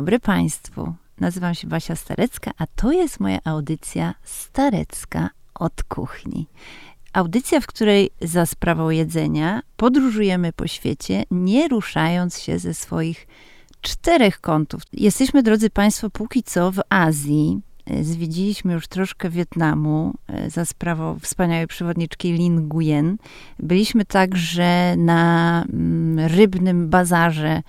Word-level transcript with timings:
dobry 0.00 0.20
Państwu. 0.20 0.94
Nazywam 1.18 1.54
się 1.54 1.68
Basia 1.68 1.96
Starecka, 1.96 2.50
a 2.58 2.66
to 2.66 2.92
jest 2.92 3.20
moja 3.20 3.38
audycja 3.44 4.14
Starecka 4.24 5.30
od 5.54 5.82
kuchni. 5.82 6.46
Audycja, 7.12 7.60
w 7.60 7.66
której 7.66 8.10
za 8.20 8.46
sprawą 8.46 8.90
jedzenia 8.90 9.62
podróżujemy 9.76 10.52
po 10.52 10.66
świecie, 10.66 11.24
nie 11.30 11.68
ruszając 11.68 12.38
się 12.38 12.58
ze 12.58 12.74
swoich 12.74 13.26
czterech 13.80 14.40
kątów. 14.40 14.82
Jesteśmy, 14.92 15.42
drodzy 15.42 15.70
Państwo, 15.70 16.10
póki 16.10 16.42
co 16.42 16.72
w 16.72 16.80
Azji. 16.88 17.60
Zwiedziliśmy 18.02 18.72
już 18.72 18.88
troszkę 18.88 19.30
Wietnamu 19.30 20.14
e, 20.28 20.50
za 20.50 20.64
sprawą 20.64 21.18
wspaniałej 21.18 21.66
przewodniczki 21.66 22.32
Lin 22.32 22.60
Nguyen. 22.60 23.16
Byliśmy 23.58 24.04
także 24.04 24.94
na 24.96 25.64
mm, 25.72 26.26
rybnym 26.26 26.88
bazarze 26.88 27.62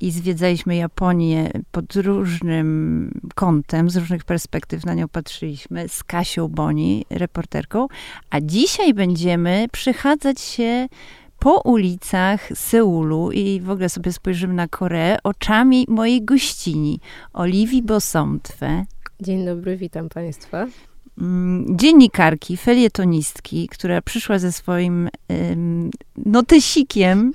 i 0.00 0.10
zwiedzaliśmy 0.10 0.76
Japonię 0.76 1.50
pod 1.72 1.96
różnym 1.96 3.20
kątem, 3.34 3.90
z 3.90 3.96
różnych 3.96 4.24
perspektyw 4.24 4.86
na 4.86 4.94
nią 4.94 5.08
patrzyliśmy, 5.08 5.88
z 5.88 6.04
Kasią 6.04 6.48
Boni, 6.48 7.04
reporterką, 7.10 7.86
a 8.30 8.40
dzisiaj 8.40 8.94
będziemy 8.94 9.66
przychadzać 9.72 10.40
się 10.40 10.88
po 11.38 11.60
ulicach 11.60 12.48
Seulu 12.54 13.32
i 13.32 13.60
w 13.60 13.70
ogóle 13.70 13.88
sobie 13.88 14.12
spojrzymy 14.12 14.54
na 14.54 14.68
Koreę 14.68 15.18
oczami 15.24 15.86
mojej 15.88 16.24
gościni, 16.24 17.00
Oliwii 17.32 17.82
Bosomtwe. 17.82 18.84
Dzień 19.20 19.44
dobry, 19.44 19.76
witam 19.76 20.08
Państwa. 20.08 20.66
Mm, 21.20 21.78
dziennikarki, 21.78 22.56
felietonistki, 22.56 23.68
która 23.68 24.02
przyszła 24.02 24.38
ze 24.38 24.52
swoim 24.52 25.08
um, 25.28 25.90
notesikiem. 26.26 27.32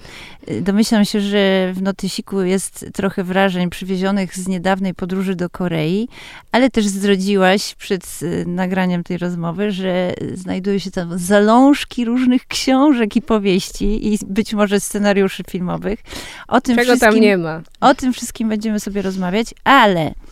Domyślam 0.62 1.06
się, 1.06 1.22
że 1.22 1.74
w 1.74 1.82
notesiku 1.82 2.42
jest 2.42 2.86
trochę 2.94 3.24
wrażeń 3.24 3.70
przywiezionych 3.70 4.36
z 4.36 4.48
niedawnej 4.48 4.94
podróży 4.94 5.36
do 5.36 5.50
Korei, 5.50 6.08
ale 6.52 6.70
też 6.70 6.88
zdradziłaś 6.88 7.76
przed 7.76 8.20
y, 8.22 8.46
nagraniem 8.48 9.04
tej 9.04 9.18
rozmowy, 9.18 9.72
że 9.72 10.14
znajdują 10.34 10.80
się 10.80 10.92
tam 10.92 11.18
zalążki 11.18 12.06
różnych 12.06 12.48
książek 12.48 13.16
i 13.16 13.22
powieści 13.22 14.14
i 14.14 14.20
być 14.28 14.54
może 14.54 14.80
scenariuszy 14.80 15.44
filmowych. 15.50 16.00
O 16.48 16.62
tym 16.62 16.78
Czego 16.78 16.98
tam 16.98 17.20
nie 17.20 17.38
ma? 17.38 17.62
O 17.82 17.96
tym 17.96 18.14
wszystkim 18.14 18.50
będziemy 18.50 18.80
sobie 18.80 19.02
rozmawiać, 19.02 19.54
ale 19.64 20.06
Y, 20.08 20.25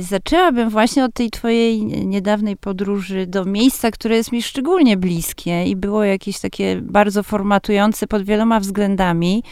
zaczęłabym 0.00 0.70
właśnie 0.70 1.04
od 1.04 1.14
tej 1.14 1.30
twojej 1.30 1.84
niedawnej 1.84 2.56
podróży 2.56 3.26
do 3.26 3.44
miejsca, 3.44 3.90
które 3.90 4.16
jest 4.16 4.32
mi 4.32 4.42
szczególnie 4.42 4.96
bliskie 4.96 5.64
i 5.64 5.76
było 5.76 6.04
jakieś 6.04 6.40
takie 6.40 6.80
bardzo 6.82 7.22
formatujące 7.22 8.06
pod 8.06 8.22
wieloma 8.22 8.60
względami. 8.60 9.42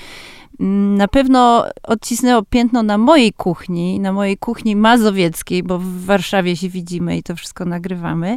Mm, 0.60 0.94
na 0.94 1.08
pewno 1.08 1.64
odcisnęło 1.82 2.42
piętno 2.42 2.82
na 2.82 2.98
mojej 2.98 3.32
kuchni, 3.32 4.00
na 4.00 4.12
mojej 4.12 4.38
kuchni 4.38 4.76
mazowieckiej, 4.76 5.62
bo 5.62 5.78
w 5.78 6.04
Warszawie 6.04 6.56
się 6.56 6.68
widzimy 6.68 7.16
i 7.16 7.22
to 7.22 7.36
wszystko 7.36 7.64
nagrywamy. 7.64 8.36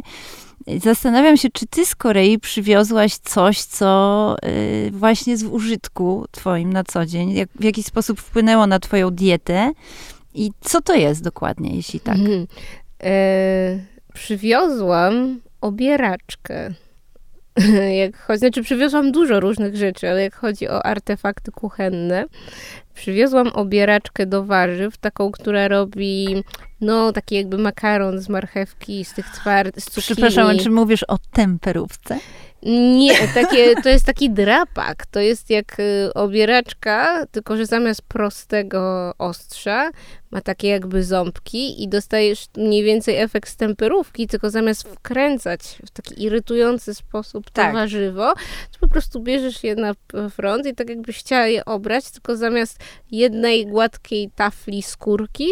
Zastanawiam 0.82 1.36
się, 1.36 1.48
czy 1.52 1.66
ty 1.66 1.86
z 1.86 1.94
Korei 1.94 2.38
przywiozłaś 2.38 3.14
coś, 3.16 3.62
co 3.62 4.36
y, 4.44 4.90
właśnie 4.90 5.36
w 5.36 5.52
użytku 5.52 6.26
twoim 6.30 6.72
na 6.72 6.84
co 6.84 7.06
dzień, 7.06 7.32
jak, 7.32 7.48
w 7.60 7.64
jakiś 7.64 7.86
sposób 7.86 8.20
wpłynęło 8.20 8.66
na 8.66 8.78
twoją 8.78 9.10
dietę. 9.10 9.72
I 10.38 10.52
co 10.60 10.80
to 10.80 10.94
jest 10.94 11.22
dokładnie, 11.22 11.76
jeśli 11.76 12.00
tak? 12.00 12.16
Mhm. 12.16 12.46
E, 13.02 13.78
przywiozłam 14.14 15.40
obieraczkę. 15.60 16.70
Jak 18.02 18.16
chodzi, 18.18 18.38
znaczy 18.38 18.62
przywiozłam 18.62 19.12
dużo 19.12 19.40
różnych 19.40 19.76
rzeczy, 19.76 20.10
ale 20.10 20.22
jak 20.22 20.34
chodzi 20.34 20.68
o 20.68 20.86
artefakty 20.86 21.52
kuchenne, 21.52 22.24
przywiozłam 22.94 23.48
obieraczkę 23.48 24.26
do 24.26 24.44
warzyw, 24.44 24.96
taką, 24.96 25.30
która 25.30 25.68
robi 25.68 26.44
no 26.80 27.12
taki 27.12 27.34
jakby 27.34 27.58
makaron 27.58 28.20
z 28.20 28.28
marchewki, 28.28 29.04
z 29.04 29.14
tych 29.14 29.30
twardych, 29.30 29.84
z 29.84 29.90
cukinii. 29.90 30.02
Przepraszam, 30.02 30.58
czy 30.58 30.70
mówisz 30.70 31.02
o 31.02 31.18
temperówce? 31.32 32.18
Nie, 32.62 33.14
takie, 33.34 33.74
to 33.82 33.88
jest 33.88 34.06
taki 34.06 34.30
drapak. 34.30 35.06
To 35.06 35.20
jest 35.20 35.50
jak 35.50 35.80
y, 35.80 36.14
obieraczka, 36.14 37.26
tylko 37.26 37.56
że 37.56 37.66
zamiast 37.66 38.02
prostego 38.02 39.12
ostrza 39.18 39.90
ma 40.30 40.40
takie 40.40 40.68
jakby 40.68 41.04
ząbki 41.04 41.82
i 41.82 41.88
dostajesz 41.88 42.46
mniej 42.56 42.84
więcej 42.84 43.16
efekt 43.16 43.48
stemperówki, 43.48 44.26
tylko 44.26 44.50
zamiast 44.50 44.88
wkręcać 44.88 45.60
w 45.86 45.90
taki 45.90 46.22
irytujący 46.22 46.94
sposób 46.94 47.44
to 47.44 47.52
tak. 47.52 47.74
warzywo, 47.74 48.34
to 48.72 48.78
po 48.80 48.88
prostu 48.88 49.20
bierzesz 49.20 49.64
je 49.64 49.74
na 49.74 49.92
front 50.30 50.66
i 50.66 50.74
tak 50.74 50.88
jakbyś 50.88 51.18
chciała 51.18 51.46
je 51.46 51.64
obrać, 51.64 52.10
tylko 52.10 52.36
zamiast 52.36 52.78
jednej 53.10 53.66
gładkiej 53.66 54.30
tafli 54.36 54.82
skórki 54.82 55.50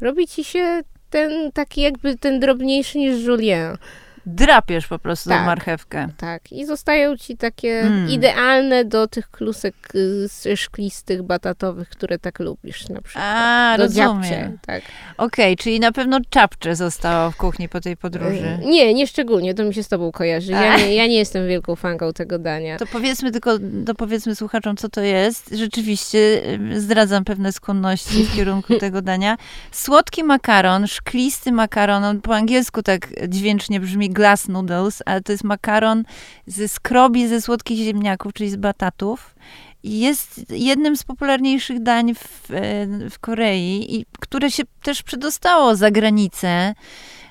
robi 0.00 0.26
ci 0.26 0.44
się 0.44 0.80
ten 1.10 1.52
taki 1.52 1.80
jakby 1.80 2.18
ten 2.18 2.40
drobniejszy 2.40 2.98
niż 2.98 3.24
julien 3.24 3.76
drapiesz 4.26 4.86
po 4.86 4.98
prostu 4.98 5.28
tak, 5.28 5.46
marchewkę. 5.46 6.08
Tak, 6.16 6.52
i 6.52 6.66
zostają 6.66 7.16
ci 7.16 7.36
takie 7.36 7.80
mm. 7.80 8.10
idealne 8.10 8.84
do 8.84 9.06
tych 9.06 9.30
klusek 9.30 9.74
y, 10.46 10.56
szklistych, 10.56 11.22
batatowych, 11.22 11.88
które 11.88 12.18
tak 12.18 12.38
lubisz 12.38 12.88
na 12.88 13.02
przykład. 13.02 13.24
A, 13.26 13.74
do 13.76 13.82
rozumiem. 13.82 14.22
Dziabcie, 14.22 14.52
tak. 14.66 14.82
Okej, 15.16 15.52
okay, 15.52 15.56
czyli 15.56 15.80
na 15.80 15.92
pewno 15.92 16.18
czapcze 16.30 16.76
zostało 16.76 17.30
w 17.30 17.36
kuchni 17.36 17.68
po 17.68 17.80
tej 17.80 17.96
podróży. 17.96 18.58
Y, 18.62 18.66
nie, 18.66 18.94
nie 18.94 19.06
szczególnie, 19.06 19.54
to 19.54 19.64
mi 19.64 19.74
się 19.74 19.82
z 19.82 19.88
tobą 19.88 20.12
kojarzy. 20.12 20.52
Ja 20.52 20.76
nie, 20.76 20.94
ja 20.94 21.06
nie 21.06 21.16
jestem 21.16 21.48
wielką 21.48 21.76
fanką 21.76 22.12
tego 22.12 22.38
dania. 22.38 22.78
To 22.78 22.86
powiedzmy 22.86 23.32
tylko, 23.32 23.58
to 23.86 23.94
powiedzmy 23.94 24.34
słuchaczom, 24.34 24.76
co 24.76 24.88
to 24.88 25.00
jest. 25.00 25.50
Rzeczywiście 25.52 26.18
y, 26.72 26.80
zdradzam 26.80 27.24
pewne 27.24 27.52
skłonności 27.52 28.24
w 28.24 28.36
kierunku 28.36 28.78
tego 28.86 29.02
dania. 29.02 29.36
Słodki 29.72 30.24
makaron, 30.24 30.86
szklisty 30.86 31.52
makaron, 31.52 32.04
on 32.04 32.20
po 32.20 32.34
angielsku 32.36 32.82
tak 32.82 33.28
dźwięcznie 33.28 33.80
brzmi 33.80 34.10
glass 34.16 34.48
noodles, 34.48 35.02
ale 35.06 35.20
to 35.20 35.32
jest 35.32 35.44
makaron 35.44 36.04
ze 36.46 36.68
skrobi 36.68 37.28
ze 37.28 37.40
słodkich 37.40 37.78
ziemniaków, 37.78 38.32
czyli 38.32 38.50
z 38.50 38.56
batatów. 38.56 39.34
Jest 39.86 40.50
jednym 40.50 40.96
z 40.96 41.04
popularniejszych 41.04 41.82
dań 41.82 42.14
w, 42.14 42.50
e, 42.50 42.86
w 43.10 43.18
Korei, 43.18 43.96
i 43.96 44.06
które 44.20 44.50
się 44.50 44.62
też 44.82 45.02
przedostało 45.02 45.76
za 45.76 45.90
granicę 45.90 46.74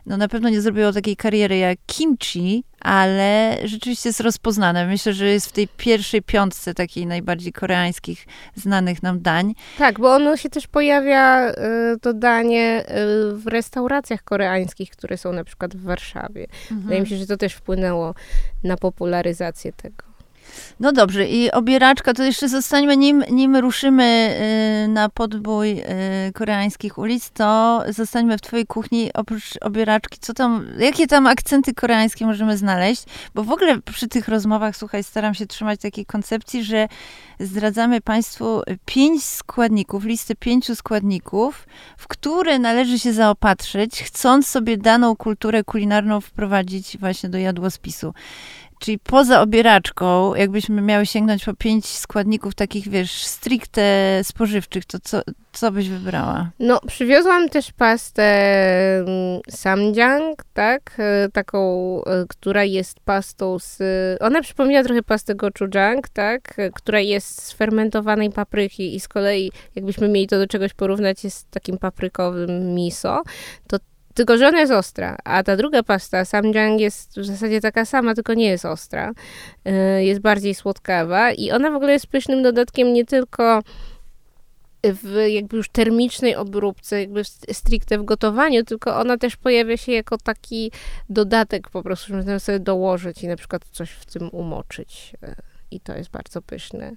no 0.06 0.18
na 0.18 0.28
pewno 0.28 0.50
nie 0.50 0.62
zrobiło 0.62 0.94
takiej 0.94 1.16
kariery 1.16 1.58
jak 1.58 1.80
kimchi, 1.86 2.64
ale 2.80 3.58
rzeczywiście 3.64 4.10
jest 4.10 4.20
rozpoznane. 4.20 4.88
Myślę, 4.88 5.14
że 5.14 5.26
jest 5.26 5.48
w 5.48 5.52
tej 5.52 5.68
pierwszej 5.68 6.22
piątce 6.22 6.74
takiej 6.74 7.06
najbardziej 7.06 7.54
koreańskich 7.54 8.26
znanych 8.56 9.04
nam 9.04 9.22
dań. 9.22 9.54
Tak, 9.78 10.00
bo 10.00 10.16
ono 10.16 10.38
się 10.38 10.50
też 10.50 10.68
pojawia, 10.68 11.50
y, 11.50 11.56
to 12.02 12.14
danie, 12.14 12.86
y, 13.32 13.38
w 13.38 13.48
restauracjach 13.48 14.24
koreańskich, 14.24 14.90
które 14.90 15.18
są 15.18 15.34
na 15.34 15.44
przykład 15.44 15.76
w 15.76 15.84
Warszawie. 15.84 16.48
Mhm. 16.62 16.82
Wydaje 16.82 17.02
mi 17.02 17.08
się, 17.08 17.18
że 17.18 17.28
to 17.28 17.38
też 17.38 17.54
wpłynęło 17.54 18.16
na 18.64 18.78
popularyzację 18.78 19.74
tego. 19.74 20.15
No 20.80 20.92
dobrze, 20.92 21.28
i 21.28 21.52
obieraczka, 21.52 22.14
to 22.14 22.24
jeszcze 22.24 22.50
zostańmy, 22.50 22.98
nim, 22.98 23.24
nim 23.32 23.56
ruszymy 23.56 24.38
y, 24.86 24.88
na 24.88 25.10
podbój 25.10 25.80
y, 25.80 25.84
koreańskich 26.34 26.98
ulic, 26.98 27.30
to 27.30 27.84
zostańmy 27.90 28.38
w 28.38 28.42
twojej 28.42 28.66
kuchni, 28.66 29.14
oprócz 29.14 29.44
obieraczki, 29.62 30.18
co 30.22 30.34
tam, 30.34 30.68
jakie 30.80 31.08
tam 31.08 31.28
akcenty 31.28 31.74
koreańskie 31.74 32.26
możemy 32.26 32.58
znaleźć? 32.58 33.04
Bo 33.36 33.44
w 33.44 33.52
ogóle 33.52 33.82
przy 33.82 34.08
tych 34.08 34.28
rozmowach, 34.28 34.78
słuchaj, 34.78 35.04
staram 35.04 35.34
się 35.34 35.46
trzymać 35.46 35.82
takiej 35.82 36.06
koncepcji, 36.06 36.64
że 36.64 36.88
zdradzamy 37.40 38.02
Państwu 38.02 38.62
pięć 38.86 39.24
składników, 39.24 40.04
listę 40.04 40.36
pięciu 40.36 40.76
składników, 40.76 41.68
w 41.98 42.08
które 42.08 42.60
należy 42.60 43.00
się 43.00 43.14
zaopatrzyć, 43.14 44.04
chcąc 44.04 44.48
sobie 44.48 44.78
daną 44.78 45.16
kulturę 45.16 45.64
kulinarną 45.64 46.22
wprowadzić 46.22 46.98
właśnie 46.98 47.30
do 47.30 47.38
jadłospisu. 47.38 48.14
Czyli 48.80 49.00
poza 49.00 49.42
obieraczką, 49.42 50.36
jakbyśmy 50.36 50.82
miały 50.82 51.06
sięgnąć 51.06 51.46
po 51.46 51.54
pięć 51.54 51.86
składników 51.86 52.56
takich, 52.56 52.90
wiesz, 52.90 53.24
stricte 53.24 54.20
spożywczych, 54.24 54.86
to 54.86 55.00
co, 55.00 55.22
co 55.54 55.72
byś 55.72 55.90
wybrała? 55.90 56.50
No, 56.60 56.80
przywiozłam 56.88 57.50
też 57.50 57.72
pastę 57.72 58.24
mm, 58.98 59.42
samjang, 59.50 60.44
tak? 60.54 60.96
E, 60.98 61.30
taką, 61.34 61.60
e, 62.04 62.26
która 62.30 62.64
jest 62.64 63.00
pastą 63.00 63.60
z... 63.60 63.82
Ona 64.22 64.42
przypomina 64.42 64.84
trochę 64.84 65.04
pastę 65.04 65.36
gochujang, 65.36 66.10
tak? 66.10 66.60
E, 66.60 66.70
która 66.70 67.00
jest 67.00 67.42
z 67.44 67.52
fermentowanej 67.52 68.32
papryki 68.32 68.96
i 68.96 69.00
z 69.00 69.08
kolei, 69.08 69.52
jakbyśmy 69.76 70.10
mieli 70.10 70.28
to 70.28 70.40
do 70.40 70.48
czegoś 70.48 70.74
porównać, 70.74 71.24
jest 71.24 71.52
takim 71.52 71.78
paprykowym 71.78 72.76
miso, 72.76 73.24
to 73.68 73.78
tylko, 74.16 74.38
że 74.38 74.48
ona 74.48 74.60
jest 74.60 74.72
ostra, 74.72 75.18
a 75.24 75.44
ta 75.44 75.58
druga 75.58 75.84
pasta, 75.84 76.26
samjang, 76.26 76.80
jest 76.80 77.20
w 77.20 77.26
zasadzie 77.26 77.62
taka 77.62 77.86
sama, 77.86 78.16
tylko 78.16 78.34
nie 78.34 78.46
jest 78.46 78.66
ostra. 78.66 79.12
Y, 79.68 80.04
jest 80.04 80.22
bardziej 80.22 80.56
słodkawa 80.56 81.32
i 81.32 81.52
ona 81.52 81.72
w 81.72 81.76
ogóle 81.76 81.92
jest 81.92 82.08
pysznym 82.08 82.44
dodatkiem 82.44 82.94
nie 82.94 83.06
tylko 83.06 83.62
w 84.84 85.26
jakby 85.28 85.58
już 85.58 85.70
termicznej 85.70 86.36
obróbce, 86.36 87.00
jakby 87.00 87.24
stricte 87.52 87.98
w 87.98 88.06
gotowaniu, 88.06 88.64
tylko 88.64 88.98
ona 88.98 89.18
też 89.18 89.36
pojawia 89.36 89.78
się 89.78 89.92
jako 89.92 90.18
taki 90.18 90.72
dodatek 91.10 91.70
po 91.70 91.84
prostu, 91.84 92.08
że 92.08 92.16
można 92.16 92.40
sobie 92.40 92.60
dołożyć 92.60 93.24
i 93.24 93.28
na 93.28 93.36
przykład 93.36 93.62
coś 93.72 93.90
w 93.90 94.06
tym 94.06 94.30
umoczyć. 94.32 95.14
Y, 95.24 95.36
I 95.72 95.80
to 95.80 95.98
jest 95.98 96.10
bardzo 96.10 96.42
pyszne. 96.42 96.92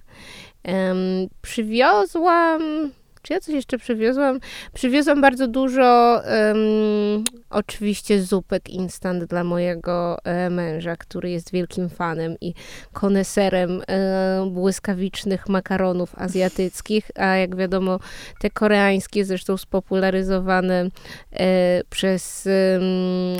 Um, 0.65 1.27
przywiozłam 1.41 2.91
Czy 3.21 3.33
ja 3.33 3.39
coś 3.39 3.55
jeszcze 3.55 3.77
przywiozłam? 3.77 4.39
Przywiozłam 4.73 5.21
bardzo 5.21 5.47
dużo 5.47 6.21
um, 6.25 7.23
oczywiście 7.49 8.21
zupek 8.21 8.69
instant 8.69 9.23
dla 9.23 9.43
mojego 9.43 10.17
e, 10.23 10.49
męża, 10.49 10.95
który 10.95 11.29
jest 11.29 11.51
wielkim 11.51 11.89
fanem 11.89 12.35
i 12.41 12.53
koneserem 12.93 13.81
e, 13.87 14.49
błyskawicznych 14.51 15.49
makaronów 15.49 16.15
azjatyckich, 16.17 17.11
a 17.15 17.25
jak 17.35 17.55
wiadomo 17.55 17.99
te 18.39 18.49
koreańskie, 18.49 19.25
zresztą 19.25 19.57
spopularyzowane 19.57 20.89
e, 21.33 21.81
przez, 21.89 22.47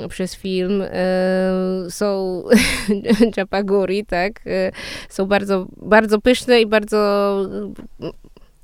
przez 0.10 0.36
film 0.36 0.84
e, 0.86 0.90
są 1.90 2.44
chapaguri, 3.36 4.06
tak? 4.06 4.48
E, 4.48 4.72
są 5.10 5.26
bardzo, 5.26 5.68
bardzo 5.78 6.22
pyszne 6.22 6.62
i 6.62 6.66
bardzo 6.66 7.00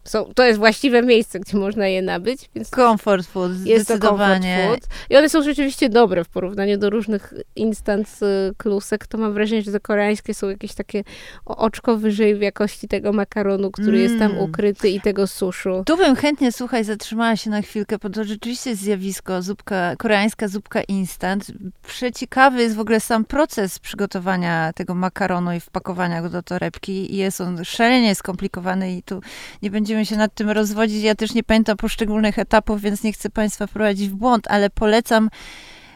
są, 0.06 0.34
to 0.36 0.44
jest 0.44 0.60
właściwe 0.60 1.02
miejsce, 1.02 1.40
gdzie 1.40 1.58
można 1.58 1.88
je 1.88 2.02
nabyć. 2.02 2.50
Więc 2.56 2.70
comfort 2.70 3.28
food, 3.28 3.52
jest 3.66 3.88
to 3.88 4.00
comfort 4.00 4.44
food. 4.44 4.80
I 5.10 5.18
one 5.18 5.30
są 5.30 5.44
rzeczywiście 5.44 5.90
dobre 5.90 6.24
w 6.24 6.30
porównaniu 6.30 6.78
do 6.78 6.90
różnych 6.90 7.34
instant 7.56 8.20
klusek. 8.58 9.08
To 9.08 9.18
mam 9.18 9.34
wrażenie, 9.34 9.62
że 9.62 9.72
te 9.72 9.80
koreańskie 9.80 10.34
są 10.34 10.50
jakieś 10.50 10.74
takie 10.74 11.04
oczko 11.46 11.98
wyżej 11.98 12.36
w 12.36 12.42
jakości 12.42 12.88
tego 12.88 13.14
makaronu, 13.14 13.72
który 13.72 13.98
mm. 13.98 14.02
jest 14.02 14.20
tam 14.20 14.32
mm. 14.32 14.44
ukryty 14.44 14.90
i 14.90 15.02
tego 15.02 15.28
suszu. 15.28 15.84
Tu 15.86 15.98
bym 15.98 16.16
chętnie, 16.16 16.52
słuchaj, 16.52 16.84
zatrzymała 16.84 17.36
się 17.36 17.50
na 17.50 17.62
chwilkę, 17.62 17.98
bo 17.98 18.10
to 18.10 18.24
rzeczywiście 18.24 18.70
jest 18.70 18.82
zjawisko, 18.82 19.42
zupka, 19.42 19.96
koreańska 19.96 20.48
zupka 20.48 20.82
instant. 20.82 21.52
Przeciekawy 21.88 22.62
jest 22.62 22.76
w 22.76 22.80
ogóle 22.80 23.00
sam 23.00 23.26
proces 23.26 23.80
przygotowania 23.80 24.74
tego 24.74 24.96
makaronu 24.96 25.54
i 25.54 25.60
wpakowania 25.60 26.22
go 26.22 26.30
do 26.30 26.44
torebki. 26.44 27.16
Jest 27.16 27.42
on 27.42 27.66
szalenie 27.66 28.16
skomplikowany 28.16 28.96
i 28.98 29.04
tu 29.04 29.22
nie 29.62 29.72
będziemy 29.72 29.95
będziemy 29.96 30.06
się 30.06 30.18
nad 30.18 30.34
tym 30.34 30.50
rozwodzić. 30.50 31.04
Ja 31.04 31.16
też 31.16 31.34
nie 31.34 31.44
pamiętam 31.44 31.78
poszczególnych 31.78 32.40
etapów, 32.40 32.82
więc 32.82 33.04
nie 33.04 33.14
chcę 33.14 33.30
Państwa 33.30 33.68
wprowadzić 33.68 34.10
w 34.10 34.14
błąd, 34.14 34.48
ale 34.48 34.70
polecam 34.70 35.30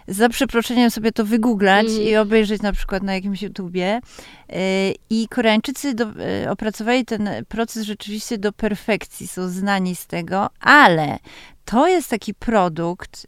za 0.07 0.29
przeproszeniem 0.29 0.91
sobie 0.91 1.11
to 1.11 1.25
wygooglać 1.25 1.87
mm. 1.87 2.01
i 2.01 2.15
obejrzeć 2.15 2.61
na 2.61 2.71
przykład 2.73 3.03
na 3.03 3.13
jakimś 3.13 3.41
YouTubie. 3.41 3.99
Y, 4.49 4.95
I 5.09 5.27
Koreańczycy 5.27 5.93
do, 5.93 6.05
y, 6.43 6.49
opracowali 6.49 7.05
ten 7.05 7.29
proces 7.47 7.83
rzeczywiście 7.83 8.37
do 8.37 8.53
perfekcji, 8.53 9.27
są 9.27 9.49
znani 9.49 9.95
z 9.95 10.07
tego, 10.07 10.49
ale 10.59 11.19
to 11.65 11.87
jest 11.87 12.09
taki 12.09 12.33
produkt, 12.33 13.27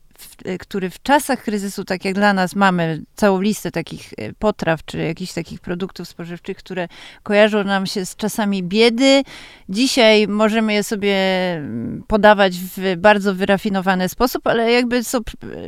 który 0.60 0.90
w 0.90 1.02
czasach 1.04 1.44
kryzysu, 1.44 1.84
tak 1.84 2.06
jak 2.06 2.14
dla 2.14 2.34
nas, 2.34 2.56
mamy 2.56 3.02
całą 3.16 3.42
listę 3.42 3.72
takich 3.72 4.14
y, 4.14 4.34
potraw, 4.40 4.86
czy 4.86 4.98
jakichś 4.98 5.34
takich 5.34 5.60
produktów 5.60 6.08
spożywczych, 6.08 6.58
które 6.58 6.88
kojarzą 7.24 7.64
nam 7.64 7.86
się 7.86 8.06
z 8.06 8.16
czasami 8.16 8.64
biedy. 8.64 9.24
Dzisiaj 9.70 10.28
możemy 10.28 10.74
je 10.74 10.84
sobie 10.84 11.16
mm, 11.56 12.04
podawać 12.08 12.58
w 12.58 12.96
bardzo 12.98 13.36
wyrafinowany 13.36 14.10
sposób, 14.10 14.48
ale 14.48 14.72
jakby 14.72 15.04
są 15.04 15.20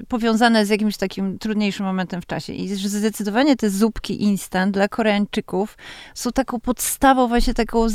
powiązane 0.07 0.65
z 0.65 0.69
jakimś 0.69 0.97
takim 0.97 1.39
trudniejszym 1.39 1.85
momentem 1.85 2.21
w 2.21 2.25
czasie. 2.25 2.53
I 2.53 2.75
zdecydowanie 2.75 3.55
te 3.55 3.69
zupki 3.69 4.23
instant 4.23 4.73
dla 4.73 4.87
Koreańczyków 4.87 5.77
są 6.13 6.31
taką 6.31 6.59
podstawą, 6.59 7.27
właśnie 7.27 7.53
taką, 7.53 7.87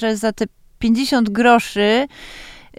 że 0.00 0.16
za 0.16 0.32
te 0.32 0.44
50 0.78 1.30
groszy 1.30 2.06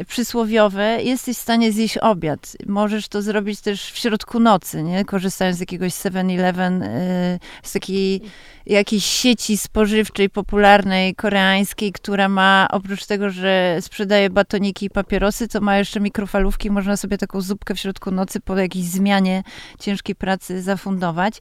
przysłowiowe, 0.08 1.04
jesteś 1.04 1.38
w 1.38 1.42
stanie 1.42 1.72
zjeść 1.72 1.98
obiad. 1.98 2.58
Możesz 2.68 3.08
to 3.08 3.22
zrobić 3.22 3.62
też 3.62 3.92
w 3.92 3.98
środku 3.98 4.40
nocy, 4.40 4.84
nie? 4.84 5.06
korzystając 5.06 5.58
z 5.58 5.60
jakiegoś 5.60 5.94
7-Eleven, 5.94 6.84
y, 6.84 7.40
z 7.64 7.72
takiej 7.72 8.22
jakiejś 8.66 9.06
sieci 9.06 9.58
spożywczej, 9.58 10.30
popularnej, 10.30 11.16
koreańskiej, 11.16 11.92
która 11.92 12.30
ma, 12.30 12.68
oprócz 12.72 13.06
tego, 13.06 13.30
że 13.30 13.78
sprzedaje 13.82 14.30
batoniki 14.30 14.86
i 14.86 14.90
papierosy, 14.90 15.48
to 15.48 15.62
ma 15.62 15.78
jeszcze 15.78 16.00
mikrofalówki, 16.00 16.72
można 16.72 16.98
sobie 16.98 17.18
taką 17.18 17.42
zupkę 17.42 17.76
w 17.76 17.80
środku 17.80 18.12
nocy 18.12 18.40
po 18.40 18.58
jakiejś 18.58 18.86
zmianie 18.86 19.44
ciężkiej 19.80 20.16
pracy 20.16 20.62
zafundować. 20.62 21.38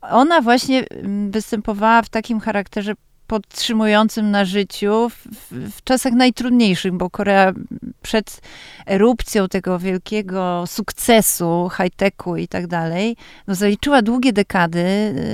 Ona 0.00 0.40
właśnie 0.40 0.84
mm, 0.88 1.30
występowała 1.30 2.02
w 2.02 2.08
takim 2.08 2.40
charakterze 2.40 2.94
podtrzymującym 3.26 4.30
na 4.30 4.44
życiu 4.44 5.10
w, 5.10 5.26
w, 5.50 5.84
czasach 5.84 6.12
najtrudniejszych, 6.12 6.92
bo 6.92 7.10
Korea 7.10 7.52
przed 8.02 8.40
erupcją 8.86 9.48
tego 9.48 9.78
wielkiego 9.78 10.64
sukcesu, 10.66 11.70
high-techu 11.76 12.36
i 12.36 12.48
tak 12.48 12.66
dalej, 12.66 13.16
no 13.46 13.54
zaliczyła 13.54 14.02
długie 14.02 14.32
dekady 14.32 14.78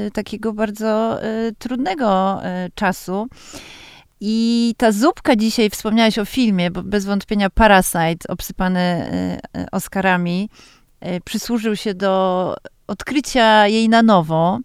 y, 0.06 0.10
takiego 0.10 0.52
bardzo 0.52 1.20
y, 1.24 1.54
trudnego 1.58 2.40
y, 2.44 2.70
czasu. 2.74 3.28
I 4.20 4.74
ta 4.76 4.92
zupka 4.92 5.36
dzisiaj, 5.36 5.70
wspomniałeś 5.70 6.18
o 6.18 6.24
filmie, 6.24 6.70
bo 6.70 6.82
bez 6.82 7.04
wątpienia 7.04 7.50
Parasite, 7.50 8.28
obsypany 8.28 9.10
Oscarami, 9.72 10.48
przysłużył 11.24 11.76
się 11.76 11.94
do 11.94 12.54
odkrycia 12.86 13.66
jej 13.66 13.88
na 13.88 14.02
nowo. 14.02 14.60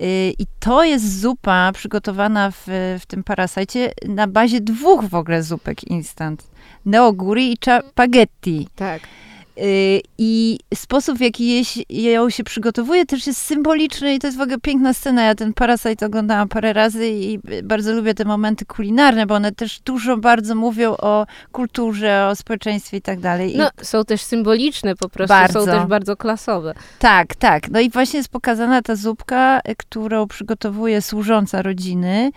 Y, 0.00 0.34
I 0.38 0.46
to 0.60 0.84
jest 0.84 1.20
zupa 1.20 1.72
przygotowana 1.72 2.50
w, 2.50 2.64
w 3.00 3.06
tym 3.06 3.24
parasajcie 3.24 3.92
na 4.08 4.26
bazie 4.26 4.60
dwóch 4.60 5.04
w 5.04 5.14
ogóle 5.14 5.42
zupek 5.42 5.84
instant. 5.84 6.50
Neoguri 6.84 7.52
i 7.52 7.56
spaghetti. 7.90 8.68
Tak. 8.76 9.02
Y, 9.58 10.00
I 10.18 10.58
sposób, 10.74 11.18
w 11.18 11.20
jaki 11.20 11.64
ją 11.88 12.30
się 12.30 12.44
przygotowuje, 12.44 13.06
też 13.06 13.26
jest 13.26 13.40
symboliczny 13.40 14.14
i 14.14 14.18
to 14.18 14.26
jest 14.26 14.38
w 14.38 14.40
ogóle 14.40 14.58
piękna 14.58 14.94
scena. 14.94 15.22
Ja 15.22 15.34
ten 15.34 15.52
Parasite 15.52 16.06
oglądałam 16.06 16.48
parę 16.48 16.72
razy 16.72 17.08
i 17.08 17.38
bardzo 17.62 17.92
lubię 17.92 18.14
te 18.14 18.24
momenty 18.24 18.64
kulinarne, 18.64 19.26
bo 19.26 19.34
one 19.34 19.52
też 19.52 19.80
dużo 19.80 20.16
bardzo 20.16 20.54
mówią 20.54 20.96
o 20.96 21.26
kulturze, 21.52 22.28
o 22.30 22.36
społeczeństwie 22.36 22.96
i 22.96 23.02
tak 23.02 23.20
dalej. 23.20 23.54
No, 23.56 23.70
są 23.82 24.04
też 24.04 24.22
symboliczne 24.22 24.96
po 24.96 25.08
prostu, 25.08 25.34
bardzo. 25.34 25.60
są 25.60 25.66
też 25.66 25.86
bardzo 25.86 26.16
klasowe. 26.16 26.74
Tak, 26.98 27.34
tak. 27.34 27.70
No 27.70 27.80
i 27.80 27.90
właśnie 27.90 28.18
jest 28.18 28.28
pokazana 28.28 28.82
ta 28.82 28.96
zupka, 28.96 29.60
którą 29.76 30.26
przygotowuje 30.26 31.02
służąca 31.02 31.62
rodziny, 31.62 32.30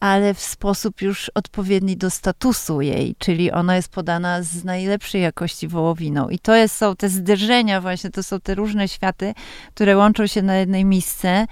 ale 0.00 0.34
w 0.34 0.40
sposób 0.40 1.02
już 1.02 1.30
odpowiedni 1.34 1.96
do 1.96 2.10
statusu 2.10 2.80
jej, 2.80 3.14
czyli 3.18 3.52
ona 3.52 3.76
jest 3.76 3.88
podana 3.88 4.42
z 4.42 4.64
najlepszej 4.64 5.22
jakości 5.22 5.68
wołowiną. 5.68 6.28
I 6.28 6.38
to 6.38 6.59
jest, 6.60 6.76
są 6.76 6.96
te 6.96 7.08
zderzenia 7.08 7.80
właśnie, 7.80 8.10
to 8.10 8.22
są 8.22 8.40
te 8.40 8.54
różne 8.54 8.88
światy, 8.88 9.34
które 9.74 9.96
łączą 9.96 10.26
się 10.26 10.42
na 10.42 10.56
jednej 10.56 10.84
misce. 10.84 11.46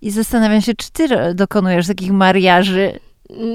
I 0.00 0.10
zastanawiam 0.10 0.60
się, 0.60 0.74
czy 0.74 0.90
ty 0.92 1.34
dokonujesz 1.34 1.86
takich 1.86 2.12
mariaży 2.12 3.00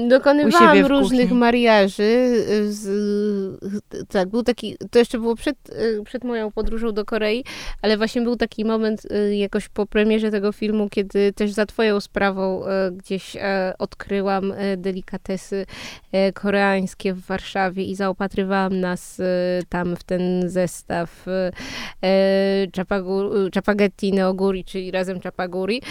Dokonywałam 0.08 0.86
różnych 0.86 1.32
mariaży. 1.32 2.02
Y, 2.02 2.72
z, 2.72 3.60
tak, 4.08 4.28
był 4.28 4.42
taki, 4.42 4.76
to 4.90 4.98
jeszcze 4.98 5.18
było 5.18 5.36
przed, 5.36 5.56
y, 5.70 6.02
przed 6.04 6.24
moją 6.24 6.52
podróżą 6.52 6.92
do 6.92 7.04
Korei, 7.04 7.44
ale 7.82 7.96
właśnie 7.96 8.22
był 8.22 8.36
taki 8.36 8.64
moment 8.64 9.04
y, 9.04 9.36
jakoś 9.36 9.68
po 9.68 9.86
premierze 9.86 10.30
tego 10.30 10.52
filmu, 10.52 10.88
kiedy 10.88 11.32
też 11.32 11.52
za 11.52 11.66
twoją 11.66 12.00
sprawą 12.00 12.62
gdzieś 12.92 13.36
odkryłam 13.78 14.52
delikatesy 14.76 15.66
koreańskie 16.34 17.12
w 17.12 17.20
Warszawie 17.20 17.84
i 17.84 17.94
zaopatrywałam 17.94 18.80
nas 18.80 19.20
tam 19.68 19.96
w 19.96 20.04
ten 20.04 20.48
zestaw 20.50 21.26
chapagetti 23.54 24.12
neoguri, 24.12 24.64
czyli 24.64 24.90
razem 24.90 25.20
chapaguri. 25.20 25.82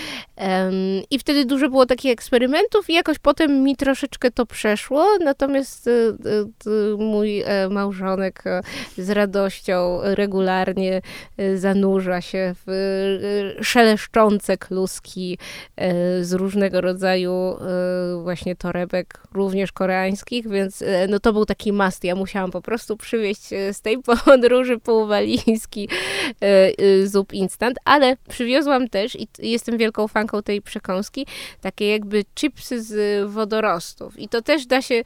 I 1.11 1.19
wtedy 1.19 1.45
dużo 1.45 1.69
było 1.69 1.85
takich 1.85 2.11
eksperymentów 2.11 2.89
i 2.89 2.93
jakoś 2.93 3.19
potem 3.19 3.63
mi 3.63 3.74
troszeczkę 3.75 4.31
to 4.31 4.45
przeszło, 4.45 5.07
natomiast 5.19 5.87
y, 5.87 5.91
y, 5.91 6.69
y, 6.69 6.97
mój 6.97 7.41
e, 7.41 7.69
małżonek 7.69 8.43
e, 8.47 8.61
z 8.97 9.09
radością 9.09 9.99
regularnie 10.03 11.01
e, 11.37 11.57
zanurza 11.57 12.21
się 12.21 12.55
w 12.67 13.57
szeleszczące 13.61 14.57
kluski 14.57 15.37
z 16.21 16.33
różnego 16.33 16.81
rodzaju 16.81 17.55
właśnie 18.23 18.55
torebek, 18.55 19.21
również 19.33 19.71
koreańskich, 19.71 20.49
więc 20.49 20.83
no 21.09 21.19
to 21.19 21.33
był 21.33 21.45
taki 21.45 21.73
must. 21.73 22.03
Ja 22.03 22.15
musiałam 22.15 22.51
po 22.51 22.61
prostu 22.61 22.97
przywieźć 22.97 23.47
z 23.71 23.81
tej 23.81 23.97
podróży 24.25 24.79
półwalizki 24.79 25.89
zup 27.05 27.33
instant, 27.33 27.77
ale 27.85 28.17
przywiozłam 28.29 28.89
też 28.89 29.15
i 29.15 29.27
jestem 29.39 29.77
wielką 29.77 30.07
fanką 30.07 30.43
tej 30.43 30.61
przekąski, 30.61 31.27
takie 31.61 31.91
jakby 31.91 32.23
chipsy 32.35 32.83
z 32.83 33.29
wodorostów 33.29 33.64
I 34.17 34.29
to 34.29 34.41
też 34.41 34.65
da 34.65 34.81
się, 34.81 35.03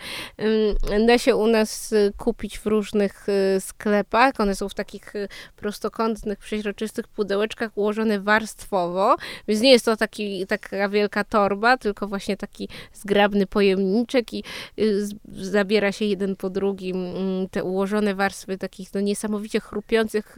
da 1.07 1.17
się 1.17 1.35
u 1.35 1.47
nas 1.47 1.93
y, 1.93 2.13
kupić 2.17 2.59
w 2.59 2.65
różnych 2.65 3.29
y, 3.29 3.61
sklepach. 3.61 4.33
One 4.39 4.55
są 4.55 4.69
w 4.69 4.73
takich 4.73 5.15
y, 5.15 5.27
prostokątnych, 5.55 6.39
przeźroczystych 6.39 7.07
pudełeczkach 7.07 7.71
ułożone 7.75 8.19
warstwowo, 8.19 9.15
więc 9.47 9.61
nie 9.61 9.71
jest 9.71 9.85
to 9.85 9.97
taki, 9.97 10.47
taka 10.47 10.89
wielka 10.89 11.23
torba, 11.23 11.77
tylko 11.77 12.07
właśnie 12.07 12.37
taki 12.37 12.69
zgrabny 12.93 13.47
pojemniczek 13.47 14.33
i 14.33 14.43
zabiera 15.27 15.91
się 15.91 16.05
jeden 16.05 16.35
po 16.35 16.49
drugim 16.49 17.05
mm, 17.05 17.49
te 17.49 17.63
ułożone 17.63 18.15
warstwy 18.15 18.57
takich 18.57 18.93
no, 18.93 19.01
niesamowicie 19.01 19.59
chrupiących, 19.59 20.35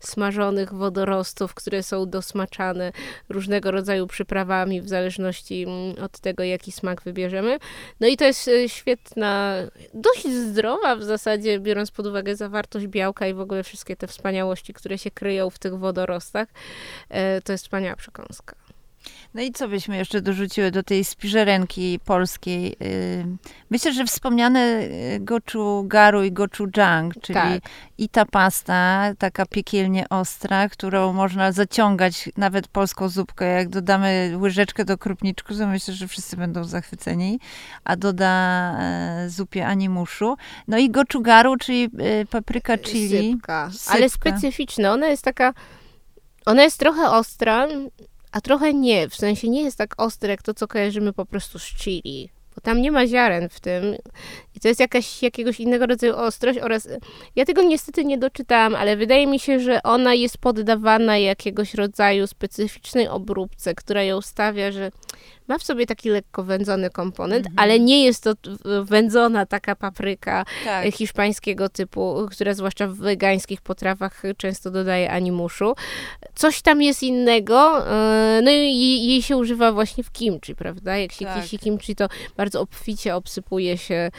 smażonych 0.00 0.74
wodorostów, 0.74 1.54
które 1.54 1.82
są 1.82 2.06
dosmaczane 2.06 2.92
różnego 3.28 3.70
rodzaju 3.70 4.06
przyprawami 4.06 4.80
w 4.80 4.88
zależności 4.88 5.62
mm, 5.62 6.04
od 6.04 6.18
tego, 6.20 6.42
jaki 6.42 6.72
smak 6.72 7.02
wybierzemy. 7.02 7.57
No 8.00 8.06
i 8.06 8.16
to 8.16 8.24
jest 8.24 8.48
e, 8.48 8.68
świetna, 8.68 9.54
dość 9.94 10.28
zdrowa 10.28 10.96
w 10.96 11.02
zasadzie, 11.02 11.60
biorąc 11.60 11.90
pod 11.90 12.06
uwagę 12.06 12.36
zawartość 12.36 12.86
białka 12.86 13.26
i 13.26 13.34
w 13.34 13.40
ogóle 13.40 13.62
wszystkie 13.62 13.96
te 13.96 14.06
wspaniałości, 14.06 14.74
które 14.74 14.98
się 14.98 15.10
kryją 15.10 15.50
w 15.50 15.58
tych 15.58 15.78
wodorostach. 15.78 16.48
E, 17.08 17.40
to 17.42 17.52
jest 17.52 17.64
wspaniała 17.64 17.96
przekąska. 17.96 18.67
No 19.34 19.42
i 19.42 19.52
co 19.52 19.68
byśmy 19.68 19.96
jeszcze 19.96 20.20
dorzuciły 20.20 20.70
do 20.70 20.82
tej 20.82 21.04
spiżerenki 21.04 22.00
polskiej? 22.04 22.76
Y, 22.82 23.26
myślę, 23.70 23.92
że 23.92 24.04
wspomniane 24.04 24.80
y, 24.82 25.20
garu 25.84 26.22
i 26.22 26.32
gochujang, 26.32 27.14
czyli 27.20 27.34
tak. 27.34 27.62
i 27.98 28.08
ta 28.08 28.24
pasta, 28.24 29.10
taka 29.18 29.46
piekielnie 29.46 30.08
ostra, 30.08 30.68
którą 30.68 31.12
można 31.12 31.52
zaciągać 31.52 32.28
nawet 32.36 32.68
polską 32.68 33.08
zupkę. 33.08 33.46
Jak 33.46 33.68
dodamy 33.68 34.32
łyżeczkę 34.40 34.84
do 34.84 34.98
krupniczku, 34.98 35.54
to 35.54 35.66
myślę, 35.66 35.94
że 35.94 36.08
wszyscy 36.08 36.36
będą 36.36 36.64
zachwyceni. 36.64 37.40
A 37.84 37.96
doda 37.96 38.74
e, 38.80 39.30
zupie 39.30 39.66
animuszu. 39.66 40.36
No 40.68 40.78
i 40.78 40.90
garu, 41.22 41.56
czyli 41.56 41.90
e, 41.98 42.24
papryka 42.26 42.78
chili. 42.78 43.32
Sypka. 43.32 43.70
Sypka. 43.72 43.92
Ale 43.92 44.10
specyficzna. 44.10 44.92
Ona 44.92 45.06
jest 45.06 45.22
taka, 45.22 45.54
ona 46.46 46.62
jest 46.62 46.78
trochę 46.78 47.10
ostra, 47.10 47.66
a 48.32 48.40
trochę 48.40 48.74
nie, 48.74 49.08
w 49.08 49.14
sensie 49.14 49.48
nie 49.48 49.62
jest 49.62 49.78
tak 49.78 49.94
ostre 49.96 50.30
jak 50.30 50.42
to, 50.42 50.54
co 50.54 50.68
kojarzymy 50.68 51.12
po 51.12 51.26
prostu 51.26 51.58
z 51.58 51.64
chili, 51.64 52.30
bo 52.54 52.60
tam 52.60 52.82
nie 52.82 52.92
ma 52.92 53.06
ziaren 53.06 53.48
w 53.48 53.60
tym 53.60 53.96
i 54.58 54.60
to 54.60 54.68
jest 54.68 54.80
jakaś, 54.80 55.22
jakiegoś 55.22 55.60
innego 55.60 55.86
rodzaju 55.86 56.16
ostrość 56.16 56.58
oraz, 56.58 56.88
ja 57.36 57.44
tego 57.44 57.62
niestety 57.62 58.04
nie 58.04 58.18
doczytałam, 58.18 58.74
ale 58.74 58.96
wydaje 58.96 59.26
mi 59.26 59.38
się, 59.38 59.60
że 59.60 59.82
ona 59.82 60.14
jest 60.14 60.38
poddawana 60.38 61.18
jakiegoś 61.18 61.74
rodzaju 61.74 62.26
specyficznej 62.26 63.08
obróbce, 63.08 63.74
która 63.74 64.02
ją 64.02 64.20
stawia, 64.20 64.72
że 64.72 64.90
ma 65.48 65.58
w 65.58 65.62
sobie 65.62 65.86
taki 65.86 66.10
lekko 66.10 66.44
wędzony 66.44 66.90
komponent, 66.90 67.46
-hmm. 67.46 67.52
ale 67.56 67.80
nie 67.80 68.04
jest 68.04 68.24
to 68.24 68.32
wędzona 68.82 69.46
taka 69.46 69.76
papryka 69.76 70.44
tak. 70.64 70.94
hiszpańskiego 70.94 71.68
typu, 71.68 72.26
która 72.30 72.54
zwłaszcza 72.54 72.86
w 72.86 72.94
wegańskich 72.94 73.60
potrawach 73.60 74.22
często 74.36 74.70
dodaje 74.70 75.10
animuszu. 75.10 75.74
Coś 76.34 76.62
tam 76.62 76.82
jest 76.82 77.02
innego, 77.02 77.84
no 78.42 78.50
i 78.50 79.06
jej 79.06 79.22
się 79.22 79.36
używa 79.36 79.72
właśnie 79.72 80.04
w 80.04 80.12
kimchi, 80.12 80.54
prawda? 80.54 80.96
Jak 80.96 81.12
się 81.12 81.24
tak. 81.24 81.44
kimchi, 81.60 81.94
to 81.94 82.08
bardzo 82.36 82.60
obficie 82.60 83.16
obsypuje 83.16 83.78
się 83.78 84.10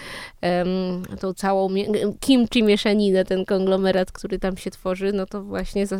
tą 1.19 1.33
całą 1.33 1.69
kimchi 2.19 2.63
mieszaninę, 2.63 3.25
ten 3.25 3.45
konglomerat, 3.45 4.12
który 4.12 4.39
tam 4.39 4.57
się 4.57 4.71
tworzy, 4.71 5.13
no 5.13 5.25
to 5.25 5.43
właśnie 5.43 5.88
za, 5.88 5.98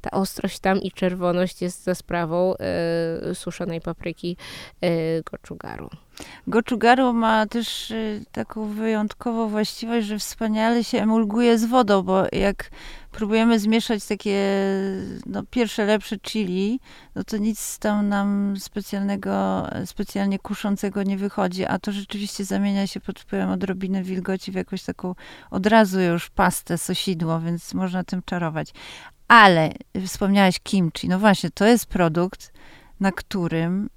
ta 0.00 0.10
ostrość 0.10 0.58
tam 0.58 0.82
i 0.82 0.92
czerwoność 0.92 1.62
jest 1.62 1.84
za 1.84 1.94
sprawą 1.94 2.54
e, 2.56 3.34
suszonej 3.34 3.80
papryki 3.80 4.36
e. 4.80 6.03
Goczugaru 6.46 7.12
ma 7.12 7.46
też 7.46 7.90
e, 7.90 7.96
taką 8.32 8.68
wyjątkową 8.68 9.48
właściwość, 9.48 10.06
że 10.06 10.18
wspaniale 10.18 10.84
się 10.84 11.02
emulguje 11.02 11.58
z 11.58 11.64
wodą, 11.64 12.02
bo 12.02 12.24
jak 12.32 12.70
próbujemy 13.14 13.58
zmieszać 13.58 14.06
takie 14.06 14.64
no, 15.26 15.42
pierwsze 15.50 15.84
lepsze 15.84 16.18
chili, 16.18 16.80
no 17.14 17.24
to 17.24 17.36
nic 17.36 17.78
tam 17.78 18.08
nam 18.08 18.54
specjalnego, 18.58 19.66
specjalnie 19.86 20.38
kuszącego 20.38 21.02
nie 21.02 21.16
wychodzi, 21.16 21.64
a 21.64 21.78
to 21.78 21.92
rzeczywiście 21.92 22.44
zamienia 22.44 22.86
się 22.86 23.00
pod 23.00 23.20
wpływem 23.20 23.50
odrobiny 23.50 24.02
wilgoci 24.02 24.52
w 24.52 24.54
jakąś 24.54 24.82
taką 24.82 25.14
od 25.50 25.66
razu 25.66 26.00
już 26.00 26.30
pastę, 26.30 26.78
sosidło, 26.78 27.40
więc 27.40 27.74
można 27.74 28.04
tym 28.04 28.22
czarować. 28.22 28.72
Ale 29.28 29.72
wspomniałaś 30.06 30.60
kimchi, 30.60 31.08
no 31.08 31.18
właśnie, 31.18 31.50
to 31.50 31.64
jest 31.64 31.86
produkt, 31.86 32.52
na 33.00 33.12
którym 33.12 33.90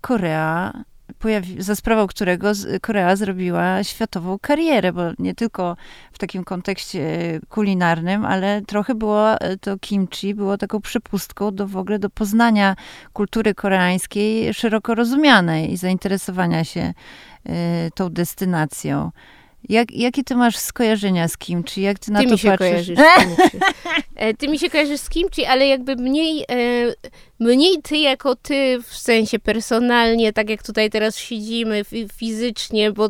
Korea 0.00 0.84
pojawi, 1.18 1.62
za 1.62 1.76
sprawą 1.76 2.06
którego 2.06 2.52
Korea 2.80 3.16
zrobiła 3.16 3.84
światową 3.84 4.38
karierę, 4.38 4.92
bo 4.92 5.02
nie 5.18 5.34
tylko 5.34 5.76
w 6.12 6.18
takim 6.18 6.44
kontekście 6.44 7.00
kulinarnym, 7.48 8.24
ale 8.24 8.62
trochę 8.66 8.94
było 8.94 9.40
e, 9.40 9.56
to 9.56 9.78
kimchi, 9.78 10.34
było 10.34 10.58
taką 10.58 10.80
przepustką 10.80 11.54
do 11.54 11.66
w 11.66 11.76
ogóle 11.76 11.98
do 11.98 12.10
poznania 12.10 12.76
kultury 13.12 13.54
koreańskiej 13.54 14.54
szeroko 14.54 14.94
rozumianej 14.94 15.72
i 15.72 15.76
zainteresowania 15.76 16.64
się 16.64 16.94
y, 17.46 17.52
tą 17.94 18.10
destynacją. 18.10 19.10
Jak, 19.68 19.92
jakie 19.92 20.24
ty 20.24 20.34
masz 20.34 20.56
skojarzenia 20.56 21.28
z 21.28 21.36
kimchi? 21.36 21.82
Jak 21.82 21.98
ty 21.98 22.12
na 22.12 22.20
ty 22.20 22.26
to 22.26 22.32
mi 22.32 22.38
się 22.38 22.48
patrzysz? 22.48 22.96
Kojarzysz. 22.96 22.98
E, 24.16 24.34
ty 24.34 24.48
mi 24.48 24.58
się 24.58 24.70
kojarzysz 24.70 25.00
z 25.00 25.08
kimchi, 25.08 25.44
ale 25.44 25.66
jakby 25.66 25.96
mniej, 25.96 26.44
e, 26.50 26.54
mniej 27.40 27.82
ty 27.82 27.96
jako 27.96 28.36
ty 28.36 28.78
w 28.82 28.96
sensie 28.96 29.38
personalnie, 29.38 30.32
tak 30.32 30.50
jak 30.50 30.62
tutaj 30.62 30.90
teraz 30.90 31.18
siedzimy 31.18 31.82
fizycznie, 32.18 32.92
bo 32.92 33.08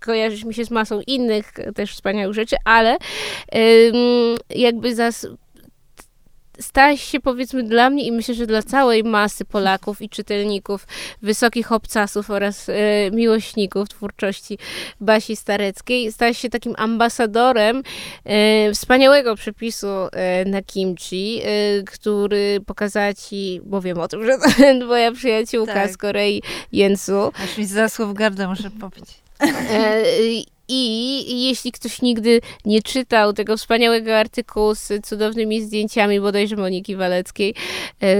kojarzysz 0.00 0.44
mi 0.44 0.54
się 0.54 0.64
z 0.64 0.70
masą 0.70 1.00
innych 1.06 1.52
też 1.74 1.92
wspaniałych 1.92 2.34
rzeczy, 2.34 2.56
ale 2.64 2.96
jakby 4.50 4.94
zas 4.94 5.26
stałaś 6.60 7.02
się 7.02 7.20
powiedzmy 7.20 7.62
dla 7.62 7.90
mnie 7.90 8.06
i 8.06 8.12
myślę, 8.12 8.34
że 8.34 8.46
dla 8.46 8.62
całej 8.62 9.04
masy 9.04 9.44
Polaków 9.44 10.02
i 10.02 10.08
czytelników, 10.08 10.86
wysokich 11.22 11.72
obcasów 11.72 12.30
oraz 12.30 12.68
e, 12.68 12.74
miłośników 13.10 13.88
twórczości 13.88 14.58
Basi 15.00 15.36
Stareckiej, 15.36 16.12
stałaś 16.12 16.38
się 16.38 16.48
takim 16.48 16.74
ambasadorem 16.76 17.82
e, 18.24 18.72
wspaniałego 18.72 19.36
przepisu 19.36 19.86
e, 19.86 20.44
na 20.44 20.62
kimchi, 20.62 21.42
który 21.86 22.60
pokazała 22.66 23.14
ci, 23.14 23.60
bo 23.64 23.80
wiem 23.80 23.98
o 23.98 24.08
tym, 24.08 24.26
że 24.26 24.38
to 24.38 24.86
moja 24.86 25.12
przyjaciółka 25.12 25.74
tak. 25.74 25.90
z 25.90 25.96
Korei, 25.96 26.42
Jensu. 26.72 27.32
Aż 27.44 27.58
mi 27.58 27.66
zasłów 27.66 28.14
gardę 28.14 28.48
muszę 28.48 28.70
popić. 28.70 29.04
I 30.68 31.46
jeśli 31.48 31.72
ktoś 31.72 32.02
nigdy 32.02 32.40
nie 32.64 32.82
czytał 32.82 33.32
tego 33.32 33.56
wspaniałego 33.56 34.18
artykułu 34.18 34.74
z 34.74 35.06
cudownymi 35.06 35.62
zdjęciami 35.62 36.20
bodajże 36.20 36.56
Moniki 36.56 36.96
Waleckiej, 36.96 37.54
e, 38.02 38.16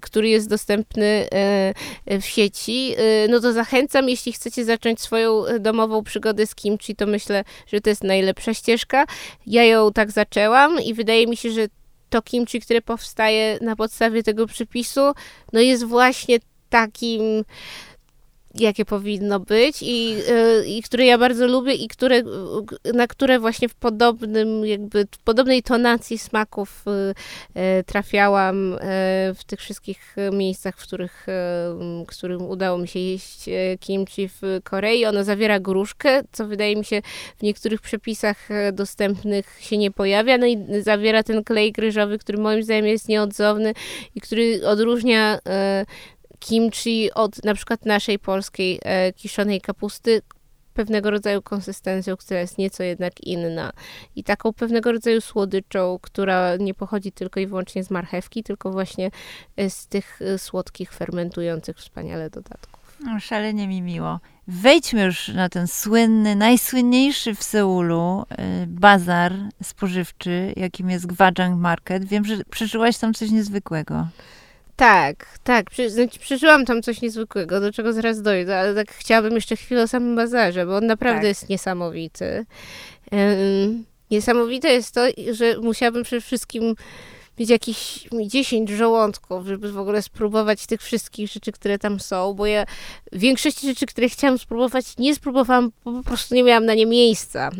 który 0.00 0.28
jest 0.28 0.48
dostępny 0.48 1.28
e, 1.32 2.20
w 2.20 2.24
sieci, 2.24 2.94
e, 2.96 3.28
no 3.28 3.40
to 3.40 3.52
zachęcam, 3.52 4.08
jeśli 4.08 4.32
chcecie 4.32 4.64
zacząć 4.64 5.00
swoją 5.00 5.44
domową 5.60 6.04
przygodę 6.04 6.46
z 6.46 6.54
kimchi, 6.54 6.96
to 6.96 7.06
myślę, 7.06 7.44
że 7.66 7.80
to 7.80 7.90
jest 7.90 8.04
najlepsza 8.04 8.54
ścieżka. 8.54 9.04
Ja 9.46 9.64
ją 9.64 9.92
tak 9.92 10.10
zaczęłam 10.10 10.80
i 10.80 10.94
wydaje 10.94 11.26
mi 11.26 11.36
się, 11.36 11.50
że 11.50 11.66
to 12.10 12.22
kimchi, 12.22 12.60
które 12.60 12.82
powstaje 12.82 13.58
na 13.60 13.76
podstawie 13.76 14.22
tego 14.22 14.46
przypisu, 14.46 15.00
no 15.52 15.60
jest 15.60 15.84
właśnie 15.84 16.38
takim 16.70 17.44
jakie 18.54 18.84
powinno 18.84 19.40
być 19.40 19.82
i, 19.82 20.16
y, 20.60 20.66
i 20.66 20.82
które 20.82 21.06
ja 21.06 21.18
bardzo 21.18 21.46
lubię 21.46 21.74
i 21.74 21.88
które, 21.88 22.22
na 22.94 23.06
które 23.06 23.38
właśnie 23.38 23.68
w 23.68 23.74
podobnym, 23.74 24.66
jakby 24.66 25.06
w 25.10 25.18
podobnej 25.18 25.62
tonacji 25.62 26.18
smaków 26.18 26.84
y, 26.86 27.60
y, 27.80 27.84
trafiałam 27.84 28.78
w 29.34 29.44
tych 29.46 29.60
wszystkich 29.60 30.16
miejscach, 30.32 30.76
w 30.76 30.82
których, 30.82 31.26
w 31.26 32.06
którym 32.06 32.42
udało 32.42 32.78
mi 32.78 32.88
się 32.88 32.98
jeść 32.98 33.44
kimchi 33.80 34.28
w 34.28 34.42
Korei. 34.64 35.04
Ono 35.04 35.24
zawiera 35.24 35.60
gruszkę, 35.60 36.22
co 36.32 36.46
wydaje 36.46 36.76
mi 36.76 36.84
się 36.84 37.02
w 37.38 37.42
niektórych 37.42 37.80
przepisach 37.80 38.48
dostępnych 38.72 39.58
się 39.60 39.78
nie 39.78 39.90
pojawia, 39.90 40.38
no 40.38 40.46
i 40.46 40.58
zawiera 40.80 41.22
ten 41.22 41.44
klej 41.44 41.72
ryżowy, 41.78 42.18
który 42.18 42.38
moim 42.38 42.62
zdaniem 42.62 42.86
jest 42.86 43.08
nieodzowny 43.08 43.74
i 44.14 44.20
który 44.20 44.66
odróżnia 44.66 45.38
kimchi 46.42 47.12
od 47.14 47.44
na 47.44 47.54
przykład 47.54 47.86
naszej 47.86 48.18
polskiej 48.18 48.80
e, 48.82 49.12
kiszonej 49.12 49.60
kapusty 49.60 50.22
pewnego 50.74 51.10
rodzaju 51.10 51.42
konsystencją, 51.42 52.16
która 52.16 52.40
jest 52.40 52.58
nieco 52.58 52.82
jednak 52.82 53.20
inna. 53.20 53.72
I 54.16 54.24
taką 54.24 54.52
pewnego 54.52 54.92
rodzaju 54.92 55.20
słodyczą, 55.20 55.98
która 56.02 56.56
nie 56.56 56.74
pochodzi 56.74 57.12
tylko 57.12 57.40
i 57.40 57.46
wyłącznie 57.46 57.84
z 57.84 57.90
marchewki, 57.90 58.42
tylko 58.42 58.70
właśnie 58.70 59.10
e, 59.56 59.70
z 59.70 59.86
tych 59.86 60.22
e, 60.22 60.38
słodkich, 60.38 60.92
fermentujących 60.92 61.76
wspaniale 61.76 62.30
dodatków. 62.30 62.96
No, 63.04 63.20
szalenie 63.20 63.68
mi 63.68 63.82
miło. 63.82 64.20
Wejdźmy 64.48 65.04
już 65.04 65.28
na 65.28 65.48
ten 65.48 65.66
słynny, 65.66 66.36
najsłynniejszy 66.36 67.34
w 67.34 67.42
Seulu 67.42 68.24
bazar 68.66 69.32
spożywczy, 69.62 70.52
jakim 70.56 70.90
jest 70.90 71.06
Gwajang 71.06 71.60
Market. 71.60 72.04
Wiem, 72.04 72.24
że 72.24 72.44
przeżyłaś 72.50 72.98
tam 72.98 73.14
coś 73.14 73.30
niezwykłego. 73.30 74.06
Tak, 74.76 75.38
tak. 75.44 75.66
Znaczy, 75.88 76.18
przeżyłam 76.18 76.64
tam 76.64 76.82
coś 76.82 77.00
niezwykłego, 77.00 77.60
do 77.60 77.72
czego 77.72 77.92
zaraz 77.92 78.22
dojdę, 78.22 78.58
ale 78.58 78.74
tak 78.74 78.92
chciałabym 78.92 79.34
jeszcze 79.34 79.56
chwilę 79.56 79.82
o 79.82 79.88
samym 79.88 80.16
bazarze, 80.16 80.66
bo 80.66 80.76
on 80.76 80.86
naprawdę 80.86 81.20
tak. 81.20 81.28
jest 81.28 81.48
niesamowity. 81.48 82.46
Um, 83.12 83.84
niesamowite 84.10 84.68
jest 84.68 84.94
to, 84.94 85.00
że 85.32 85.60
musiałabym 85.60 86.02
przede 86.02 86.20
wszystkim 86.20 86.74
mieć 87.38 87.50
jakieś 87.50 88.08
10 88.26 88.70
żołądków, 88.70 89.46
żeby 89.46 89.72
w 89.72 89.78
ogóle 89.78 90.02
spróbować 90.02 90.66
tych 90.66 90.82
wszystkich 90.82 91.30
rzeczy, 91.30 91.52
które 91.52 91.78
tam 91.78 92.00
są, 92.00 92.34
bo 92.34 92.46
ja 92.46 92.64
większości 93.12 93.66
rzeczy, 93.66 93.86
które 93.86 94.08
chciałam 94.08 94.38
spróbować, 94.38 94.98
nie 94.98 95.14
spróbowałam, 95.14 95.70
po 95.84 96.02
prostu 96.02 96.34
nie 96.34 96.42
miałam 96.42 96.66
na 96.66 96.74
nie 96.74 96.86
miejsca. 96.86 97.50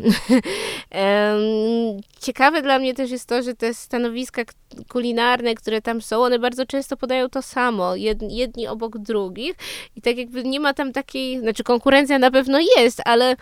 Ciekawe 2.21 2.61
dla 2.61 2.79
mnie 2.79 2.93
też 2.93 3.11
jest 3.11 3.25
to, 3.25 3.43
że 3.43 3.53
te 3.55 3.73
stanowiska 3.73 4.41
kulinarne, 4.89 5.55
które 5.55 5.81
tam 5.81 6.01
są, 6.01 6.23
one 6.23 6.39
bardzo 6.39 6.65
często 6.65 6.97
podają 6.97 7.29
to 7.29 7.41
samo, 7.41 7.95
jedni 8.29 8.67
obok 8.67 8.97
drugich 8.97 9.55
i 9.95 10.01
tak 10.01 10.17
jakby 10.17 10.43
nie 10.43 10.59
ma 10.59 10.73
tam 10.73 10.91
takiej, 10.91 11.39
znaczy 11.39 11.63
konkurencja 11.63 12.19
na 12.19 12.31
pewno 12.31 12.59
jest, 12.77 13.01
ale 13.05 13.35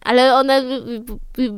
ale 0.00 0.34
ona 0.34 0.62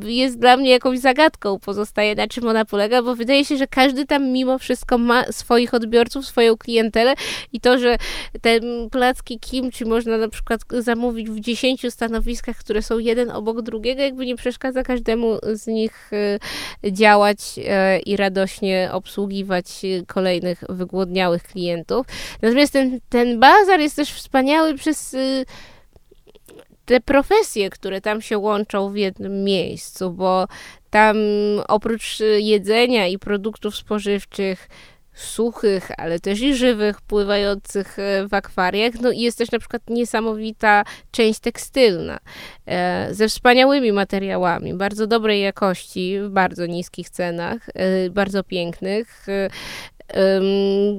jest 0.05 0.39
dla 0.39 0.57
mnie 0.57 0.69
jakąś 0.69 0.99
zagadką, 0.99 1.59
pozostaje 1.59 2.15
na 2.15 2.27
czym 2.27 2.47
ona 2.47 2.65
polega, 2.65 3.01
bo 3.01 3.15
wydaje 3.15 3.45
się, 3.45 3.57
że 3.57 3.67
każdy 3.67 4.05
tam 4.05 4.27
mimo 4.27 4.57
wszystko 4.57 4.97
ma 4.97 5.23
swoich 5.31 5.73
odbiorców, 5.73 6.25
swoją 6.25 6.57
klientelę 6.57 7.13
i 7.53 7.59
to, 7.59 7.79
że 7.79 7.97
te 8.41 8.59
placki 8.91 9.39
kimchi 9.39 9.85
można 9.85 10.17
na 10.17 10.29
przykład 10.29 10.61
zamówić 10.79 11.29
w 11.29 11.39
dziesięciu 11.39 11.91
stanowiskach, 11.91 12.57
które 12.57 12.81
są 12.81 12.99
jeden 12.99 13.31
obok 13.31 13.61
drugiego, 13.61 14.01
jakby 14.01 14.25
nie 14.25 14.35
przeszkadza 14.35 14.83
każdemu 14.83 15.37
z 15.53 15.67
nich 15.67 16.11
y, 16.13 16.91
działać 16.91 17.39
y, 17.57 17.99
i 17.99 18.17
radośnie 18.17 18.89
obsługiwać 18.91 19.65
kolejnych 20.07 20.63
wygłodniałych 20.69 21.43
klientów. 21.43 22.07
Natomiast 22.41 22.73
ten, 22.73 22.99
ten 23.09 23.39
bazar 23.39 23.79
jest 23.79 23.95
też 23.95 24.11
wspaniały 24.11 24.73
przez 24.73 25.13
y, 25.13 25.45
te 26.91 26.99
profesje, 26.99 27.69
które 27.69 28.01
tam 28.01 28.21
się 28.21 28.37
łączą 28.37 28.89
w 28.89 28.95
jednym 28.95 29.43
miejscu, 29.43 30.11
bo 30.11 30.47
tam 30.89 31.17
oprócz 31.67 32.19
jedzenia 32.39 33.07
i 33.07 33.19
produktów 33.19 33.75
spożywczych, 33.75 34.67
suchych, 35.13 35.91
ale 35.97 36.19
też 36.19 36.41
i 36.41 36.55
żywych, 36.55 37.01
pływających 37.01 37.99
e, 37.99 38.27
w 38.27 38.33
akwariach. 38.33 38.93
No 39.01 39.11
i 39.11 39.19
jest 39.19 39.37
też 39.37 39.51
na 39.51 39.59
przykład 39.59 39.81
niesamowita 39.89 40.83
część 41.11 41.39
tekstylna 41.39 42.19
e, 42.65 43.07
ze 43.11 43.27
wspaniałymi 43.27 43.91
materiałami, 43.91 44.73
bardzo 44.73 45.07
dobrej 45.07 45.41
jakości, 45.41 46.19
w 46.21 46.29
bardzo 46.29 46.65
niskich 46.65 47.09
cenach, 47.09 47.69
e, 47.73 48.09
bardzo 48.09 48.43
pięknych 48.43 49.25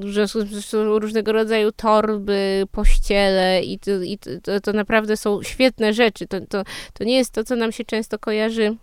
że 0.04 0.28
są 0.61 0.99
różnego 0.99 1.33
rodzaju 1.33 1.73
torby, 1.73 2.64
pościele 2.73 3.62
i, 3.62 3.78
to, 3.78 3.90
i 4.02 4.19
to, 4.19 4.61
to 4.61 4.73
naprawdę 4.73 5.16
są 5.16 5.42
świetne 5.42 5.92
rzeczy. 5.92 6.26
To, 6.26 6.40
to, 6.40 6.64
to 6.92 7.04
nie 7.04 7.16
jest 7.16 7.33
to, 7.33 7.45
co 7.45 7.57
nam 7.57 7.73
się 7.73 7.85
często 7.85 8.19
kojarzy 8.19 8.76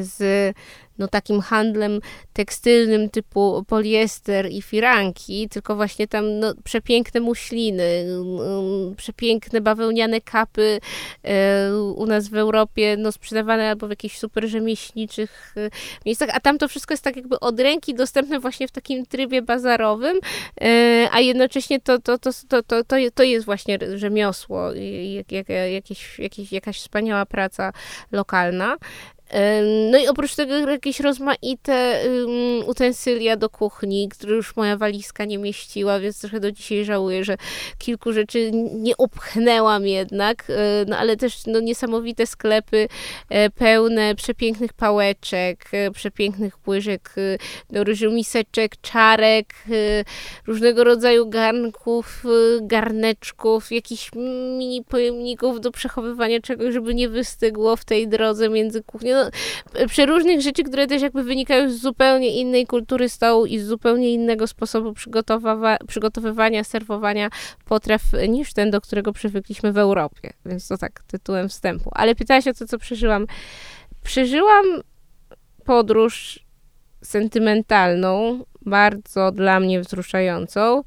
z 0.00 0.54
no, 0.98 1.08
takim 1.08 1.40
handlem 1.40 2.00
tekstylnym 2.32 3.10
typu 3.10 3.64
poliester 3.68 4.50
i 4.50 4.62
firanki, 4.62 5.48
tylko 5.48 5.76
właśnie 5.76 6.08
tam 6.08 6.38
no, 6.38 6.54
przepiękne 6.64 7.20
muśliny, 7.20 8.04
um, 8.14 8.94
przepiękne 8.96 9.60
bawełniane 9.60 10.20
kapy 10.20 10.80
e, 11.24 11.76
u 11.76 12.06
nas 12.06 12.28
w 12.28 12.34
Europie 12.34 12.96
no, 12.98 13.12
sprzedawane 13.12 13.70
albo 13.70 13.86
w 13.86 13.90
jakichś 13.90 14.18
super 14.18 14.48
rzemieślniczych 14.48 15.54
e, 15.56 15.70
miejscach, 16.06 16.28
a 16.32 16.40
tam 16.40 16.58
to 16.58 16.68
wszystko 16.68 16.94
jest 16.94 17.04
tak 17.04 17.16
jakby 17.16 17.40
od 17.40 17.60
ręki 17.60 17.94
dostępne 17.94 18.40
właśnie 18.40 18.68
w 18.68 18.72
takim 18.72 19.06
trybie 19.06 19.42
bazarowym, 19.42 20.16
e, 20.60 21.08
a 21.12 21.20
jednocześnie 21.20 21.80
to, 21.80 21.98
to, 21.98 22.18
to, 22.18 22.30
to, 22.48 22.62
to, 22.62 22.84
to, 22.84 22.96
to 23.14 23.22
jest 23.22 23.46
właśnie 23.46 23.78
rzemiosło, 23.94 24.72
jak, 25.14 25.32
jak, 25.32 25.48
jakieś, 25.72 26.18
jakieś, 26.18 26.52
jakaś 26.52 26.78
wspaniała 26.78 27.26
praca 27.26 27.72
lokalna. 28.12 28.76
No 29.90 29.98
i 29.98 30.08
oprócz 30.08 30.34
tego 30.34 30.70
jakieś 30.70 31.00
rozmaite 31.00 32.00
utensylia 32.66 33.36
do 33.36 33.50
kuchni, 33.50 34.08
które 34.08 34.36
już 34.36 34.56
moja 34.56 34.76
walizka 34.76 35.24
nie 35.24 35.38
mieściła, 35.38 36.00
więc 36.00 36.20
trochę 36.20 36.40
do 36.40 36.52
dzisiaj 36.52 36.84
żałuję, 36.84 37.24
że 37.24 37.36
kilku 37.78 38.12
rzeczy 38.12 38.50
nie 38.74 38.96
upchnęłam 38.98 39.86
jednak, 39.86 40.44
e, 40.50 40.84
no 40.88 40.98
ale 40.98 41.16
też 41.16 41.46
no, 41.46 41.60
niesamowite 41.60 42.26
sklepy 42.26 42.88
e, 43.28 43.50
pełne 43.50 44.14
przepięknych 44.14 44.72
pałeczek, 44.72 45.64
e, 45.72 45.90
przepięknych 45.90 46.68
łyżek, 46.68 47.14
no, 47.70 48.10
miseczek, 48.10 48.72
czarek, 48.80 49.54
różnego 50.46 50.84
rodzaju 50.84 51.28
garnków, 51.28 52.24
garneczków, 52.60 53.72
jakichś 53.72 54.10
mini 54.58 54.84
pojemników 54.84 55.60
do 55.60 55.70
przechowywania 55.70 56.40
czegoś, 56.40 56.74
żeby 56.74 56.94
nie 56.94 57.08
wystygło 57.08 57.76
w 57.76 57.84
tej 57.84 58.08
drodze 58.08 58.48
między 58.48 58.82
kuchnią 58.82 59.15
no, 59.16 59.86
przeróżnych 59.86 60.40
rzeczy, 60.40 60.62
które 60.62 60.86
też 60.86 61.02
jakby 61.02 61.22
wynikają 61.22 61.70
z 61.70 61.80
zupełnie 61.80 62.40
innej 62.40 62.66
kultury 62.66 63.08
stołu 63.08 63.46
i 63.46 63.58
z 63.58 63.66
zupełnie 63.66 64.12
innego 64.12 64.46
sposobu 64.46 64.94
przygotowywania, 65.86 66.64
serwowania 66.64 67.30
potraw 67.64 68.02
niż 68.28 68.52
ten, 68.52 68.70
do 68.70 68.80
którego 68.80 69.12
przywykliśmy 69.12 69.72
w 69.72 69.78
Europie. 69.78 70.32
Więc 70.46 70.68
to 70.68 70.78
tak 70.78 71.02
tytułem 71.06 71.48
wstępu. 71.48 71.90
Ale 71.94 72.14
pytałaś 72.14 72.48
o 72.48 72.54
to, 72.54 72.66
co 72.66 72.78
przeżyłam. 72.78 73.26
Przeżyłam 74.04 74.64
podróż 75.64 76.40
sentymentalną, 77.02 78.44
bardzo 78.62 79.32
dla 79.32 79.60
mnie 79.60 79.80
wzruszającą 79.80 80.82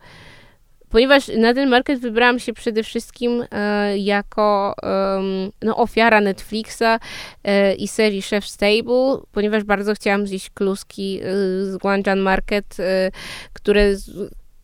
ponieważ 0.90 1.28
na 1.38 1.54
ten 1.54 1.70
market 1.70 2.00
wybrałam 2.00 2.40
się 2.40 2.54
przede 2.54 2.84
wszystkim 2.84 3.46
e, 3.52 3.98
jako 3.98 4.76
e, 4.84 5.22
no, 5.62 5.78
ofiara 5.78 6.22
Netflixa 6.22 7.00
e, 7.44 7.76
i 7.76 7.88
serii 7.88 8.22
Chef 8.22 8.46
Stable, 8.46 9.18
ponieważ 9.32 9.64
bardzo 9.64 9.94
chciałam 9.94 10.28
zjeść 10.28 10.50
kluski 10.50 11.20
e, 11.24 11.26
z 11.66 11.78
Guangzhou 11.78 12.16
Market, 12.16 12.80
e, 12.80 13.12
które 13.54 13.96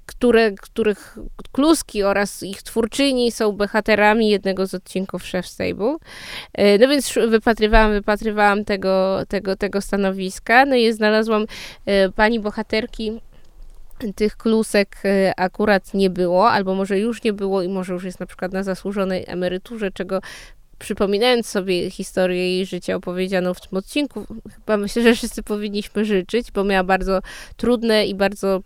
które, 0.08 0.52
których 0.52 1.18
kluski 1.52 2.04
oraz 2.04 2.44
ich 2.44 2.64
twórczyni 2.64 3.32
są 3.32 3.52
bohaterami 3.52 4.30
jednego 4.30 4.68
z 4.68 4.74
odcinków 4.74 5.24
Chef 5.24 5.48
Stable. 5.48 5.96
E, 6.54 6.78
no 6.78 6.88
więc 6.88 7.14
wypatrywałam, 7.28 7.92
wypatrywałam 7.92 8.66
tego, 8.66 9.20
tego, 9.28 9.56
tego 9.56 9.82
stanowiska, 9.82 10.66
no 10.66 10.76
i 10.76 10.94
znalazłam 10.94 11.46
pani 12.16 12.40
bohaterki 12.40 13.22
tych 14.16 14.38
klusek 14.38 14.96
e, 15.06 15.34
akurat 15.40 15.94
nie 15.94 16.10
było, 16.10 16.52
albo 16.52 16.76
może 16.76 17.00
już 17.00 17.24
nie 17.24 17.34
było 17.34 17.62
i 17.62 17.70
może 17.70 17.94
już 17.94 18.04
jest 18.04 18.20
na 18.20 18.26
przykład 18.26 18.54
na 18.54 18.64
zasłużonej 18.64 19.24
emeryturze, 19.28 19.92
czego 19.92 20.20
przypominając 20.80 21.48
sobie 21.48 21.90
historię 21.90 22.56
jej 22.56 22.66
życia 22.66 22.96
opowiedzianą 22.96 23.54
w 23.54 23.62
tym 23.62 23.78
odcinku, 23.78 24.26
chyba 24.56 24.78
myślę, 24.78 25.02
że 25.02 25.16
wszyscy 25.16 25.44
powinniśmy 25.44 26.06
życzyć, 26.06 26.52
bo 26.52 26.64
miała 26.64 26.84
bardzo 26.84 27.22
trudne 27.58 28.08
i 28.08 28.16
bardzo 28.16 28.56
e, 28.58 28.62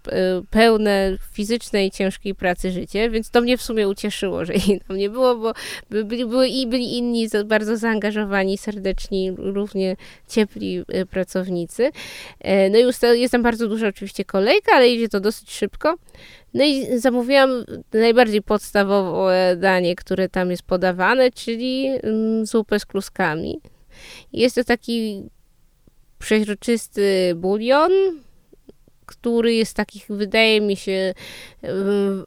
pełne 0.50 1.18
fizycznej 1.34 1.92
ciężkiej 1.92 2.36
pracy 2.36 2.72
życie, 2.72 3.10
więc 3.10 3.30
to 3.30 3.42
mnie 3.42 3.58
w 3.58 3.62
sumie 3.62 3.88
ucieszyło, 3.88 4.46
że 4.46 4.54
jej 4.54 4.82
tam 4.88 4.98
nie 4.98 5.10
było, 5.10 5.36
bo 5.36 5.54
byli, 5.90 6.26
były, 6.26 6.48
i 6.48 6.68
byli 6.68 6.98
inni 6.98 7.28
bardzo 7.46 7.78
zaangażowani, 7.78 8.58
serdeczni, 8.58 9.32
równie 9.38 9.96
ciepli 10.28 10.84
e, 10.88 11.06
pracownicy. 11.06 11.92
E, 12.40 12.70
no 12.70 12.78
i 12.78 13.20
jest 13.20 13.32
tam 13.32 13.44
bardzo 13.44 13.68
duża 13.68 13.88
oczywiście 13.88 14.26
kolejka, 14.26 14.72
ale 14.76 14.90
idzie 14.90 15.10
to 15.10 15.20
dosyć 15.20 15.52
szybko. 15.52 15.96
No 16.54 16.64
i 16.64 17.00
zamówiłam 17.00 17.50
najbardziej 17.94 18.42
podstawowe 18.42 19.56
danie, 19.58 19.96
które 19.96 20.30
tam 20.30 20.52
jest 20.52 20.64
podawane, 20.64 21.32
czyli 21.32 21.88
mm, 21.88 22.46
zupę 22.46 22.80
z 22.80 22.86
kluskami. 22.86 23.62
Jest 24.34 24.56
to 24.56 24.64
taki 24.64 25.24
przeźroczysty 26.20 27.34
bulion, 27.36 27.92
który 29.10 29.54
jest 29.54 29.76
takich, 29.76 30.06
wydaje 30.10 30.62
mi 30.62 30.76
się, 30.76 31.14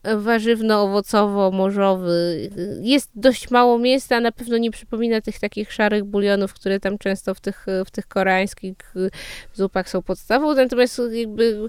warzywno-owocowo-morzowy. 0.05 2.51
Jest 2.81 3.11
dość 3.15 3.51
mało 3.51 3.79
mięsa, 3.79 4.17
a 4.17 4.21
na 4.21 4.33
pewno 4.33 4.59
nie 4.59 4.71
przypomina 4.71 5.21
tych 5.21 5.39
takich 5.39 5.73
szarych 5.73 6.05
bulionów, 6.05 6.55
które 6.55 6.81
tam 6.81 6.99
często 6.99 7.35
w 7.35 7.41
tych, 7.41 7.67
w 7.87 7.91
tych 7.91 8.09
koreańskich 8.09 8.75
zupach 9.55 9.89
są 9.89 10.03
podstawą. 10.03 10.55
Natomiast 10.55 11.01
jakby 11.13 11.69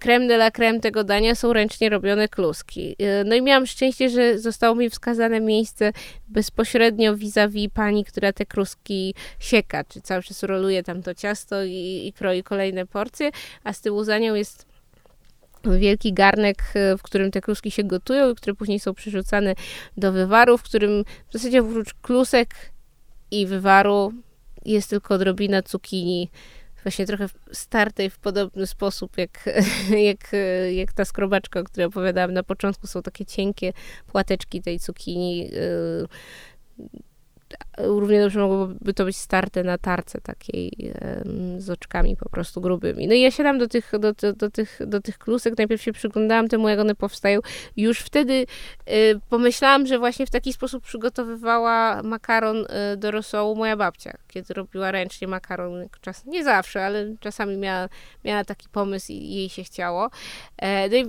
creme 0.00 0.26
de 0.26 0.34
la 0.34 0.50
creme 0.50 0.80
tego 0.80 1.04
dania 1.04 1.34
są 1.34 1.52
ręcznie 1.52 1.88
robione 1.88 2.28
kluski. 2.28 2.96
No 3.24 3.34
i 3.34 3.42
miałam 3.42 3.66
szczęście, 3.66 4.08
że 4.08 4.38
zostało 4.38 4.74
mi 4.74 4.90
wskazane 4.90 5.40
miejsce 5.40 5.92
bezpośrednio 6.28 7.16
vis-a-vis 7.16 7.68
pani, 7.74 8.04
która 8.04 8.32
te 8.32 8.46
kluski 8.46 9.14
sieka, 9.38 9.84
czy 9.84 10.00
cały 10.00 10.22
czas 10.22 10.42
roluje 10.42 10.82
tam 10.82 11.02
to 11.02 11.14
ciasto 11.14 11.64
i, 11.64 12.02
i 12.06 12.12
kroi 12.12 12.42
kolejne 12.42 12.86
porcje, 12.86 13.30
a 13.64 13.72
z 13.72 13.80
tyłu 13.80 14.04
za 14.04 14.18
nią 14.18 14.34
jest 14.34 14.49
wielki 15.64 16.12
garnek, 16.12 16.62
e, 16.74 16.96
w 16.96 17.02
którym 17.02 17.30
te 17.30 17.40
kluski 17.40 17.70
się 17.70 17.84
gotują 17.84 18.34
które 18.34 18.54
później 18.54 18.80
są 18.80 18.94
przerzucane 18.94 19.54
do 19.96 20.12
wywaru, 20.12 20.58
w 20.58 20.62
którym 20.62 21.04
w 21.28 21.32
zasadzie 21.32 21.60
oprócz 21.60 21.94
klusek 21.94 22.54
i 23.30 23.46
wywaru 23.46 24.12
jest 24.64 24.90
tylko 24.90 25.14
odrobina 25.14 25.62
cukinii, 25.62 26.30
właśnie 26.82 27.06
trochę 27.06 27.26
startej 27.52 28.10
w 28.10 28.18
podobny 28.18 28.66
sposób, 28.66 29.18
jak, 29.18 29.50
jak, 30.10 30.32
jak 30.72 30.92
ta 30.92 31.04
skrobaczka, 31.04 31.60
o 31.60 31.64
której 31.64 31.86
opowiadałam 31.86 32.32
na 32.32 32.42
początku. 32.42 32.86
Są 32.86 33.02
takie 33.02 33.26
cienkie 33.26 33.72
płateczki 34.06 34.62
tej 34.62 34.80
cukinii, 34.80 35.50
e, 35.54 36.06
równie 37.78 38.20
dobrze 38.20 38.40
mogłoby 38.40 38.94
to 38.94 39.04
być 39.04 39.16
starte 39.16 39.62
na 39.62 39.78
tarce 39.78 40.20
takiej 40.20 40.92
z 41.58 41.70
oczkami 41.70 42.16
po 42.16 42.28
prostu 42.28 42.60
grubymi. 42.60 43.08
No 43.08 43.14
i 43.14 43.20
ja 43.20 43.30
siadam 43.30 43.58
do 43.58 43.68
tych, 43.68 43.90
do, 43.92 44.12
do, 44.12 44.32
do, 44.32 44.50
tych, 44.50 44.78
do 44.86 45.00
tych 45.00 45.18
klusek, 45.18 45.58
najpierw 45.58 45.82
się 45.82 45.92
przyglądałam 45.92 46.48
temu, 46.48 46.68
jak 46.68 46.80
one 46.80 46.94
powstają. 46.94 47.40
Już 47.76 47.98
wtedy 48.00 48.46
y, 48.88 49.20
pomyślałam, 49.28 49.86
że 49.86 49.98
właśnie 49.98 50.26
w 50.26 50.30
taki 50.30 50.52
sposób 50.52 50.84
przygotowywała 50.84 52.02
makaron 52.02 52.56
y, 52.56 52.96
do 52.96 53.10
rosołu 53.10 53.56
moja 53.56 53.76
babcia, 53.76 54.18
kiedy 54.28 54.54
robiła 54.54 54.90
ręcznie 54.90 55.28
makaron. 55.28 55.88
Czas, 56.00 56.26
nie 56.26 56.44
zawsze, 56.44 56.84
ale 56.84 57.14
czasami 57.20 57.56
miała, 57.56 57.88
miała 58.24 58.44
taki 58.44 58.68
pomysł 58.68 59.12
i 59.12 59.34
jej 59.34 59.48
się 59.48 59.64
chciało. 59.64 60.10
E, 60.58 60.88
no 60.88 60.96
i 60.96 61.06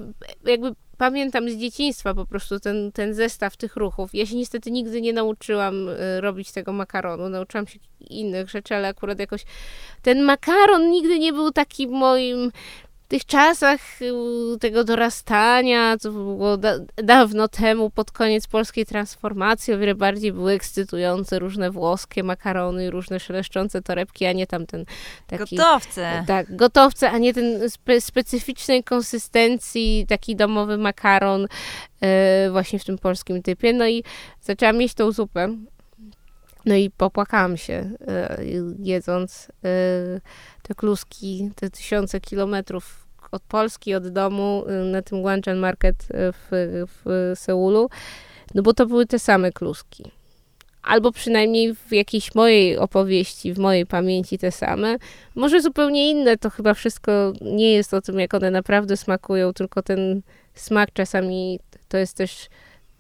jakby 0.50 0.72
pamiętam 1.02 1.50
z 1.50 1.56
dzieciństwa 1.56 2.14
po 2.14 2.26
prostu 2.26 2.60
ten, 2.60 2.92
ten 2.92 3.14
zestaw 3.14 3.58
tych 3.58 3.76
ruchów. 3.76 4.10
Ja 4.14 4.26
się 4.26 4.36
niestety 4.36 4.72
nigdy 4.72 5.02
nie 5.02 5.14
nauczyłam 5.14 5.90
y, 5.90 6.22
robić 6.22 6.52
tego 6.52 6.74
makaronu. 6.74 7.30
Nauczyłam 7.30 7.68
się 7.68 7.80
innych 8.00 8.50
rzeczy, 8.50 8.76
ale 8.76 8.88
akurat 8.88 9.20
jakoś 9.20 9.46
ten 10.02 10.24
makaron 10.24 10.90
nigdy 10.90 11.20
nie 11.20 11.34
był 11.34 11.52
taki 11.52 11.88
moim 11.88 12.52
tych 13.12 13.26
czasach 13.26 14.02
y, 14.02 14.60
tego 14.60 14.84
dorastania, 14.84 15.98
co 15.98 16.12
było 16.12 16.58
da 16.58 16.74
dawno 16.96 17.48
temu, 17.48 17.90
pod 17.90 18.12
koniec 18.12 18.48
polskiej 18.48 18.86
transformacji, 18.86 19.74
o 19.74 19.78
wiele 19.78 19.96
bardziej 19.96 20.34
były 20.34 20.52
ekscytujące 20.52 21.40
różne 21.40 21.72
włoskie 21.72 22.24
makarony, 22.24 22.92
różne 22.92 23.20
szeleszczące 23.20 23.82
torebki, 23.82 24.26
a 24.26 24.32
nie 24.32 24.48
tamten 24.48 24.86
taki... 25.28 25.56
Gotowce. 25.56 26.24
Tak, 26.28 26.56
gotowce, 26.56 27.12
a 27.12 27.18
nie 27.18 27.34
ten 27.34 27.70
spe 27.70 28.02
specyficznej 28.02 28.84
konsystencji, 28.84 30.06
taki 30.10 30.36
domowy 30.36 30.78
makaron 30.78 31.42
yy, 32.02 32.08
właśnie 32.52 32.80
w 32.80 32.86
tym 32.86 32.98
polskim 32.98 33.44
typie. 33.44 33.74
No 33.74 33.88
i 33.88 34.04
zaczęłam 34.42 34.82
jeść 34.82 34.94
tą 34.94 35.12
zupę. 35.12 35.56
No 36.66 36.76
i 36.76 36.90
popłakałam 36.90 37.58
się, 37.58 37.92
yy, 38.08 38.76
jedząc 38.80 39.48
yy, 39.48 40.22
te 40.62 40.76
kluski, 40.76 41.52
te 41.56 41.70
tysiące 41.70 42.20
kilometrów 42.20 43.01
od 43.32 43.42
Polski, 43.42 43.96
od 43.96 44.08
domu 44.08 44.64
y, 44.70 44.86
na 44.86 45.02
tym 45.02 45.22
Guanchan 45.22 45.58
Market 45.58 46.04
y, 46.04 46.08
w, 46.32 46.48
w 46.88 47.32
Seulu, 47.36 47.90
no 48.56 48.62
bo 48.62 48.74
to 48.74 48.86
były 48.86 49.06
te 49.06 49.20
same 49.20 49.52
kluski. 49.52 50.12
Albo 50.84 51.12
przynajmniej 51.12 51.76
w 51.76 51.92
jakiejś 51.92 52.36
mojej 52.36 52.78
opowieści, 52.78 53.54
w 53.54 53.60
mojej 53.60 53.86
pamięci 53.86 54.38
te 54.38 54.52
same. 54.52 54.98
Może 55.36 55.62
zupełnie 55.62 56.10
inne, 56.10 56.38
to 56.38 56.50
chyba 56.50 56.74
wszystko 56.74 57.34
nie 57.42 57.74
jest 57.74 57.94
o 57.94 58.02
tym, 58.02 58.20
jak 58.20 58.34
one 58.34 58.52
naprawdę 58.52 58.98
smakują, 58.98 59.54
tylko 59.54 59.82
ten 59.82 60.22
smak 60.54 60.94
czasami 60.94 61.60
to 61.88 61.98
jest 61.98 62.18
też 62.18 62.50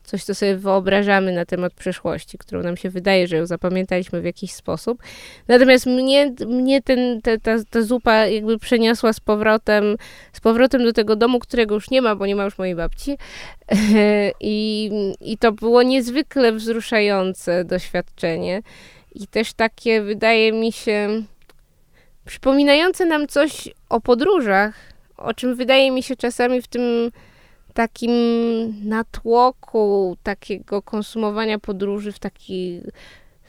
coś, 0.04 0.24
co 0.24 0.36
sobie 0.36 0.56
wyobrażamy 0.56 1.32
na 1.32 1.46
temat 1.46 1.74
przeszłości, 1.74 2.38
którą 2.38 2.64
nam 2.64 2.78
się 2.78 2.90
wydaje, 2.90 3.28
że 3.28 3.38
ją 3.38 3.46
zapamiętaliśmy 3.46 4.22
w 4.22 4.26
jakiś 4.26 4.52
sposób. 4.52 5.04
Natomiast 5.48 5.86
mnie, 5.86 6.34
mnie 6.48 6.82
ten, 6.82 7.22
te, 7.22 7.38
ta, 7.38 7.56
ta 7.70 7.82
zupa 7.82 8.26
jakby 8.26 8.60
przeniosła 8.60 9.14
z 9.14 9.20
powrotem, 9.20 9.98
z 10.34 10.40
powrotem 10.40 10.84
do 10.84 10.94
tego 10.94 11.16
domu, 11.16 11.40
którego 11.40 11.76
już 11.76 11.90
nie 11.90 12.02
ma, 12.02 12.16
bo 12.16 12.26
nie 12.26 12.36
ma 12.36 12.44
już 12.44 12.58
mojej 12.58 12.76
babci. 12.76 13.18
I, 14.40 14.92
i 15.22 15.38
to 15.38 15.52
było 15.52 15.84
niezwykle 15.84 16.52
wzruszające 16.52 17.66
doświadczenie. 17.66 18.62
I 19.16 19.28
też 19.28 19.54
takie, 19.54 20.02
wydaje 20.02 20.52
mi 20.52 20.72
się, 20.72 21.24
przypominające 22.26 23.06
nam 23.06 23.28
coś 23.28 23.70
o 23.90 24.02
podróżach, 24.02 24.76
o 25.18 25.34
czym 25.34 25.56
wydaje 25.56 25.92
mi 25.92 26.04
się 26.04 26.16
czasami 26.16 26.62
w 26.62 26.68
tym 26.68 27.12
takim 27.74 28.12
natłoku 28.90 30.18
takiego 30.24 30.82
konsumowania 30.82 31.60
podróży 31.60 32.12
w 32.12 32.20
taki 32.20 32.82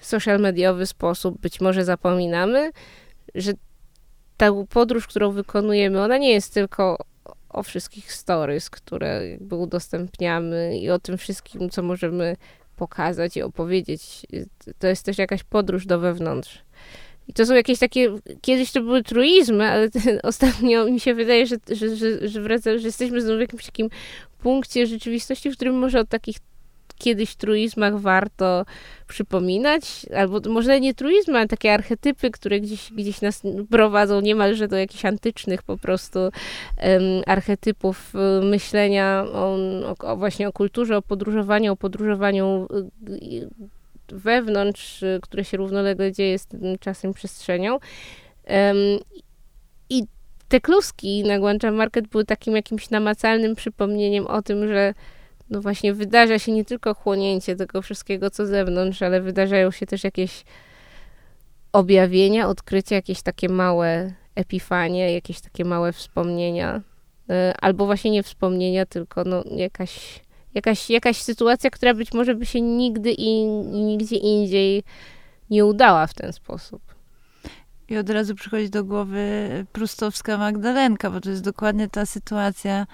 social 0.00 0.40
mediowy 0.40 0.87
sposób 0.87 1.40
być 1.40 1.61
może 1.61 1.85
zapominamy, 1.85 2.70
że 3.35 3.52
ta 4.37 4.46
podróż, 4.68 5.06
którą 5.06 5.30
wykonujemy, 5.30 6.02
ona 6.02 6.18
nie 6.18 6.30
jest 6.30 6.54
tylko 6.54 6.98
o 7.48 7.62
wszystkich 7.62 8.12
stories, 8.12 8.70
które 8.70 9.28
jakby 9.28 9.56
udostępniamy 9.56 10.78
i 10.78 10.90
o 10.90 10.98
tym 10.98 11.18
wszystkim, 11.18 11.70
co 11.70 11.82
możemy 11.82 12.37
pokazać 12.76 13.37
i 13.37 13.42
opowiedzieć. 13.42 14.26
To 14.78 14.87
jest 14.87 15.04
też 15.04 15.18
jakaś 15.18 15.44
podróż 15.44 15.87
do 15.87 15.98
wewnątrz. 15.98 16.62
I 17.33 17.35
to 17.35 17.47
są 17.47 17.55
jakieś 17.55 17.79
takie, 17.79 18.14
kiedyś 18.40 18.73
to 18.73 18.81
były 18.81 19.03
truizmy, 19.03 19.71
ale 19.71 19.88
ostatnio 20.23 20.85
mi 20.85 21.01
się 21.01 21.14
wydaje, 21.14 21.47
że, 21.47 21.57
że, 21.71 21.97
że, 21.97 22.29
że, 22.29 22.40
wraca, 22.40 22.79
że 22.79 22.87
jesteśmy 22.87 23.21
znowu 23.21 23.38
w 23.38 23.40
jakimś 23.40 23.66
takim 23.66 23.90
punkcie 24.42 24.87
rzeczywistości, 24.87 25.51
w 25.51 25.57
którym 25.57 25.79
może 25.79 26.01
o 26.01 26.05
takich 26.05 26.37
kiedyś 26.99 27.35
truizmach 27.35 28.01
warto 28.01 28.64
przypominać, 29.09 30.07
albo 30.16 30.40
może 30.51 30.81
nie 30.81 30.95
truizmy, 30.95 31.38
ale 31.38 31.49
takie 31.49 31.75
archetypy, 31.75 32.31
które 32.31 32.61
gdzieś, 32.61 32.92
gdzieś 32.92 33.21
nas 33.21 33.42
prowadzą 33.71 34.21
niemalże 34.21 34.68
do 34.68 34.77
jakichś 34.77 35.05
antycznych 35.05 35.62
po 35.62 35.79
prostu 35.79 36.18
um, 36.18 36.33
archetypów 37.27 38.12
y, 38.14 38.45
myślenia 38.45 39.25
o, 39.33 39.57
o, 39.99 40.16
właśnie 40.16 40.49
o 40.49 40.53
kulturze, 40.53 40.97
o 40.97 41.03
podróżowaniu, 41.03 41.73
o 41.73 41.77
podróżowaniu 41.77 42.68
y, 43.09 43.49
wewnątrz, 44.09 45.03
y, 45.03 45.19
które 45.23 45.45
się 45.45 45.57
równolegle 45.57 46.12
dzieje 46.12 46.38
z 46.38 46.47
tym 46.47 46.79
czasem 46.81 47.12
przestrzenią. 47.12 47.79
I 49.91 50.07
te 50.49 50.61
kluski 50.61 51.25
na 51.25 51.38
Guanchan 51.38 51.75
Market 51.75 52.09
były 52.09 52.25
takim 52.25 52.57
jakimś 52.57 52.91
namacalnym 52.91 53.55
przypomnieniem 53.55 54.27
o 54.27 54.43
tym, 54.43 54.69
że 54.69 54.95
no 55.51 55.61
właśnie 55.61 55.95
wydarza 55.95 56.38
się 56.38 56.53
nie 56.53 56.65
tylko 56.65 56.95
chłonięcie 56.95 57.57
tego 57.57 57.83
wszystkiego, 57.83 58.31
co 58.31 58.47
zewnątrz, 58.47 59.03
ale 59.03 59.21
wydarzają 59.21 59.71
się 59.71 59.87
też 59.87 60.05
jakieś 60.05 60.45
objawienia, 61.73 62.49
odkrycia, 62.49 62.95
jakieś 62.95 63.23
takie 63.23 63.49
małe 63.49 64.12
epifanie, 64.35 65.12
jakieś 65.12 65.41
takie 65.41 65.65
małe 65.65 65.93
wspomnienia. 65.93 66.83
Y, 67.31 67.55
albo 67.61 67.87
właśnie 67.87 68.11
nie 68.11 68.23
wspomnienia, 68.23 68.87
tylko 68.87 69.25
no 69.25 69.45
jakaś, 69.57 70.21
jakaś, 70.55 70.91
jakaś 70.91 71.17
sytuacja, 71.23 71.71
która 71.71 71.95
być 71.95 72.12
może 72.12 72.35
by 72.35 72.47
się 72.47 72.61
nigdy 72.61 73.12
i, 73.12 73.45
nigdzie 73.65 74.17
indziej 74.17 74.83
nie 75.51 75.65
udała 75.65 76.07
w 76.07 76.15
ten 76.15 76.33
sposób. 76.33 76.83
I 77.88 77.97
od 77.97 78.11
razu 78.11 78.35
przychodzi 78.35 78.71
do 78.71 78.85
głowy 78.85 79.49
prustowska 79.73 80.38
Magdalenka, 80.38 81.11
bo 81.11 81.21
to 81.21 81.31
jest 81.31 81.45
dokładnie 81.45 81.88
ta 81.88 82.07
sytuacja 82.07 82.87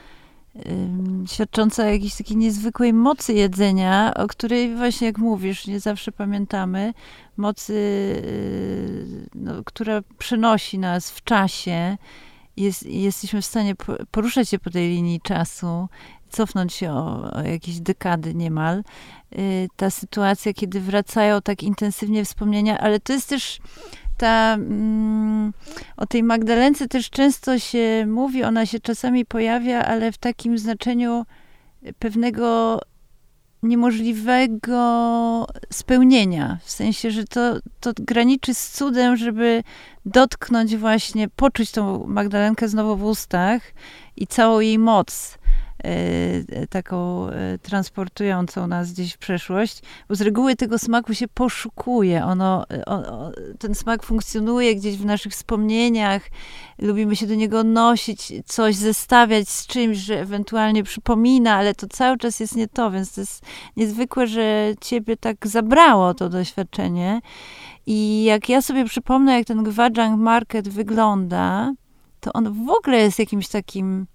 świadcząca 1.27 1.83
o 1.83 1.87
jakiejś 1.87 2.15
takiej 2.15 2.37
niezwykłej 2.37 2.93
mocy 2.93 3.33
jedzenia, 3.33 4.15
o 4.15 4.27
której 4.27 4.77
właśnie, 4.77 5.07
jak 5.07 5.19
mówisz, 5.19 5.67
nie 5.67 5.81
zawsze 5.81 6.13
pamiętamy. 6.13 6.95
Mocy, 7.37 7.73
y, 7.73 9.29
no, 9.35 9.65
która 9.65 10.03
przenosi 10.19 10.79
nas 10.79 11.11
w 11.11 11.25
czasie. 11.25 11.97
Jest, 12.57 12.87
jesteśmy 12.87 13.43
w 13.43 13.47
stanie 13.47 13.75
poruszać 14.11 14.49
się 14.49 14.59
po 14.59 14.71
tej 14.71 14.89
linii 14.89 15.21
czasu, 15.21 15.89
cofnąć 16.29 16.73
się 16.73 16.91
o, 16.91 17.33
o 17.33 17.43
jakieś 17.43 17.81
dekady 17.81 18.35
niemal. 18.35 18.83
Y, 19.39 19.69
ta 19.77 19.91
sytuacja, 19.91 20.53
kiedy 20.53 20.81
wracają 20.81 21.43
tak 21.43 21.63
intensywnie 21.63 22.25
wspomnienia, 22.25 22.79
ale 22.79 23.01
to 23.01 23.13
jest 23.13 23.29
też 23.29 23.59
ta, 24.19 24.55
mm, 24.55 25.53
o 25.97 26.07
tej 26.07 26.23
Magdalence 26.23 26.89
też 26.89 27.11
często 27.11 27.59
się 27.59 28.07
mówi, 28.07 28.45
ona 28.45 28.67
się 28.67 28.81
czasami 28.81 29.25
pojawia, 29.25 29.85
ale 29.85 30.13
w 30.13 30.19
takim 30.19 30.59
znaczeniu 30.59 31.25
pewnego 31.99 32.79
niemożliwego 33.63 35.47
spełnienia. 35.73 36.59
W 36.65 36.71
sensie, 36.71 37.11
że 37.11 37.25
to, 37.25 37.59
to 37.81 37.93
graniczy 37.99 38.55
z 38.55 38.71
cudem, 38.71 39.17
żeby 39.17 39.63
dotknąć 40.07 40.77
właśnie, 40.77 41.29
poczuć 41.29 41.71
tą 41.71 42.07
Magdalenkę 42.07 42.69
znowu 42.69 42.97
w 42.97 43.05
ustach 43.05 43.63
i 44.17 44.27
całą 44.27 44.61
jej 44.61 44.79
moc. 44.79 45.39
E, 45.85 46.67
taką 46.67 47.29
e, 47.29 47.59
transportującą 47.59 48.67
nas 48.67 48.93
gdzieś 48.93 49.13
w 49.13 49.19
przeszłość, 49.19 49.83
bo 50.09 50.15
z 50.15 50.21
reguły 50.21 50.57
tego 50.57 50.79
smaku 50.79 51.15
się 51.15 51.29
poszukuje. 51.29 52.25
Ono, 52.25 52.65
on, 52.87 53.05
ten 53.59 53.75
smak 53.75 54.03
funkcjonuje 54.03 54.77
gdzieś 54.77 54.97
w 54.97 55.05
naszych 55.05 55.33
wspomnieniach, 55.33 56.23
lubimy 56.79 57.17
się 57.17 57.27
do 57.27 57.35
niego 57.35 57.65
nosić, 57.65 58.33
coś 58.47 58.77
zestawiać 58.77 59.49
z 59.49 59.67
czymś, 59.67 59.99
że 59.99 60.21
ewentualnie 60.21 60.83
przypomina, 60.83 61.55
ale 61.55 61.75
to 61.75 61.87
cały 61.87 62.19
czas 62.19 62.41
jest 62.41 62.57
nie 62.57 62.69
to, 62.69 62.91
więc 62.91 63.15
to 63.15 63.21
jest 63.21 63.43
niezwykłe, 63.77 64.27
że 64.27 64.75
ciebie 64.81 65.17
tak 65.17 65.47
zabrało 65.47 66.15
to 66.15 66.29
doświadczenie. 66.29 67.21
I 67.87 68.25
jak 68.25 68.49
ja 68.49 68.63
sobie 68.63 68.85
przypomnę, 68.85 69.39
jak 69.39 69.47
ten 69.47 69.63
Gwajang 69.63 70.21
Market 70.21 70.69
wygląda, 70.69 71.73
to 72.21 72.33
on 72.33 72.67
w 72.67 72.71
ogóle 72.71 72.99
jest 72.99 73.19
jakimś 73.19 73.49
takim 73.49 74.07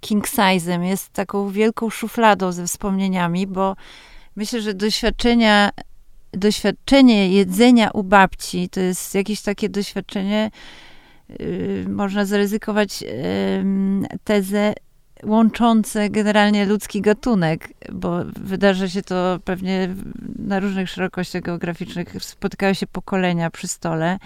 king 0.00 0.26
size'em, 0.26 0.82
jest 0.82 1.12
taką 1.12 1.50
wielką 1.50 1.90
szufladą 1.90 2.52
ze 2.52 2.66
wspomnieniami, 2.66 3.46
bo 3.46 3.76
myślę, 4.36 4.60
że 4.60 4.74
doświadczenia, 4.74 5.70
doświadczenie 6.32 7.28
jedzenia 7.32 7.90
u 7.90 8.02
babci 8.02 8.68
to 8.68 8.80
jest 8.80 9.14
jakieś 9.14 9.42
takie 9.42 9.68
doświadczenie, 9.68 10.50
yy, 11.28 11.84
można 11.88 12.24
zaryzykować 12.24 13.02
yy, 13.02 13.08
tezę 14.24 14.74
łączące 15.24 16.10
generalnie 16.10 16.66
ludzki 16.66 17.00
gatunek, 17.00 17.68
bo 17.92 18.20
wydarza 18.24 18.88
się 18.88 19.02
to 19.02 19.38
pewnie 19.44 19.94
na 20.38 20.60
różnych 20.60 20.90
szerokościach 20.90 21.42
geograficznych. 21.42 22.14
Spotykają 22.20 22.74
się 22.74 22.86
pokolenia 22.86 23.50
przy 23.50 23.68
stole. 23.68 24.18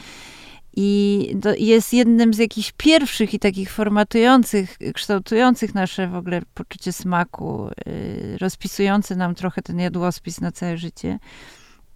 I 0.77 1.37
jest 1.59 1.93
jednym 1.93 2.35
z 2.35 2.39
jakichś 2.39 2.73
pierwszych 2.77 3.35
i 3.35 3.39
takich 3.39 3.71
formatujących, 3.73 4.79
kształtujących 4.95 5.75
nasze 5.75 6.09
w 6.09 6.15
ogóle 6.15 6.43
poczucie 6.55 6.93
smaku, 6.93 7.69
y, 7.89 8.39
rozpisujący 8.39 9.17
nam 9.17 9.35
trochę 9.35 9.63
ten 9.63 9.79
jadłospis 9.79 10.41
na 10.41 10.53
całe 10.53 10.77
życie. 10.77 11.19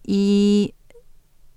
I 0.07 0.73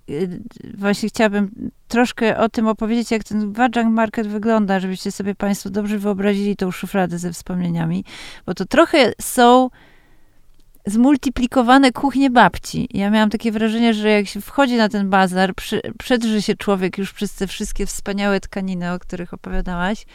y, 0.09 0.41
właśnie 0.77 1.09
chciałabym 1.09 1.71
troszkę 1.87 2.37
o 2.37 2.49
tym 2.49 2.67
opowiedzieć, 2.67 3.11
jak 3.11 3.23
ten 3.23 3.53
Wajang 3.53 3.93
Market 3.93 4.27
wygląda, 4.27 4.79
żebyście 4.79 5.11
sobie 5.11 5.35
Państwo 5.35 5.69
dobrze 5.69 5.99
wyobrazili 5.99 6.55
tą 6.55 6.71
szufladę 6.71 7.17
ze 7.17 7.33
wspomnieniami, 7.33 8.05
bo 8.45 8.53
to 8.53 8.65
trochę 8.65 9.13
są 9.21 9.69
zmultiplikowane 10.85 11.91
kuchnie 11.91 12.29
babci. 12.29 12.87
Ja 12.93 13.09
miałam 13.09 13.29
takie 13.29 13.51
wrażenie, 13.51 13.93
że 13.93 14.09
jak 14.09 14.27
się 14.27 14.41
wchodzi 14.41 14.75
na 14.75 14.89
ten 14.89 15.09
bazar, 15.09 15.55
przy, 15.55 15.81
przedrze 15.99 16.41
się 16.41 16.55
człowiek 16.55 16.97
już 16.97 17.13
przez 17.13 17.35
te 17.35 17.47
wszystkie 17.47 17.85
wspaniałe 17.85 18.39
tkaniny, 18.39 18.93
o 18.93 18.99
których 18.99 19.33
opowiadałaś, 19.33 20.05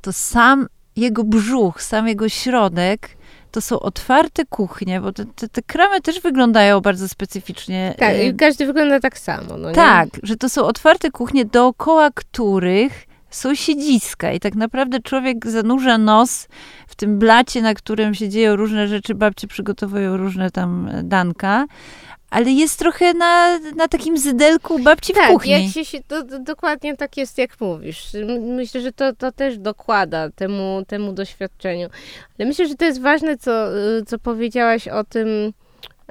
to 0.00 0.12
sam 0.12 0.66
jego 0.96 1.24
brzuch, 1.24 1.82
sam 1.82 2.08
jego 2.08 2.28
środek 2.28 3.16
to 3.50 3.60
są 3.60 3.80
otwarte 3.80 4.44
kuchnie, 4.44 5.00
bo 5.00 5.12
te, 5.12 5.24
te, 5.24 5.48
te, 5.48 5.62
kramy 5.62 6.00
też 6.00 6.20
wyglądają 6.20 6.80
bardzo 6.80 7.08
specyficznie. 7.08 7.94
Tak, 7.98 8.22
i 8.22 8.34
każdy 8.34 8.66
wygląda 8.66 9.00
tak 9.00 9.18
samo. 9.18 9.56
No 9.56 9.72
tak, 9.72 10.08
że 10.22 10.36
to 10.36 10.48
są 10.48 10.64
otwarte 10.64 11.10
kuchnie, 11.10 11.44
dookoła 11.44 12.10
których 12.14 13.06
są 13.36 13.54
siedziska 13.54 14.32
i 14.32 14.40
tak 14.40 14.54
naprawdę 14.54 15.00
człowiek 15.00 15.46
zanurza 15.46 15.98
nos 15.98 16.48
w 16.86 16.94
tym 16.94 17.18
blacie, 17.18 17.62
na 17.62 17.74
którym 17.74 18.14
się 18.14 18.28
dzieją 18.28 18.56
różne 18.56 18.88
rzeczy, 18.88 19.14
babcie 19.14 19.46
przygotowują 19.46 20.16
różne 20.16 20.50
tam 20.50 20.88
e, 20.88 21.02
danka, 21.02 21.66
ale 22.30 22.50
jest 22.50 22.78
trochę 22.78 23.14
na, 23.14 23.58
na 23.58 23.88
takim 23.88 24.18
zydelku 24.18 24.78
babci 24.78 25.12
tak, 25.12 25.28
w 25.28 25.32
kuchni. 25.32 25.52
Tak, 25.52 25.76
jak 25.76 25.86
się, 25.86 25.98
to, 26.08 26.22
to, 26.22 26.38
dokładnie 26.38 26.96
tak 26.96 27.16
jest, 27.16 27.38
jak 27.38 27.60
mówisz. 27.60 28.06
Myślę, 28.40 28.80
że 28.80 28.92
to, 28.92 29.12
to 29.12 29.32
też 29.32 29.58
dokłada 29.58 30.30
temu, 30.30 30.82
temu 30.86 31.12
doświadczeniu. 31.12 31.88
Ale 32.38 32.48
myślę, 32.48 32.68
że 32.68 32.74
to 32.74 32.84
jest 32.84 33.00
ważne, 33.00 33.36
co, 33.36 33.78
y, 33.78 34.04
co 34.06 34.18
powiedziałaś 34.18 34.88
o 34.88 35.04
tym, 35.04 35.52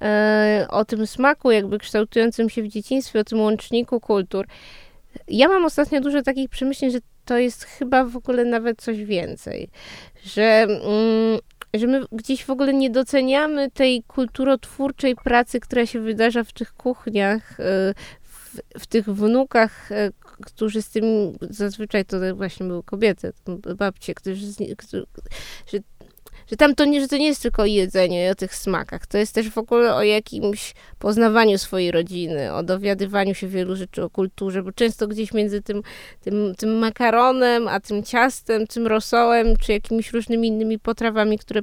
e, 0.01 0.67
o 0.69 0.85
tym 0.85 1.07
smaku 1.07 1.51
jakby 1.51 1.79
kształtującym 1.79 2.49
się 2.49 2.63
w 2.63 2.67
dzieciństwie, 2.67 3.19
o 3.19 3.23
tym 3.23 3.39
łączniku 3.39 3.99
kultur. 3.99 4.45
Ja 5.27 5.47
mam 5.47 5.65
ostatnio 5.65 6.01
dużo 6.01 6.21
takich 6.21 6.49
przemyśleń, 6.49 6.91
że 6.91 6.99
to 7.25 7.37
jest 7.37 7.63
chyba 7.63 8.05
w 8.05 8.15
ogóle 8.17 8.45
nawet 8.45 8.81
coś 8.81 9.03
więcej. 9.03 9.69
Że, 10.23 10.43
mm, 10.43 11.39
że 11.73 11.87
my 11.87 12.01
gdzieś 12.11 12.45
w 12.45 12.49
ogóle 12.49 12.73
nie 12.73 12.89
doceniamy 12.89 13.71
tej 13.71 14.03
kulturotwórczej 14.03 15.15
pracy, 15.15 15.59
która 15.59 15.85
się 15.85 15.99
wydarza 15.99 16.43
w 16.43 16.53
tych 16.53 16.73
kuchniach, 16.73 17.59
y, 17.59 17.63
w, 18.21 18.59
w 18.79 18.87
tych 18.87 19.05
wnukach, 19.05 19.91
y, 19.91 20.11
którzy 20.45 20.81
z 20.81 20.89
tym, 20.89 21.03
zazwyczaj 21.41 22.05
to 22.05 22.35
właśnie 22.35 22.65
były 22.65 22.83
kobiety, 22.83 23.33
babcie, 23.77 24.13
którzy, 24.13 24.45
którzy, 24.77 25.05
że 25.67 25.79
że 26.47 26.57
tam 26.57 26.75
to 26.75 26.85
nie, 26.85 27.01
że 27.01 27.07
to 27.07 27.17
nie 27.17 27.27
jest 27.27 27.41
tylko 27.41 27.61
o 27.61 27.65
jedzeniu 27.65 28.15
i 28.15 28.27
o 28.27 28.35
tych 28.35 28.55
smakach, 28.55 29.07
to 29.07 29.17
jest 29.17 29.35
też 29.35 29.49
w 29.49 29.57
ogóle 29.57 29.95
o 29.95 30.03
jakimś 30.03 30.73
poznawaniu 30.99 31.57
swojej 31.57 31.91
rodziny, 31.91 32.53
o 32.53 32.63
dowiadywaniu 32.63 33.35
się 33.35 33.47
wielu 33.47 33.75
rzeczy 33.75 34.03
o 34.03 34.09
kulturze, 34.09 34.63
bo 34.63 34.71
często 34.71 35.07
gdzieś 35.07 35.33
między 35.33 35.61
tym, 35.61 35.81
tym, 36.21 36.55
tym 36.57 36.77
makaronem, 36.77 37.67
a 37.67 37.79
tym 37.79 38.03
ciastem, 38.03 38.67
tym 38.67 38.87
rosołem, 38.87 39.57
czy 39.57 39.71
jakimiś 39.71 40.13
różnymi 40.13 40.47
innymi 40.47 40.79
potrawami, 40.79 41.39
które 41.39 41.61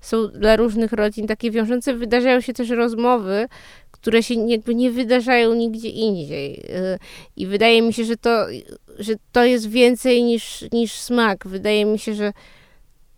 są 0.00 0.28
dla 0.28 0.56
różnych 0.56 0.92
rodzin 0.92 1.26
takie 1.26 1.50
wiążące, 1.50 1.94
wydarzają 1.94 2.40
się 2.40 2.52
też 2.52 2.70
rozmowy, 2.70 3.48
które 3.90 4.22
się 4.22 4.34
jakby 4.34 4.74
nie 4.74 4.90
wydarzają 4.90 5.54
nigdzie 5.54 5.88
indziej. 5.88 6.60
Y, 6.60 6.98
I 7.36 7.46
wydaje 7.46 7.82
mi 7.82 7.92
się, 7.92 8.04
że 8.04 8.16
to, 8.16 8.46
że 8.98 9.12
to 9.32 9.44
jest 9.44 9.70
więcej 9.70 10.22
niż, 10.22 10.64
niż 10.72 10.92
smak. 10.92 11.46
Wydaje 11.46 11.84
mi 11.84 11.98
się, 11.98 12.14
że 12.14 12.32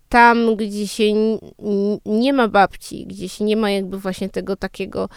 tam, 0.08 0.56
gdzie 0.56 0.88
się 0.88 1.04
nie 2.06 2.32
ma 2.32 2.48
babci, 2.48 3.06
gdzie 3.06 3.28
się 3.28 3.44
nie 3.44 3.56
ma 3.56 3.70
jakby 3.70 3.98
właśnie 3.98 4.28
tego 4.28 4.56
takiego 4.56 5.08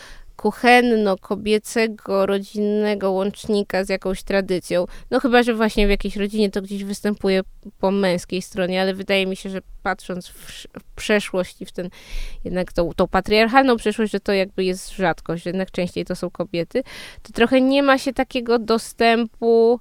kuchenno-kobiecego, 0.42 2.26
rodzinnego 2.26 3.12
łącznika 3.12 3.84
z 3.84 3.90
jakąś 3.90 4.24
tradycją. 4.24 4.86
No 5.12 5.20
chyba, 5.20 5.44
że 5.44 5.54
właśnie 5.54 5.88
w 5.88 5.90
jakiejś 5.90 6.16
rodzinie 6.16 6.52
to 6.52 6.62
gdzieś 6.62 6.84
występuje 6.84 7.42
po 7.80 7.92
męskiej 7.92 8.42
stronie, 8.42 8.82
ale 8.82 8.94
wydaje 8.94 9.26
mi 9.26 9.36
się, 9.36 9.50
że 9.50 9.62
patrząc 9.84 10.28
w, 10.28 10.68
przeszłość 10.96 11.62
i 11.62 11.66
w 11.66 11.72
ten 11.72 11.90
jednak 12.44 12.74
tą, 12.74 12.94
tą 12.96 13.08
patriarchalną 13.08 13.78
przeszłość, 13.78 14.12
że 14.12 14.20
to 14.20 14.34
jakby 14.34 14.64
jest 14.64 14.90
rzadkość, 14.90 15.46
jednak 15.46 15.72
częściej 15.72 16.06
to 16.06 16.16
są 16.16 16.30
kobiety, 16.30 16.84
to 17.24 17.34
trochę 17.34 17.62
nie 17.62 17.84
ma 17.84 17.98
się 17.98 18.14
takiego 18.14 18.60
dostępu 18.60 19.80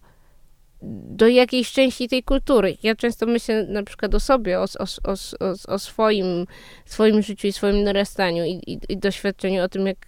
do 0.82 1.28
jakiejś 1.28 1.72
części 1.72 2.08
tej 2.08 2.22
kultury. 2.22 2.76
Ja 2.82 2.94
często 2.94 3.26
myślę 3.26 3.66
na 3.66 3.82
przykład 3.82 4.14
o 4.14 4.20
sobie, 4.20 4.60
o, 4.60 4.64
o, 4.64 5.12
o, 5.12 5.74
o 5.74 5.78
swoim, 5.78 6.46
swoim 6.84 7.22
życiu 7.22 7.46
i 7.46 7.52
swoim 7.52 7.82
narastaniu 7.82 8.44
i, 8.44 8.50
i, 8.66 8.78
i 8.88 8.98
doświadczeniu 8.98 9.64
o 9.64 9.68
tym, 9.68 9.86
jak 9.86 10.06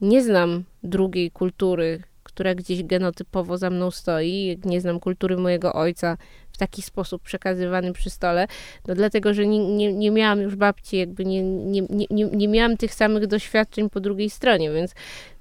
nie 0.00 0.22
znam 0.22 0.64
drugiej 0.82 1.30
kultury, 1.30 2.02
która 2.22 2.54
gdzieś 2.54 2.84
genotypowo 2.84 3.58
za 3.58 3.70
mną 3.70 3.90
stoi, 3.90 4.46
jak 4.46 4.64
nie 4.64 4.80
znam 4.80 5.00
kultury 5.00 5.36
mojego 5.36 5.72
ojca 5.72 6.16
w 6.52 6.58
taki 6.58 6.82
sposób 6.82 7.22
przekazywany 7.22 7.92
przy 7.92 8.10
stole, 8.10 8.46
no 8.88 8.94
dlatego, 8.94 9.34
że 9.34 9.46
nie, 9.46 9.58
nie, 9.58 9.92
nie 9.92 10.10
miałam 10.10 10.40
już 10.40 10.56
babci, 10.56 10.96
jakby 10.96 11.24
nie, 11.24 11.42
nie, 11.42 11.82
nie, 12.10 12.24
nie 12.24 12.48
miałam 12.48 12.76
tych 12.76 12.94
samych 12.94 13.26
doświadczeń 13.26 13.90
po 13.90 14.00
drugiej 14.00 14.30
stronie, 14.30 14.70
więc 14.72 14.94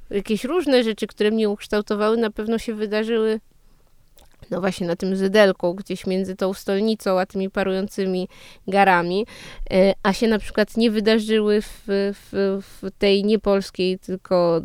jakieś 0.09 0.43
różne 0.43 0.83
rzeczy, 0.83 1.07
które 1.07 1.31
mnie 1.31 1.49
ukształtowały, 1.49 2.17
na 2.17 2.31
pewno 2.31 2.57
się 2.57 2.73
wydarzyły 2.73 3.39
no 4.51 4.59
właśnie 4.59 4.87
na 4.87 4.95
tym 4.95 5.15
zydelku, 5.15 5.75
gdzieś 5.75 6.07
między 6.07 6.35
tą 6.35 6.53
stolnicą 6.53 7.19
a 7.19 7.25
tymi 7.25 7.49
parującymi 7.49 8.27
garami, 8.67 9.25
e, 9.71 9.93
a 10.03 10.13
się 10.13 10.27
na 10.27 10.39
przykład 10.39 10.77
nie 10.77 10.91
wydarzyły 10.91 11.61
w, 11.61 11.83
w, 11.87 12.59
w 12.61 12.91
tej 12.97 13.23
niepolskiej, 13.23 13.99
tylko 13.99 14.61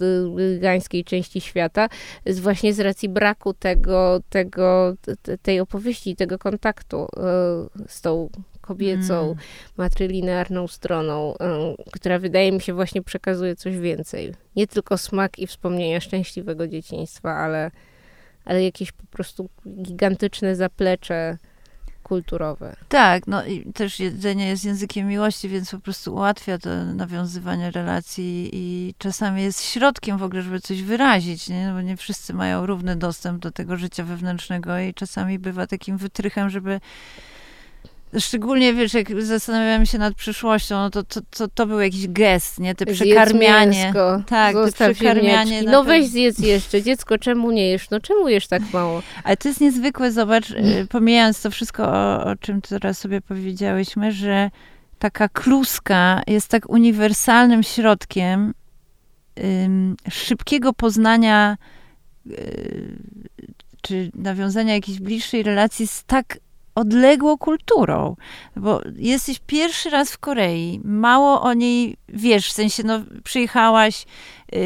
gańskiej 0.58 1.04
części 1.04 1.40
świata, 1.40 1.88
z 2.26 2.40
właśnie 2.40 2.74
z 2.74 2.80
racji 2.80 3.08
braku 3.08 3.54
tego, 3.54 4.20
tego 4.28 4.94
tej 5.42 5.60
opowieści, 5.60 6.16
tego 6.16 6.38
kontaktu 6.38 7.06
e, 7.16 7.88
z 7.88 8.00
tą 8.00 8.30
kobiecą, 8.60 9.24
mm. 9.24 9.36
matrylinearną 9.76 10.68
stroną, 10.68 11.34
e, 11.38 11.74
która 11.92 12.18
wydaje 12.18 12.52
mi 12.52 12.60
się 12.60 12.74
właśnie 12.74 13.02
przekazuje 13.02 13.56
coś 13.56 13.78
więcej. 13.78 14.34
Nie 14.56 14.66
tylko 14.66 14.98
smak 14.98 15.38
i 15.38 15.46
wspomnienia 15.46 16.00
szczęśliwego 16.00 16.68
dzieciństwa, 16.68 17.30
ale 17.30 17.70
ale 18.44 18.64
jakieś 18.64 18.92
po 18.92 19.06
prostu 19.06 19.48
gigantyczne 19.82 20.56
zaplecze 20.56 21.38
kulturowe. 22.04 22.76
Tak, 22.88 23.26
no 23.26 23.44
i 23.44 23.72
też 23.72 24.00
jedzenie 24.00 24.48
jest 24.48 24.64
językiem 24.64 25.08
miłości, 25.08 25.48
więc 25.48 25.70
po 25.70 25.78
prostu 25.78 26.14
ułatwia 26.14 26.58
to 26.58 26.84
nawiązywanie 26.84 27.70
relacji 27.70 28.50
i 28.52 28.94
czasami 28.98 29.42
jest 29.42 29.62
środkiem 29.62 30.18
w 30.18 30.22
ogóle, 30.22 30.42
żeby 30.42 30.60
coś 30.60 30.82
wyrazić, 30.82 31.48
nie? 31.48 31.66
No 31.66 31.74
bo 31.74 31.80
nie 31.80 31.96
wszyscy 31.96 32.34
mają 32.34 32.66
równy 32.66 32.96
dostęp 32.96 33.42
do 33.42 33.50
tego 33.50 33.76
życia 33.76 34.04
wewnętrznego 34.04 34.78
i 34.78 34.94
czasami 34.94 35.38
bywa 35.38 35.66
takim 35.66 35.96
wytrychem, 35.96 36.50
żeby 36.50 36.80
Szczególnie, 38.18 38.74
wiesz, 38.74 38.94
jak 38.94 39.22
zastanawiamy 39.22 39.86
się 39.86 39.98
nad 39.98 40.14
przyszłością, 40.14 40.74
no 40.74 40.90
to, 40.90 41.02
to, 41.02 41.20
to, 41.30 41.48
to 41.48 41.66
był 41.66 41.80
jakiś 41.80 42.08
gest, 42.08 42.60
nie? 42.60 42.74
Te 42.74 42.86
przekarmianie. 42.86 43.84
Mięsko, 43.84 44.22
tak, 44.26 44.56
te 44.78 44.94
przekarmianie. 44.94 45.62
No 45.62 45.84
weź 45.84 46.06
zjedz 46.06 46.38
jeszcze. 46.38 46.82
Dziecko, 46.82 47.18
czemu 47.18 47.50
nie 47.50 47.70
jesz? 47.70 47.90
No 47.90 48.00
czemu 48.00 48.28
jesz 48.28 48.46
tak 48.46 48.62
mało? 48.72 49.02
Ale 49.24 49.36
to 49.36 49.48
jest 49.48 49.60
niezwykłe, 49.60 50.12
zobacz, 50.12 50.50
y, 50.50 50.86
pomijając 50.90 51.42
to 51.42 51.50
wszystko, 51.50 51.84
o, 51.84 52.24
o 52.24 52.36
czym 52.36 52.60
teraz 52.60 52.98
sobie 52.98 53.20
powiedziałyśmy, 53.20 54.12
że 54.12 54.50
taka 54.98 55.28
kluska 55.28 56.22
jest 56.26 56.48
tak 56.48 56.70
uniwersalnym 56.70 57.62
środkiem 57.62 58.54
ym, 59.44 59.96
szybkiego 60.10 60.72
poznania 60.72 61.56
y, 62.30 62.98
czy 63.82 64.10
nawiązania 64.14 64.74
jakiejś 64.74 65.00
bliższej 65.00 65.42
relacji 65.42 65.86
z 65.86 66.04
tak 66.04 66.38
odległą 66.74 67.38
kulturą, 67.38 68.16
bo 68.56 68.80
jesteś 68.96 69.40
pierwszy 69.46 69.90
raz 69.90 70.12
w 70.12 70.18
Korei, 70.18 70.80
mało 70.84 71.40
o 71.42 71.54
niej 71.54 71.96
wiesz, 72.08 72.48
w 72.48 72.52
sensie, 72.52 72.82
no, 72.82 73.00
przyjechałaś 73.24 74.06
yy, 74.52 74.60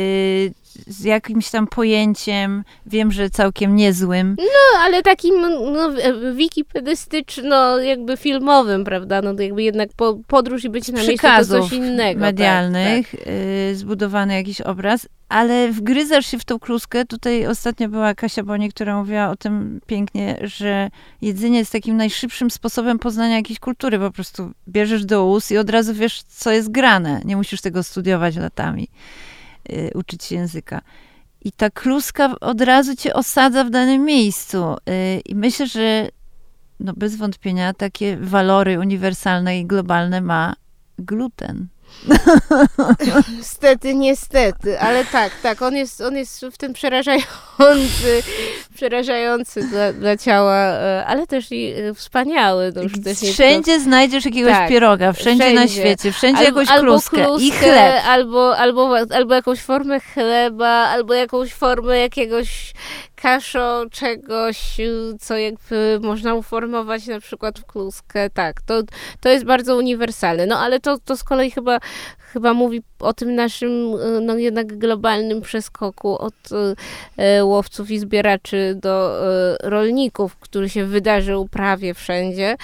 z 0.87 1.05
jakimś 1.05 1.51
tam 1.51 1.67
pojęciem, 1.67 2.65
wiem, 2.87 3.13
że 3.13 3.31
całkiem 3.31 3.77
niezłym. 3.77 4.37
No, 4.39 4.81
ale 4.81 5.03
takim 5.03 5.35
no, 5.73 5.91
wikipedystyczno 6.35 7.79
jakby 7.79 8.17
filmowym, 8.17 8.85
prawda, 8.85 9.23
no 9.23 9.35
to 9.35 9.43
jakby 9.43 9.63
jednak 9.63 9.91
po, 9.97 10.19
podróż 10.27 10.65
i 10.65 10.69
być 10.69 10.89
na 10.89 11.03
miejscu 11.03 11.27
to 11.39 11.45
coś 11.45 11.73
innego. 11.73 12.21
medialnych, 12.21 13.11
tak, 13.11 13.21
tak. 13.21 13.29
Yy, 13.29 13.77
zbudowany 13.77 14.35
jakiś 14.35 14.61
obraz, 14.61 15.09
ale 15.29 15.73
wgryzasz 15.73 16.27
się 16.27 16.39
w 16.39 16.45
tą 16.45 16.59
kluskę. 16.59 17.05
Tutaj 17.05 17.47
ostatnio 17.47 17.89
była 17.89 18.15
Kasia 18.15 18.43
Boni, 18.43 18.71
która 18.71 18.99
mówiła 18.99 19.31
o 19.31 19.37
tym 19.37 19.81
pięknie, 19.87 20.39
że 20.43 20.91
jedzenie 21.23 21.59
jest 21.59 21.73
takim 21.73 21.97
najszybszym 21.97 22.51
sposobem 22.51 22.99
poznania 22.99 23.37
jakiejś 23.37 23.59
kultury. 23.59 23.99
Po 23.99 24.11
prostu 24.11 24.53
bierzesz 24.69 25.05
do 25.05 25.27
ust 25.27 25.51
i 25.51 25.59
od 25.59 25.71
razu 25.71 25.95
wiesz, 25.95 26.23
co 26.23 26.51
jest 26.51 26.71
grane. 26.71 27.21
Nie 27.25 27.37
musisz 27.37 27.61
tego 27.61 27.83
studiować 27.83 28.37
latami, 28.37 28.89
yy, 29.69 29.91
uczyć 29.95 30.25
się 30.25 30.35
języka. 30.35 30.81
I 31.41 31.53
ta 31.53 31.71
kluska 31.71 32.35
od 32.41 32.61
razu 32.61 32.97
cię 32.97 33.15
osadza 33.15 33.65
w 33.65 33.71
danym 33.71 34.05
miejscu. 34.05 34.77
Yy, 34.87 35.21
I 35.21 35.35
myślę, 35.35 35.67
że 35.67 36.09
no 36.81 36.93
bez 36.97 37.17
wątpienia 37.17 37.75
takie 37.75 38.17
walory 38.17 38.79
uniwersalne 38.79 39.61
i 39.61 39.67
globalne 39.67 40.21
ma 40.21 40.55
gluten. 40.99 41.69
Niestety, 43.37 43.95
niestety, 43.95 44.81
ale 44.81 45.05
tak, 45.05 45.33
tak, 45.43 45.63
on 45.63 45.77
jest, 45.77 46.01
on 46.01 46.17
jest 46.17 46.47
w 46.53 46.57
tym 46.57 46.73
przerażający, 46.73 48.23
przerażający 48.75 49.63
dla, 49.63 49.93
dla 49.93 50.17
ciała, 50.17 50.57
e, 50.57 51.07
ale 51.07 51.27
też 51.27 51.53
i 51.53 51.73
e, 51.73 51.95
wspaniały. 51.95 52.73
To 52.73 52.83
już 52.83 52.93
wszędzie 53.33 53.73
tylko... 53.73 53.85
znajdziesz 53.85 54.25
jakiegoś 54.25 54.53
tak, 54.53 54.69
pieroga, 54.69 55.13
wszędzie, 55.13 55.45
wszędzie, 55.45 55.61
na 55.61 55.69
świecie, 55.69 56.13
wszędzie 56.13 56.47
albo, 56.47 56.61
jakąś 56.61 56.79
kluskę, 56.79 57.25
albo 57.25 57.39
i 57.39 57.51
chleb. 57.51 58.03
Albo, 58.07 58.57
albo, 58.57 58.97
albo 59.15 59.35
jakąś 59.35 59.61
formę 59.61 60.01
chleba, 60.01 60.69
albo 60.69 61.15
jakąś 61.15 61.55
formę 61.55 61.99
jakiegoś 61.99 62.73
kaszo 63.23 63.85
czegoś, 63.91 64.77
co 65.21 65.37
jakby 65.37 66.01
można 66.03 66.35
uformować 66.35 67.07
na 67.07 67.21
przykład 67.21 67.59
w 67.59 67.67
kluskę. 67.67 68.31
Tak, 68.31 68.63
to, 68.63 68.83
to 69.21 69.29
jest 69.29 69.45
bardzo 69.45 69.77
uniwersalne. 69.77 70.47
No 70.47 70.59
ale 70.59 70.81
to, 70.81 70.99
to 70.99 71.17
z 71.17 71.25
kolei 71.25 71.51
chyba 71.51 71.79
chyba 72.33 72.55
mówi 72.55 72.83
o 72.99 73.13
tym 73.13 73.35
naszym, 73.35 73.71
e, 73.71 74.21
no 74.21 74.37
jednak 74.37 74.79
globalnym 74.79 75.41
przeskoku 75.41 76.19
od 76.19 76.35
e, 77.17 77.45
łowców 77.45 77.91
i 77.91 77.99
zbieraczy 77.99 78.79
do 78.83 79.21
e, 79.27 79.57
rolników, 79.69 80.37
który 80.37 80.69
się 80.69 80.85
wydarzył 80.85 81.49
prawie 81.49 81.95
wszędzie, 81.95 82.57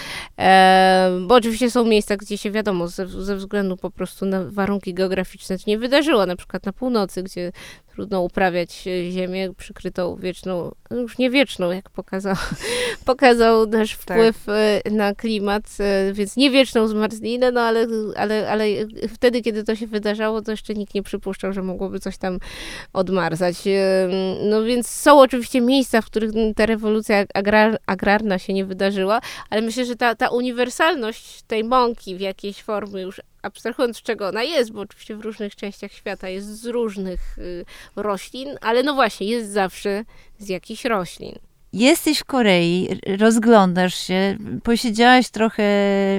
bo 1.21 1.35
oczywiście 1.35 1.71
są 1.71 1.85
miejsca, 1.85 2.17
gdzie 2.17 2.39
się 2.39 2.51
wiadomo, 2.51 2.89
ze, 2.89 3.07
ze 3.07 3.37
względu 3.37 3.77
po 3.77 3.91
prostu 3.91 4.27
na 4.27 4.45
warunki 4.45 4.95
geograficzne 4.95 5.59
to 5.59 5.65
nie 5.67 5.79
wydarzyło, 5.79 6.27
na 6.27 6.37
przykład 6.37 6.67
na 6.67 6.73
północy, 6.73 7.23
gdzie 7.23 7.53
trudno 7.95 8.23
uprawiać 8.23 8.85
ziemię 9.11 9.55
przykrytą 9.57 10.17
wieczną, 10.17 10.75
no 10.91 10.97
już 10.97 11.19
nie 11.19 11.31
wieczną, 11.31 11.71
jak 11.71 11.91
pokazał, 11.91 12.35
pokazał 13.05 13.67
nasz 13.67 13.93
wpływ 13.93 14.45
tak. 14.45 14.93
na 14.93 15.15
klimat, 15.15 15.63
więc 16.13 16.37
nie 16.37 16.51
wieczną 16.51 16.89
zmarzlinę, 16.89 17.53
no 17.53 17.61
ale, 17.61 17.87
ale, 18.17 18.51
ale 18.51 18.65
wtedy, 19.15 19.43
kiedy 19.43 19.65
to 19.65 19.77
się 19.77 19.87
wydarzało, 19.87 20.43
to 20.43 20.51
jeszcze 20.51 20.75
nikt 20.75 20.95
nie 20.95 21.03
przypuszczał, 21.03 21.53
że 21.53 21.63
mogłoby 21.63 22.01
coś 22.01 22.19
tam 22.19 22.39
odmarzać. 22.93 23.57
No 24.51 24.63
więc 24.63 24.89
są 24.89 25.21
oczywiście 25.21 25.61
miejsca, 25.61 26.01
w 26.01 26.07
których 26.07 26.31
ta 26.57 26.67
rewolucja 26.67 27.25
agrar, 27.35 27.79
agrarna 27.87 28.39
się 28.39 28.53
nie 28.53 28.65
wydarzyła, 28.65 29.21
ale 29.51 29.63
myślę, 29.63 29.85
że 29.85 29.97
ta, 29.97 30.15
ta 30.15 30.29
uniwersalność 30.29 31.43
tej 31.43 31.65
mąki 31.65 32.17
w 32.17 32.21
jakiejś 32.21 32.63
formie 32.63 33.03
już 33.03 33.21
abstrahując 33.45 33.97
z 33.97 34.03
czego 34.03 34.29
ona 34.29 34.43
jest, 34.43 34.73
bo 34.73 34.81
oczywiście 34.81 35.17
w 35.17 35.21
różnych 35.21 35.57
częściach 35.57 35.93
świata 35.93 36.29
jest 36.29 36.61
z 36.61 36.67
różnych 36.67 37.39
y, 37.39 37.65
roślin, 37.97 38.49
ale 38.61 38.83
no 38.83 38.95
właśnie, 38.95 39.27
jest 39.27 39.51
zawsze 39.51 40.05
z 40.39 40.49
jakichś 40.49 40.85
roślin. 40.85 41.39
Jesteś 41.73 42.19
w 42.19 42.25
Korei, 42.25 42.89
rozglądasz 43.19 43.95
się, 43.95 44.37
posiedziałaś 44.63 45.31
trochę 45.31 45.63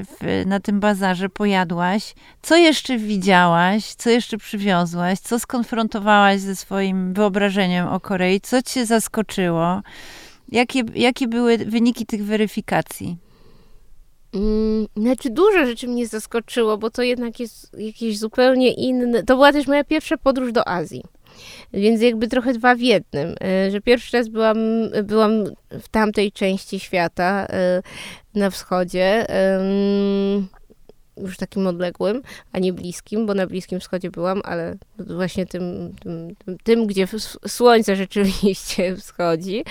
w, 0.03 0.43
na 0.45 0.59
tym 0.59 0.79
bazarze, 0.79 1.29
pojadłaś. 1.29 2.13
Co 2.41 2.55
jeszcze 2.55 2.97
widziałaś? 2.97 3.85
Co 3.85 4.09
jeszcze 4.09 4.37
przywiozłaś? 4.37 5.19
Co 5.19 5.39
skonfrontowałaś 5.39 6.39
ze 6.39 6.55
swoim 6.55 7.13
wyobrażeniem 7.13 7.87
o 7.87 7.99
Korei? 7.99 8.41
Co 8.41 8.61
cię 8.61 8.85
zaskoczyło? 8.85 9.81
Jakie, 10.51 10.83
jakie 10.95 11.27
były 11.27 11.57
wyniki 11.57 12.05
tych 12.05 12.25
weryfikacji? 12.25 13.17
Mm, 14.35 14.87
znaczy, 14.97 15.29
dużo 15.29 15.65
rzeczy 15.65 15.87
mnie 15.87 16.07
zaskoczyło, 16.07 16.77
bo 16.77 16.89
to 16.89 17.01
jednak 17.01 17.39
jest 17.39 17.79
jakieś 17.79 18.19
zupełnie 18.19 18.73
inne. 18.73 19.23
To 19.23 19.35
była 19.35 19.53
też 19.53 19.67
moja 19.67 19.83
pierwsza 19.83 20.17
podróż 20.17 20.51
do 20.51 20.67
Azji. 20.67 21.03
Więc 21.73 22.01
jakby 22.01 22.27
trochę 22.27 22.53
dwa 22.53 22.75
w 22.75 22.79
jednym, 22.79 23.35
e, 23.41 23.71
że 23.71 23.81
pierwszy 23.81 24.17
raz 24.17 24.29
byłam, 24.29 24.57
byłam 25.03 25.31
w 25.71 25.87
tamtej 25.91 26.31
części 26.31 26.79
świata, 26.79 27.47
e, 27.49 27.81
na 28.35 28.49
wschodzie 28.49 29.25
już 31.17 31.37
takim 31.37 31.67
odległym, 31.67 32.21
a 32.51 32.59
nie 32.59 32.73
bliskim, 32.73 33.25
bo 33.25 33.33
na 33.33 33.47
Bliskim 33.47 33.79
Wschodzie 33.79 34.11
byłam, 34.11 34.41
ale 34.43 34.75
właśnie 34.99 35.45
tym, 35.45 35.95
tym, 35.99 36.35
tym 36.63 36.87
gdzie 36.87 37.07
słońce 37.47 37.95
rzeczywiście 37.95 38.95
wschodzi. 39.01 39.63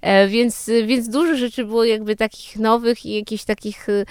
E, 0.00 0.28
więc, 0.28 0.70
więc 0.86 1.08
dużo 1.08 1.36
rzeczy 1.36 1.64
było 1.64 1.84
jakby 1.84 2.16
takich 2.16 2.56
nowych 2.56 3.06
i 3.06 3.16
jakichś 3.16 3.44
takich 3.44 3.88
e, 3.88 4.04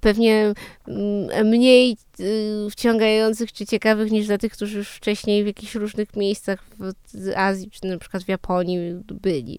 pewnie 0.00 0.54
mm, 0.88 1.48
mniej 1.48 1.92
e, 1.92 2.24
wciągających 2.70 3.52
czy 3.52 3.66
ciekawych 3.66 4.10
niż 4.10 4.26
dla 4.26 4.38
tych, 4.38 4.52
którzy 4.52 4.78
już 4.78 4.88
wcześniej 4.88 5.44
w 5.44 5.46
jakichś 5.46 5.74
różnych 5.74 6.16
miejscach 6.16 6.64
w 6.78 6.92
Azji, 7.36 7.70
czy 7.70 7.86
na 7.86 7.98
przykład 7.98 8.22
w 8.22 8.28
Japonii 8.28 8.78
byli. 9.04 9.58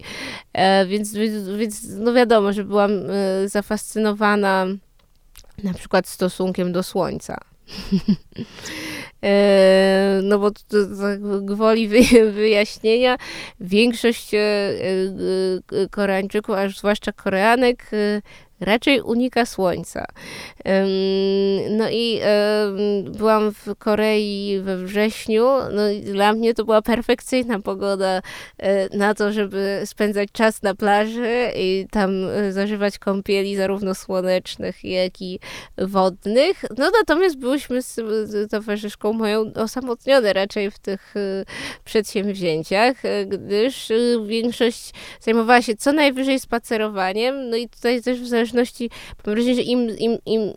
Więc, 0.87 1.13
więc, 1.13 1.49
więc 1.49 1.83
no 1.97 2.13
wiadomo, 2.13 2.53
że 2.53 2.63
byłam 2.63 2.91
zafascynowana 3.45 4.67
na 5.63 5.73
przykład 5.73 6.07
stosunkiem 6.07 6.71
do 6.71 6.83
Słońca. 6.83 7.37
E, 9.23 10.19
no 10.23 10.39
bo 10.39 10.51
gwoli 11.41 11.87
wyjaśnienia, 12.33 13.17
większość 13.59 14.33
e, 14.33 14.39
e, 14.39 15.89
Koreańczyków, 15.89 16.55
a 16.55 16.69
zwłaszcza 16.69 17.11
Koreanek, 17.11 17.91
raczej 18.61 19.01
unika 19.01 19.45
słońca. 19.45 20.05
No 21.69 21.89
i 21.89 22.19
byłam 23.03 23.51
w 23.51 23.75
Korei 23.77 24.59
we 24.61 24.77
wrześniu. 24.77 25.47
No 25.71 25.89
i 25.89 26.01
dla 26.01 26.33
mnie 26.33 26.53
to 26.53 26.65
była 26.65 26.81
perfekcyjna 26.81 27.59
pogoda 27.59 28.21
e, 28.57 28.97
na 28.97 29.13
to, 29.13 29.31
żeby 29.31 29.81
spędzać 29.85 30.29
czas 30.31 30.61
na 30.61 30.75
plaży 30.75 31.51
i 31.55 31.87
tam 31.91 32.11
e, 32.29 32.51
zażywać 32.51 32.99
kąpieli 32.99 33.55
zarówno 33.55 33.95
słonecznych, 33.95 34.83
jak 34.83 35.21
i 35.21 35.39
wodnych. 35.77 36.65
No 36.77 36.91
natomiast 36.99 37.37
byłyśmy 37.37 37.81
z 37.81 38.01
towarzyszką 38.51 39.13
moją 39.13 39.53
osamotnione 39.55 40.33
raczej 40.33 40.71
w 40.71 40.79
tych 40.79 41.13
e, 41.15 41.45
przedsięwzięciach, 41.83 42.97
gdyż 43.27 43.91
większość 44.25 44.93
zajmowała 45.19 45.61
się 45.61 45.75
co 45.75 45.93
najwyżej 45.93 46.39
spacerowaniem. 46.39 47.49
No 47.49 47.57
i 47.57 47.69
tutaj 47.69 48.01
też 48.01 48.19
w 48.19 48.27
zależności 48.27 48.50
zależności, 48.51 48.89
wrażenie, 49.23 49.55
że 49.55 49.61
im, 49.61 49.97
im, 49.97 50.17
im 50.25 50.53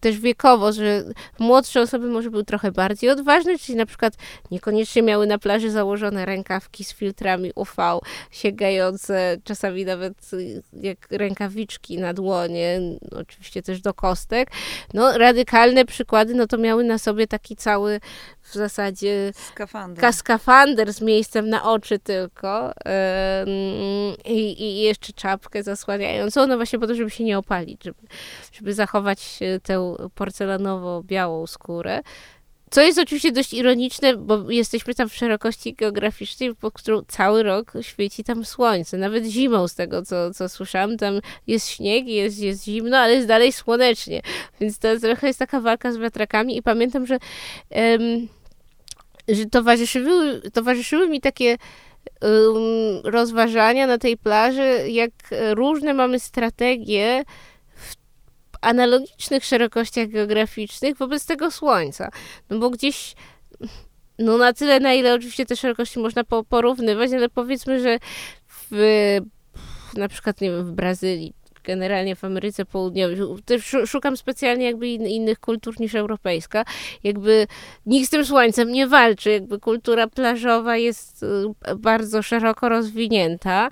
też 0.00 0.18
wiekowo, 0.18 0.72
że 0.72 1.04
młodsze 1.38 1.80
osoby 1.80 2.06
może 2.06 2.30
były 2.30 2.44
trochę 2.44 2.72
bardziej 2.72 3.10
odważne, 3.10 3.58
czyli 3.58 3.78
na 3.78 3.86
przykład 3.86 4.14
niekoniecznie 4.50 5.02
miały 5.02 5.26
na 5.26 5.38
plaży 5.38 5.70
założone 5.70 6.26
rękawki 6.26 6.84
z 6.84 6.92
filtrami 6.92 7.52
UV, 7.54 8.00
sięgające 8.30 9.36
czasami 9.44 9.84
nawet 9.84 10.30
jak 10.72 11.08
rękawiczki 11.10 11.98
na 11.98 12.14
dłonie, 12.14 12.80
oczywiście 13.16 13.62
też 13.62 13.80
do 13.80 13.94
kostek. 13.94 14.50
No, 14.94 15.18
radykalne 15.18 15.84
przykłady, 15.84 16.34
no 16.34 16.46
to 16.46 16.58
miały 16.58 16.84
na 16.84 16.98
sobie 16.98 17.26
taki 17.26 17.56
cały 17.56 18.00
w 18.48 18.54
zasadzie 18.54 19.32
skafander, 19.52 20.12
skafander 20.12 20.92
z 20.92 21.00
miejscem 21.00 21.48
na 21.48 21.64
oczy 21.72 21.98
tylko 21.98 22.72
i, 24.24 24.62
i 24.62 24.80
jeszcze 24.80 25.12
czapkę 25.12 25.62
zasłaniającą, 25.62 26.46
no 26.46 26.56
właśnie 26.56 26.78
po 26.78 26.86
to, 26.86 26.94
żeby 26.94 27.10
się 27.10 27.24
nie 27.24 27.38
opalić, 27.38 27.84
żeby, 27.84 27.98
żeby 28.52 28.74
zachować 28.74 29.38
e, 29.40 29.60
tę 29.60 29.94
porcelanowo-białą 30.14 31.46
skórę. 31.46 32.02
Co 32.70 32.82
jest 32.82 32.98
oczywiście 32.98 33.32
dość 33.32 33.54
ironiczne, 33.54 34.16
bo 34.16 34.50
jesteśmy 34.50 34.94
tam 34.94 35.08
w 35.08 35.14
szerokości 35.14 35.74
geograficznej, 35.74 36.54
po 36.54 36.70
którą 36.70 37.02
cały 37.02 37.42
rok 37.42 37.72
świeci 37.80 38.24
tam 38.24 38.44
słońce. 38.44 38.98
Nawet 38.98 39.24
zimą, 39.24 39.68
z 39.68 39.74
tego 39.74 40.02
co, 40.02 40.34
co 40.34 40.48
słyszałam, 40.48 40.96
tam 40.96 41.20
jest 41.46 41.68
śnieg, 41.68 42.06
jest, 42.06 42.38
jest 42.38 42.64
zimno, 42.64 42.98
ale 42.98 43.14
jest 43.14 43.28
dalej 43.28 43.52
słonecznie. 43.52 44.22
Więc 44.60 44.78
to 44.78 44.98
trochę 45.00 45.26
jest 45.26 45.38
taka 45.38 45.60
walka 45.60 45.92
z 45.92 45.98
wiatrakami 45.98 46.56
i 46.56 46.62
pamiętam, 46.62 47.06
że, 47.06 47.18
że 47.70 47.98
towarzyszyły, 49.50 50.40
towarzyszyły 50.52 51.08
mi 51.08 51.20
takie 51.20 51.56
um, 52.22 52.32
rozważania 53.04 53.86
na 53.86 53.98
tej 53.98 54.16
plaży, 54.16 54.88
jak 54.88 55.10
różne 55.54 55.94
mamy 55.94 56.20
strategie 56.20 57.24
w 57.74 57.94
analogicznych 58.60 59.44
szerokościach 59.44 60.08
geograficznych 60.08 60.96
wobec 60.96 61.26
tego 61.26 61.50
Słońca. 61.50 62.10
No 62.50 62.58
bo 62.58 62.70
gdzieś 62.70 63.14
no 64.18 64.38
na 64.38 64.52
tyle, 64.52 64.80
na 64.80 64.94
ile 64.94 65.14
oczywiście 65.14 65.46
te 65.46 65.56
szerokości 65.56 65.98
można 65.98 66.24
po, 66.24 66.44
porównywać, 66.44 67.12
ale 67.12 67.28
powiedzmy, 67.28 67.80
że 67.80 67.98
w, 68.48 69.20
na 69.96 70.08
przykład, 70.08 70.40
nie 70.40 70.50
wiem, 70.50 70.66
w 70.66 70.72
Brazylii 70.72 71.34
generalnie 71.68 72.16
w 72.16 72.24
Ameryce 72.24 72.64
Południowej. 72.64 73.16
Też 73.44 73.76
szukam 73.86 74.16
specjalnie 74.16 74.64
jakby 74.64 74.88
innych 74.88 75.40
kultur 75.40 75.80
niż 75.80 75.94
europejska. 75.94 76.64
Jakby 77.04 77.46
nikt 77.86 78.06
z 78.06 78.10
tym 78.10 78.24
słońcem 78.24 78.72
nie 78.72 78.86
walczy. 78.86 79.30
Jakby 79.30 79.60
kultura 79.60 80.06
plażowa 80.06 80.76
jest 80.76 81.22
y, 81.22 81.26
bardzo 81.76 82.22
szeroko 82.22 82.68
rozwinięta. 82.68 83.70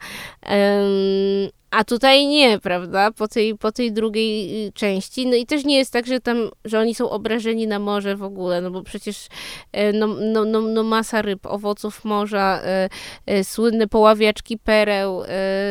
A 1.77 1.85
tutaj 1.85 2.27
nie, 2.27 2.59
prawda? 2.59 3.11
Po 3.11 3.29
tej, 3.29 3.59
po 3.59 3.73
tej 3.73 3.93
drugiej 3.93 4.67
y, 4.67 4.73
części. 4.73 5.27
No 5.27 5.35
i 5.35 5.47
też 5.47 5.65
nie 5.65 5.79
jest 5.79 5.93
tak, 5.93 6.07
że 6.07 6.21
tam, 6.21 6.51
że 6.65 6.81
oni 6.81 6.95
są 6.95 7.11
obrażeni 7.11 7.67
na 7.67 7.79
morze 7.79 8.17
w 8.17 8.23
ogóle, 8.23 8.61
no 8.61 8.71
bo 8.71 8.83
przecież 8.83 9.29
e, 9.73 9.93
no, 9.93 10.07
no, 10.07 10.45
no, 10.45 10.61
no 10.61 10.83
masa 10.83 11.23
ryb, 11.23 11.47
owoców 11.47 12.05
morza, 12.05 12.61
e, 12.65 12.89
e, 13.27 13.45
słynne 13.45 13.87
poławiaczki 13.87 14.59
pereł 14.59 15.23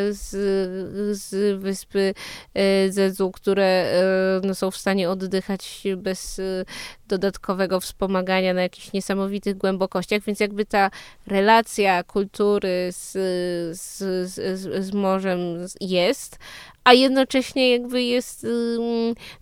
z, 0.10 0.30
z 1.18 1.60
wyspy 1.62 2.14
Zezu, 2.89 3.32
które 3.32 3.86
no, 4.43 4.56
są 4.56 4.72
w 4.72 4.78
stanie 4.78 5.10
oddychać 5.10 5.84
bez 5.97 6.41
dodatkowego 7.08 7.80
wspomagania 7.80 8.53
na 8.53 8.62
jakichś 8.62 8.93
niesamowitych 8.93 9.58
głębokościach, 9.58 10.22
więc 10.24 10.39
jakby 10.39 10.66
ta 10.66 10.91
relacja 11.28 12.03
kultury 12.03 12.89
z, 12.91 13.12
z, 13.80 13.97
z, 14.30 14.86
z 14.86 14.93
morzem 14.93 15.39
jest, 15.96 16.39
a 16.86 16.93
jednocześnie 16.93 17.72
jakby 17.72 18.04
jest. 18.04 18.48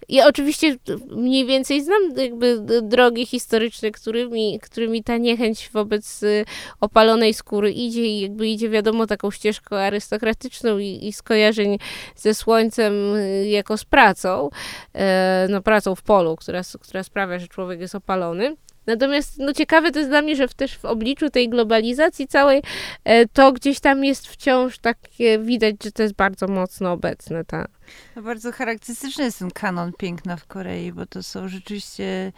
Ja 0.10 0.28
oczywiście 0.28 0.76
mniej 1.12 1.45
więcej 1.45 1.84
znam 1.84 2.01
jakby 2.18 2.60
drogi 2.82 3.26
historyczne, 3.26 3.91
którymi, 3.91 4.60
którymi 4.60 5.04
ta 5.04 5.18
niechęć 5.18 5.70
wobec 5.74 6.24
y, 6.24 6.45
opalonej 6.80 7.34
skóry 7.34 7.72
idzie 7.72 8.06
i 8.06 8.20
jakby 8.20 8.47
idzie 8.47 8.70
wiadomo 8.70 9.08
taką 9.08 9.32
ścieżką 9.32 9.76
arystokratyczną 9.76 10.78
i, 10.78 11.08
i 11.08 11.14
skojarzeń 11.14 11.78
ze 12.16 12.34
słońcem 12.34 13.16
y, 13.16 13.47
jako 13.47 13.78
z 13.78 13.86
pracą, 13.86 14.49
e, 14.93 15.47
no 15.49 15.62
pracą 15.62 15.95
w 15.95 16.01
polu, 16.01 16.36
która, 16.36 16.62
która 16.82 17.04
sprawia, 17.04 17.39
że 17.39 17.47
człowiek 17.47 17.80
jest 17.80 17.95
opalony. 17.95 18.56
Natomiast 18.86 19.38
no, 19.38 19.54
ciekawe 19.54 19.92
to 19.92 20.00
jest 20.00 20.12
dla 20.12 20.22
mnie, 20.22 20.36
że 20.36 20.48
w, 20.48 20.54
też 20.54 20.78
w 20.78 20.86
obliczu 20.86 21.30
tej 21.30 21.50
globalizacji 21.50 22.28
całej 22.28 22.64
e, 23.04 23.28
to 23.28 23.52
gdzieś 23.52 23.80
tam 23.80 24.04
jest 24.04 24.28
wciąż 24.28 24.80
takie, 24.80 25.40
widać, 25.40 25.76
że 25.84 25.92
to 25.92 26.04
jest 26.04 26.16
bardzo 26.16 26.48
mocno 26.48 26.92
obecne. 26.92 27.46
Ta. 27.46 27.68
No 28.16 28.22
bardzo 28.22 28.52
charakterystyczny 28.52 29.24
jest 29.24 29.40
ten 29.40 29.52
kanon 29.52 29.94
piękna 29.98 30.38
w 30.38 30.46
Korei, 30.46 30.92
bo 30.92 31.06
to 31.06 31.24
są 31.24 31.48
rzeczywiście 31.48 32.32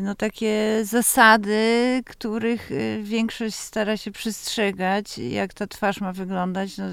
no, 0.00 0.14
takie 0.14 0.80
zasady, 0.84 2.02
których 2.06 2.70
y, 2.70 3.00
większość 3.02 3.54
stara 3.54 3.96
się 3.96 4.10
przestrzegać, 4.10 5.18
jak 5.18 5.54
ta 5.54 5.66
twarz 5.66 6.00
ma 6.00 6.12
wyglądać. 6.12 6.78
No, 6.78 6.84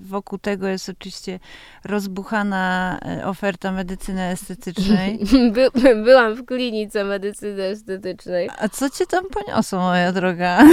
wokół 0.00 0.38
tego 0.38 0.68
jest 0.68 0.88
oczywiście 0.88 1.40
rozbuchana 1.84 2.98
y, 3.20 3.24
oferta 3.24 3.72
medycyny 3.72 4.22
estetycznej. 4.22 5.18
By, 5.54 5.94
byłam 6.04 6.34
w 6.34 6.44
klinice 6.44 7.04
medycyny 7.04 7.62
estetycznej. 7.62 8.50
A 8.58 8.68
co 8.68 8.90
cię 8.90 9.06
tam 9.06 9.24
poniosło, 9.28 9.78
moja 9.78 10.12
droga? 10.12 10.64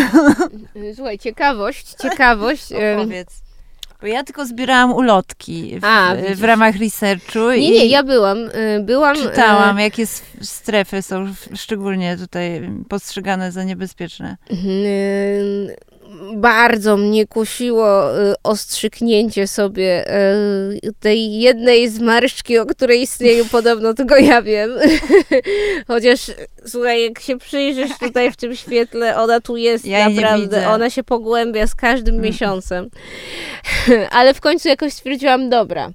Słuchaj, 0.96 1.20
ciekawość, 1.20 1.94
ciekawość. 1.94 2.74
Opowiedz. 2.94 3.49
Bo 4.02 4.08
ja 4.08 4.24
tylko 4.24 4.46
zbierałam 4.46 4.94
ulotki 4.94 5.80
w, 5.80 5.86
A, 5.86 6.16
w 6.36 6.44
ramach 6.44 6.76
researchu. 6.76 7.52
Nie, 7.52 7.72
nie, 7.72 7.86
ja 7.86 8.04
byłam. 8.04 8.38
Y, 8.38 8.84
byłam 8.84 9.18
y, 9.18 9.22
czytałam, 9.22 9.80
jakie 9.80 10.08
strefy 10.42 11.02
są 11.02 11.34
szczególnie 11.56 12.18
tutaj 12.18 12.70
postrzegane 12.90 13.52
za 13.52 13.64
niebezpieczne. 13.64 14.38
Bardzo 16.36 16.98
mnie 16.98 17.28
kusiło 17.28 18.20
y, 18.20 18.34
ostrzyknięcie 18.44 19.48
sobie 19.48 20.06
y, 20.84 20.94
tej 21.00 21.40
jednej 21.40 21.90
zmarszczki, 21.90 22.58
o 22.58 22.66
której 22.66 23.02
istnieją 23.02 23.46
podobno 23.52 23.94
tylko 23.94 24.18
ja 24.18 24.42
wiem. 24.42 24.72
Chociaż 25.88 26.32
słuchaj, 26.66 27.04
jak 27.04 27.20
się 27.20 27.38
przyjrzysz 27.38 27.98
tutaj 28.00 28.32
w 28.32 28.36
tym 28.36 28.56
świetle, 28.56 29.18
ona 29.18 29.42
tu 29.42 29.58
jest 29.58 29.86
ja 29.86 30.10
naprawdę. 30.10 30.68
Ona 30.70 30.90
się 30.90 31.04
pogłębia 31.04 31.68
z 31.68 31.76
każdym 31.76 32.16
mm. 32.16 32.26
miesiącem. 32.26 32.90
Ale 34.12 34.34
w 34.34 34.42
końcu 34.42 34.68
jakoś 34.68 34.94
stwierdziłam, 34.94 35.50
dobra 35.50 35.92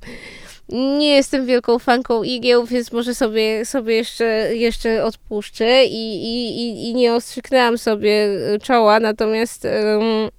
nie 0.69 1.17
jestem 1.17 1.47
wielką 1.47 1.79
fanką 1.79 2.23
igieł, 2.23 2.65
więc 2.67 2.93
może 2.93 3.15
sobie, 3.15 3.65
sobie 3.65 3.95
jeszcze, 3.95 4.25
jeszcze 4.55 5.05
odpuszczę 5.05 5.85
i, 5.85 6.25
i, 6.25 6.91
i 6.91 6.95
nie 6.95 7.15
ostrzyknęłam 7.15 7.79
sobie 7.79 8.29
czoła, 8.62 9.01
natomiast 9.01 9.65
um, 9.65 10.31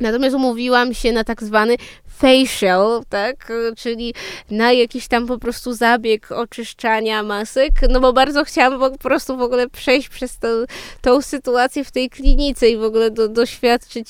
Natomiast 0.00 0.36
umówiłam 0.36 0.94
się 0.94 1.12
na 1.12 1.24
tak 1.24 1.42
zwany 1.42 1.76
facial, 2.20 3.02
tak, 3.08 3.52
czyli 3.76 4.14
na 4.50 4.72
jakiś 4.72 5.08
tam 5.08 5.26
po 5.26 5.38
prostu 5.38 5.72
zabieg 5.72 6.32
oczyszczania 6.32 7.22
masek, 7.22 7.72
no 7.88 8.00
bo 8.00 8.12
bardzo 8.12 8.44
chciałam 8.44 8.80
po 8.80 8.98
prostu 8.98 9.36
w 9.36 9.42
ogóle 9.42 9.68
przejść 9.68 10.08
przez 10.08 10.38
tą, 10.38 10.48
tą 11.00 11.22
sytuację 11.22 11.84
w 11.84 11.90
tej 11.90 12.10
klinice 12.10 12.68
i 12.68 12.76
w 12.76 12.82
ogóle 12.82 13.10
do, 13.10 13.28
doświadczyć 13.28 14.08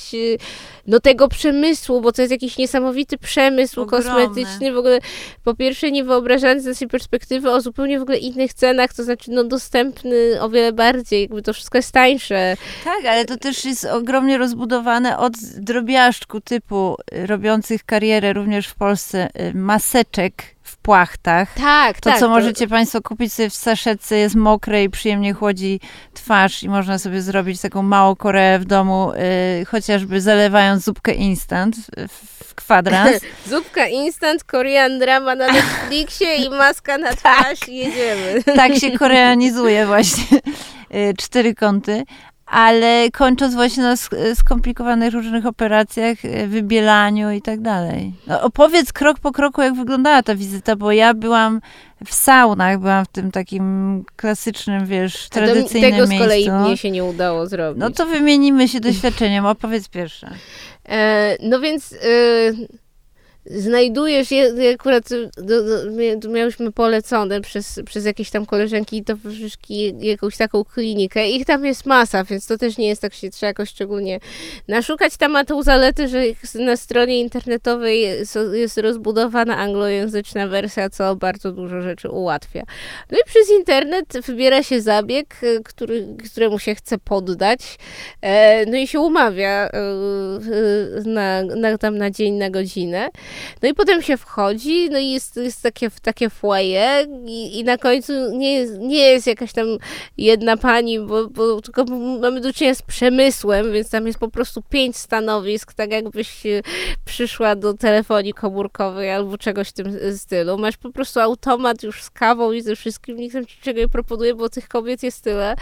no 0.86 1.00
tego 1.00 1.28
przemysłu, 1.28 2.00
bo 2.00 2.12
to 2.12 2.22
jest 2.22 2.32
jakiś 2.32 2.58
niesamowity 2.58 3.18
przemysł 3.18 3.80
Ogromny. 3.80 4.06
kosmetyczny, 4.06 4.72
w 4.72 4.78
ogóle 4.78 4.98
po 5.44 5.54
pierwsze 5.54 5.90
nie 5.90 6.04
wyobrażając 6.04 6.62
z 6.62 6.66
naszej 6.66 6.88
perspektywy 6.88 7.50
o 7.50 7.60
zupełnie 7.60 7.98
w 7.98 8.02
ogóle 8.02 8.18
innych 8.18 8.54
cenach, 8.54 8.94
to 8.94 9.04
znaczy 9.04 9.30
no 9.30 9.44
dostępny 9.44 10.40
o 10.40 10.48
wiele 10.48 10.72
bardziej, 10.72 11.20
jakby 11.20 11.42
to 11.42 11.52
wszystko 11.52 11.78
jest 11.78 11.92
tańsze. 11.92 12.56
Tak, 12.84 13.04
ale 13.04 13.24
to 13.24 13.36
też 13.36 13.64
jest 13.64 13.84
ogromnie 13.84 14.38
rozbudowane 14.38 15.18
od 15.18 15.32
drobiażdżku 15.56 16.40
typu 16.40 16.96
robiących 17.12 17.84
karierę 17.84 17.99
również 18.32 18.66
w 18.66 18.74
Polsce 18.74 19.28
y, 19.40 19.54
maseczek 19.54 20.32
w 20.62 20.76
płachtach. 20.76 21.54
Tak, 21.54 22.00
to, 22.00 22.10
tak. 22.10 22.18
co 22.18 22.26
to... 22.26 22.30
możecie 22.30 22.68
Państwo 22.68 23.02
kupić 23.02 23.32
sobie 23.32 23.50
w 23.50 23.54
saszetce 23.54 24.16
jest 24.16 24.34
mokre 24.34 24.84
i 24.84 24.90
przyjemnie 24.90 25.32
chłodzi 25.32 25.80
twarz 26.14 26.62
i 26.62 26.68
można 26.68 26.98
sobie 26.98 27.22
zrobić 27.22 27.60
taką 27.60 27.82
małą 27.82 28.16
Koreę 28.16 28.58
w 28.58 28.64
domu, 28.64 29.12
y, 29.60 29.64
chociażby 29.64 30.20
zalewając 30.20 30.84
zupkę 30.84 31.14
instant 31.14 31.76
w 32.08 32.54
kwadrans. 32.54 33.20
Zupka 33.50 33.86
instant, 33.86 34.44
Korean 34.44 34.98
drama 34.98 35.34
na 35.34 35.46
Netflixie 35.46 36.36
i 36.36 36.50
maska 36.50 36.98
na 36.98 37.16
twarz 37.16 37.60
tak. 37.60 37.68
jedziemy. 37.68 38.42
Tak 38.56 38.74
się 38.74 38.90
koreanizuje 38.98 39.86
właśnie 39.86 40.38
y, 40.94 41.14
cztery 41.18 41.54
kąty 41.54 42.04
ale 42.50 43.10
kończąc 43.12 43.54
właśnie 43.54 43.82
na 43.82 43.94
skomplikowanych 44.34 45.14
różnych 45.14 45.46
operacjach, 45.46 46.24
e, 46.24 46.46
wybielaniu 46.46 47.30
i 47.30 47.42
tak 47.42 47.60
dalej. 47.60 48.12
No, 48.26 48.42
opowiedz 48.42 48.92
krok 48.92 49.18
po 49.18 49.32
kroku, 49.32 49.62
jak 49.62 49.74
wyglądała 49.74 50.22
ta 50.22 50.34
wizyta, 50.34 50.76
bo 50.76 50.92
ja 50.92 51.14
byłam 51.14 51.60
w 52.06 52.14
saunach, 52.14 52.78
byłam 52.78 53.04
w 53.04 53.08
tym 53.08 53.30
takim 53.30 54.04
klasycznym, 54.16 54.86
wiesz, 54.86 55.28
tradycyjnym 55.28 55.90
tego 55.90 56.06
miejscu. 56.06 56.28
Tego 56.28 56.44
z 56.44 56.46
kolei 56.46 56.50
mnie 56.50 56.76
się 56.76 56.90
nie 56.90 57.04
udało 57.04 57.46
zrobić. 57.46 57.80
No 57.80 57.90
to 57.90 58.06
wymienimy 58.06 58.68
się 58.68 58.80
doświadczeniem, 58.90 59.46
opowiedz 59.46 59.88
pierwsze. 59.88 60.30
E, 60.88 61.36
no 61.42 61.60
więc... 61.60 61.92
E 61.92 62.80
znajdujesz, 63.46 64.30
je, 64.30 64.52
akurat 64.74 65.08
do, 65.36 65.62
do, 66.16 66.30
miałyśmy 66.30 66.72
polecone 66.72 67.40
przez, 67.40 67.80
przez 67.86 68.04
jakieś 68.04 68.30
tam 68.30 68.46
koleżanki 68.46 69.04
towarzyszki 69.04 69.94
jakąś 70.00 70.36
taką 70.36 70.64
klinikę. 70.64 71.28
Ich 71.28 71.46
tam 71.46 71.64
jest 71.64 71.86
masa, 71.86 72.24
więc 72.24 72.46
to 72.46 72.58
też 72.58 72.78
nie 72.78 72.88
jest 72.88 73.02
tak, 73.02 73.14
się 73.14 73.30
trzeba 73.30 73.48
jakoś 73.48 73.68
szczególnie 73.68 74.20
naszukać. 74.68 75.16
Tam 75.16 75.32
ma 75.32 75.44
tą 75.44 75.62
zaletę, 75.62 76.08
że 76.08 76.22
na 76.54 76.76
stronie 76.76 77.20
internetowej 77.20 78.00
jest, 78.00 78.38
jest 78.52 78.78
rozbudowana 78.78 79.56
anglojęzyczna 79.56 80.48
wersja, 80.48 80.90
co 80.90 81.16
bardzo 81.16 81.52
dużo 81.52 81.80
rzeczy 81.80 82.08
ułatwia. 82.08 82.62
No 83.10 83.18
i 83.18 83.24
przez 83.26 83.50
internet 83.50 84.20
wybiera 84.26 84.62
się 84.62 84.80
zabieg, 84.80 85.36
który, 85.64 86.06
któremu 86.30 86.58
się 86.58 86.74
chce 86.74 86.98
poddać, 86.98 87.78
e, 88.22 88.66
no 88.66 88.76
i 88.76 88.86
się 88.86 89.00
umawia 89.00 89.68
e, 89.68 89.70
na, 91.04 91.42
na, 91.42 91.78
tam 91.78 91.98
na 91.98 92.10
dzień, 92.10 92.34
na 92.34 92.50
godzinę. 92.50 93.08
No 93.62 93.68
i 93.68 93.74
potem 93.74 94.02
się 94.02 94.16
wchodzi, 94.16 94.90
no 94.90 94.98
i 94.98 95.10
jest, 95.10 95.36
jest 95.36 95.62
takie, 95.62 95.90
takie 96.02 96.30
foyer 96.30 97.08
i, 97.26 97.58
i 97.58 97.64
na 97.64 97.78
końcu 97.78 98.12
nie 98.32 98.54
jest, 98.54 98.78
nie 98.78 98.98
jest 98.98 99.26
jakaś 99.26 99.52
tam 99.52 99.66
jedna 100.18 100.56
pani, 100.56 101.00
bo, 101.00 101.28
bo 101.28 101.60
tylko 101.60 101.84
mamy 102.20 102.40
do 102.40 102.52
czynienia 102.52 102.74
z 102.74 102.82
przemysłem, 102.82 103.72
więc 103.72 103.90
tam 103.90 104.06
jest 104.06 104.18
po 104.18 104.28
prostu 104.28 104.62
pięć 104.62 104.96
stanowisk, 104.96 105.74
tak 105.74 105.90
jakbyś 105.90 106.42
przyszła 107.04 107.56
do 107.56 107.74
telefonii 107.74 108.34
komórkowej 108.34 109.10
albo 109.10 109.38
czegoś 109.38 109.68
w 109.68 109.72
tym 109.72 110.16
stylu. 110.16 110.58
Masz 110.58 110.76
po 110.76 110.90
prostu 110.90 111.20
automat 111.20 111.82
już 111.82 112.02
z 112.02 112.10
kawą 112.10 112.52
i 112.52 112.62
ze 112.62 112.76
wszystkim, 112.76 113.16
nikt 113.16 113.34
tam 113.34 113.46
ci 113.46 113.56
czego 113.62 113.80
nie 113.80 113.88
proponuje, 113.88 114.34
bo 114.34 114.48
tych 114.48 114.68
kobiet 114.68 115.02
jest 115.02 115.24
tyle, 115.24 115.54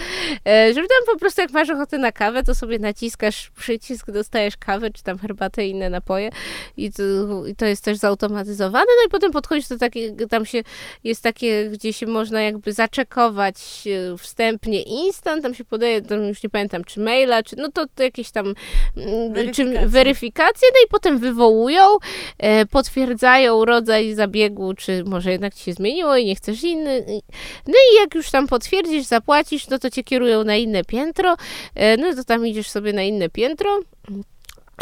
e, 0.47 0.75
żeby 0.75 0.89
tam 0.89 1.14
po 1.14 1.19
prostu 1.19 1.41
jak 1.41 1.51
masz 1.51 1.71
ochotę 1.71 1.99
na 1.99 2.12
kawę, 2.12 2.43
to 2.43 2.55
sobie 2.55 2.79
naciskasz 2.79 3.51
przycisk, 3.51 4.11
dostajesz 4.11 4.57
kawę, 4.57 4.91
czy 4.91 5.03
tam 5.03 5.19
herbatę 5.19 5.66
i 5.66 5.71
inne 5.71 5.91
napoje 5.91 6.31
i 6.77 6.93
to, 6.93 7.03
i 7.47 7.55
to 7.59 7.67
jest 7.67 7.85
też 7.85 7.99
zautomatyzowane, 7.99 8.87
no 8.87 9.07
i 9.07 9.11
potem 9.11 9.33
podchodzisz 9.33 9.69
do 9.69 9.79
takiej, 9.79 10.17
tam 10.31 10.47
się, 10.47 10.63
jest 11.05 11.23
takie, 11.23 11.71
gdzie 11.71 11.93
się 11.93 12.07
można 12.07 12.43
jakby 12.43 12.73
zaczekować 12.73 13.57
e, 13.87 14.19
wstępnie 14.19 14.83
instant, 14.83 15.43
tam 15.43 15.55
się 15.55 15.65
podaje, 15.65 16.03
tam 16.03 16.25
już 16.25 16.43
nie 16.43 16.51
pamiętam, 16.51 16.85
czy 16.85 17.01
maila, 17.01 17.43
czy 17.43 17.57
no 17.57 17.69
to, 17.73 17.87
to 17.95 18.03
jakieś 18.03 18.31
tam 18.31 18.55
Weryfikacje. 18.95 19.53
czy 19.53 19.89
weryfikacje, 19.89 20.69
no 20.75 20.81
i 20.87 20.89
potem 20.91 21.19
wywołują, 21.19 21.83
e, 22.39 22.67
potwierdzają 22.67 23.65
rodzaj 23.65 24.15
zabiegu, 24.15 24.75
czy 24.75 25.05
może 25.05 25.33
jednak 25.33 25.55
ci 25.55 25.65
się 25.65 25.73
zmieniło 25.73 26.17
i 26.17 26.27
nie 26.27 26.37
chcesz 26.37 26.63
inny. 26.63 27.05
No 27.67 27.75
i 27.93 27.97
jak 28.01 28.15
już 28.15 28.31
tam 28.31 28.47
potwierdzisz, 28.47 29.05
zapłacisz, 29.05 29.69
no 29.69 29.79
to 29.79 29.91
cię 29.91 30.05
kierują 30.05 30.45
na 30.45 30.57
inne 30.57 30.85
piętro, 30.85 31.37
e, 31.75 31.97
no 31.97 32.15
to 32.15 32.25
tam 32.25 32.47
idziesz 32.47 32.71
sobie 32.71 32.93
na 32.93 33.03
inne 33.03 33.29
piętro. 33.29 33.81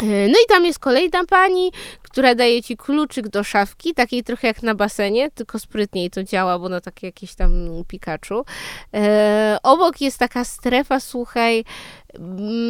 E, 0.01 0.05
No 0.05 0.39
i 0.45 0.47
tam 0.49 0.65
jest 0.65 0.79
kolejna 0.79 1.25
pani, 1.25 1.71
która 2.01 2.35
daje 2.35 2.63
ci 2.63 2.77
kluczyk 2.77 3.27
do 3.27 3.43
szafki, 3.43 3.93
takiej 3.93 4.23
trochę 4.23 4.47
jak 4.47 4.63
na 4.63 4.75
basenie, 4.75 5.31
tylko 5.31 5.59
sprytniej 5.59 6.09
to 6.09 6.23
działa, 6.23 6.59
bo 6.59 6.69
na 6.69 6.81
takie 6.81 7.07
jakieś 7.07 7.35
tam 7.35 7.51
Pikachu. 7.87 8.45
E, 8.93 9.57
obok 9.63 10.01
jest 10.01 10.17
taka 10.17 10.43
strefa, 10.43 10.99
słuchaj, 10.99 11.63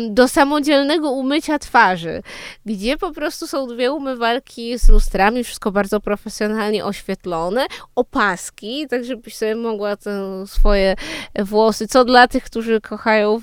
do 0.10 0.28
samodzielnego 0.28 1.12
umycia 1.12 1.60
twarzy, 1.60 2.22
gdzie 2.66 2.98
po 2.98 3.12
prostu 3.12 3.48
są 3.48 3.68
dwie 3.68 3.92
umywalki 3.92 4.80
z 4.80 4.90
lustrami, 4.90 5.44
wszystko 5.44 5.72
bardzo 5.72 6.00
profesjonalnie 6.00 6.86
oświetlone, 6.86 7.66
opaski, 7.96 8.88
tak 8.90 9.06
żebyś 9.06 9.36
sobie 9.36 9.56
mogła 9.56 9.96
te 9.96 10.44
swoje 10.48 10.96
włosy, 11.40 11.88
co 11.88 12.06
dla 12.06 12.28
tych, 12.28 12.44
którzy 12.44 12.82
kochają 12.82 13.42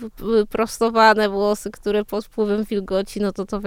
prostowane 0.50 1.28
włosy, 1.28 1.70
które 1.70 2.04
pod 2.04 2.24
wpływem 2.24 2.64
wilgoci, 2.64 3.20
no 3.20 3.32
to 3.32 3.46
to 3.46 3.60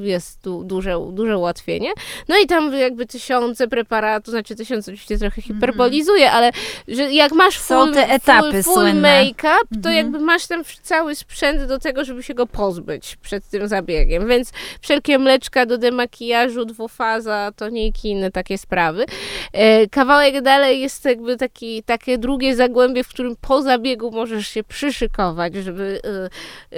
jest 0.00 0.42
du, 0.42 0.64
duże, 0.64 0.96
duże 1.12 1.38
ułatwienie. 1.38 1.92
No 2.28 2.38
i 2.38 2.46
tam 2.46 2.74
jakby 2.74 3.06
tysiące 3.06 3.68
preparatów, 3.68 4.30
znaczy 4.30 4.56
tysiące 4.56 4.92
oczywiście 4.92 5.18
trochę 5.18 5.42
hiperbolizuję, 5.42 6.32
ale 6.32 6.50
że 6.88 7.12
jak 7.12 7.32
masz 7.32 7.58
Są 7.58 7.84
full, 7.84 7.94
te 7.94 8.08
etapy 8.08 8.62
full, 8.62 8.74
full 8.74 8.94
make-up, 8.94 9.66
to 9.70 9.76
Mhm. 9.76 9.96
jakby 9.96 10.18
masz 10.18 10.46
tam 10.46 10.62
cały 10.82 11.14
sprzęt 11.14 11.66
do 11.66 11.75
tego, 11.78 12.04
żeby 12.04 12.22
się 12.22 12.34
go 12.34 12.46
pozbyć 12.46 13.16
przed 13.16 13.48
tym 13.48 13.68
zabiegiem, 13.68 14.28
więc 14.28 14.52
wszelkie 14.80 15.18
mleczka 15.18 15.66
do 15.66 15.78
demakijażu, 15.78 16.64
dwufaza, 16.64 17.52
toniki, 17.56 18.10
inne 18.10 18.30
takie 18.30 18.58
sprawy. 18.58 19.04
E, 19.52 19.86
Kawałek 19.86 20.42
dalej 20.42 20.80
jest 20.80 21.04
jakby 21.04 21.36
taki, 21.36 21.82
takie 21.82 22.18
drugie 22.18 22.56
zagłębie, 22.56 23.04
w 23.04 23.08
którym 23.08 23.36
po 23.40 23.62
zabiegu 23.62 24.10
możesz 24.10 24.48
się 24.48 24.64
przyszykować, 24.64 25.54
żeby 25.54 26.00
e, 26.04 26.24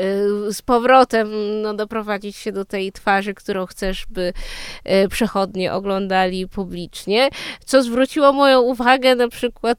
e, 0.00 0.52
z 0.52 0.62
powrotem 0.62 1.28
no, 1.62 1.74
doprowadzić 1.74 2.36
się 2.36 2.52
do 2.52 2.64
tej 2.64 2.92
twarzy, 2.92 3.34
którą 3.34 3.66
chcesz, 3.66 4.06
by 4.10 4.32
przechodnie 5.10 5.72
oglądali 5.72 6.48
publicznie. 6.48 7.28
Co 7.64 7.82
zwróciło 7.82 8.32
moją 8.32 8.60
uwagę, 8.60 9.14
na 9.14 9.28
przykład 9.28 9.78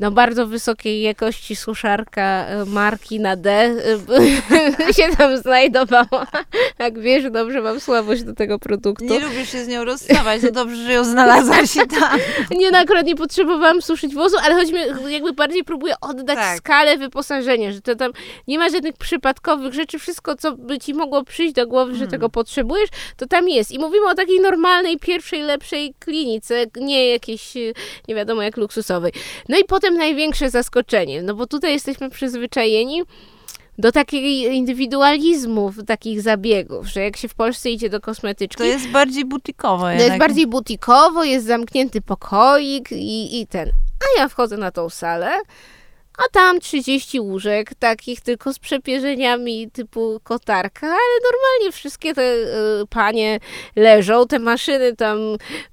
no, 0.00 0.10
bardzo 0.10 0.46
wysokiej 0.46 1.02
jakości 1.02 1.56
suszarka 1.56 2.46
marki 2.66 3.20
na 3.20 3.36
D 3.36 3.74
się 4.96 5.16
tam 5.18 5.38
znajdowała. 5.38 6.26
Jak 6.78 6.98
wiesz, 6.98 7.30
dobrze 7.30 7.60
mam 7.60 7.80
słabość 7.80 8.22
do 8.22 8.34
tego 8.34 8.58
produktu. 8.58 9.04
Nie 9.04 9.20
lubisz 9.20 9.52
się 9.52 9.64
z 9.64 9.68
nią 9.68 9.84
rozstawać, 9.84 10.40
to 10.40 10.50
dobrze, 10.50 10.76
że 10.76 10.92
ją 10.92 11.04
znalazłaś 11.04 11.76
i 11.76 11.88
tam. 11.88 12.18
Nie, 12.60 12.70
no 12.70 13.02
nie 13.04 13.16
potrzebowałam 13.16 13.82
suszyć 13.82 14.14
włosów, 14.14 14.40
ale 14.44 14.64
mi, 14.64 15.12
jakby 15.12 15.32
bardziej 15.32 15.64
próbuję 15.64 15.94
oddać 16.00 16.36
Tak. 16.36 16.58
skalę 16.58 16.96
wyposażenia, 16.96 17.72
że 17.72 17.80
to 17.80 17.94
tam 17.96 18.12
nie 18.48 18.58
ma 18.58 18.68
żadnych 18.68 18.96
przypadkowych 18.96 19.74
rzeczy, 19.74 19.98
wszystko, 19.98 20.36
co 20.36 20.52
by 20.52 20.78
ci 20.78 20.94
mogło 20.94 21.24
przyjść 21.24 21.54
do 21.54 21.66
głowy, 21.66 21.92
że 21.92 21.98
Hmm. 21.98 22.10
tego 22.10 22.28
potrzebujesz, 22.28 22.90
to 23.16 23.26
tam 23.26 23.48
jest. 23.48 23.72
I 23.72 23.78
mówimy 23.78 24.06
o 24.06 24.14
takiej 24.14 24.40
normalnej, 24.40 24.98
pierwszej, 24.98 25.42
lepszej 25.42 25.94
klinice, 25.98 26.64
nie 26.76 27.08
jakiejś, 27.08 27.54
nie 28.08 28.14
wiadomo 28.14 28.42
jak 28.42 28.56
luksusowej. 28.56 29.12
No 29.48 29.58
i 29.58 29.64
potem 29.64 29.96
największe 29.96 30.50
zaskoczenie, 30.50 31.22
no 31.22 31.34
bo 31.34 31.46
tutaj 31.46 31.72
jesteśmy 31.72 32.10
przyzwyczajeni 32.10 33.02
do 33.78 33.92
takiego 33.92 34.52
indywidualizmu, 34.52 35.72
takich 35.86 36.22
zabiegów, 36.22 36.86
że 36.86 37.00
jak 37.00 37.16
się 37.16 37.28
w 37.28 37.34
Polsce 37.34 37.70
idzie 37.70 37.90
do 37.90 38.00
kosmetyczki, 38.00 38.58
To 38.58 38.64
jest 38.64 38.88
bardziej 38.88 39.24
butikowo 39.24 39.84
to 39.84 39.90
jest 39.90 40.18
bardziej 40.18 40.46
butikowo, 40.46 41.24
jest 41.24 41.46
zamknięty 41.46 42.00
pokoik 42.00 42.92
i, 42.92 43.40
i 43.40 43.46
ten. 43.46 43.68
A 43.68 44.20
ja 44.20 44.28
wchodzę 44.28 44.56
na 44.56 44.70
tą 44.70 44.88
salę, 44.90 45.30
a 46.18 46.22
tam 46.32 46.60
30 46.60 47.20
łóżek, 47.20 47.74
takich 47.78 48.20
tylko 48.20 48.52
z 48.52 48.58
przepierzeniami 48.58 49.70
typu 49.70 50.20
kotarka, 50.24 50.86
ale 50.86 51.20
normalnie 51.32 51.72
wszystkie 51.72 52.14
te 52.14 52.22
y, 52.22 52.46
panie 52.90 53.40
leżą, 53.76 54.26
te 54.26 54.38
maszyny 54.38 54.96
tam 54.96 55.18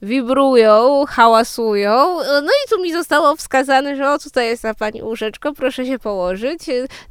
wibrują, 0.01 1.05
hałasują. 1.07 2.17
No 2.43 2.51
i 2.65 2.69
tu 2.69 2.81
mi 2.81 2.91
zostało 2.91 3.35
wskazane, 3.35 3.95
że 3.95 4.09
o 4.09 4.19
tutaj 4.19 4.47
jest 4.47 4.61
ta 4.61 4.73
pani 4.73 5.03
łóżeczko, 5.03 5.53
proszę 5.53 5.85
się 5.85 5.99
położyć. 5.99 6.61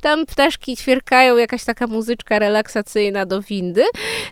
Tam 0.01 0.27
ptaszki 0.27 0.77
ćwierkają, 0.77 1.37
jakaś 1.37 1.65
taka 1.65 1.87
muzyczka 1.87 2.39
relaksacyjna 2.39 3.27
do 3.27 3.43
windy. 3.43 3.85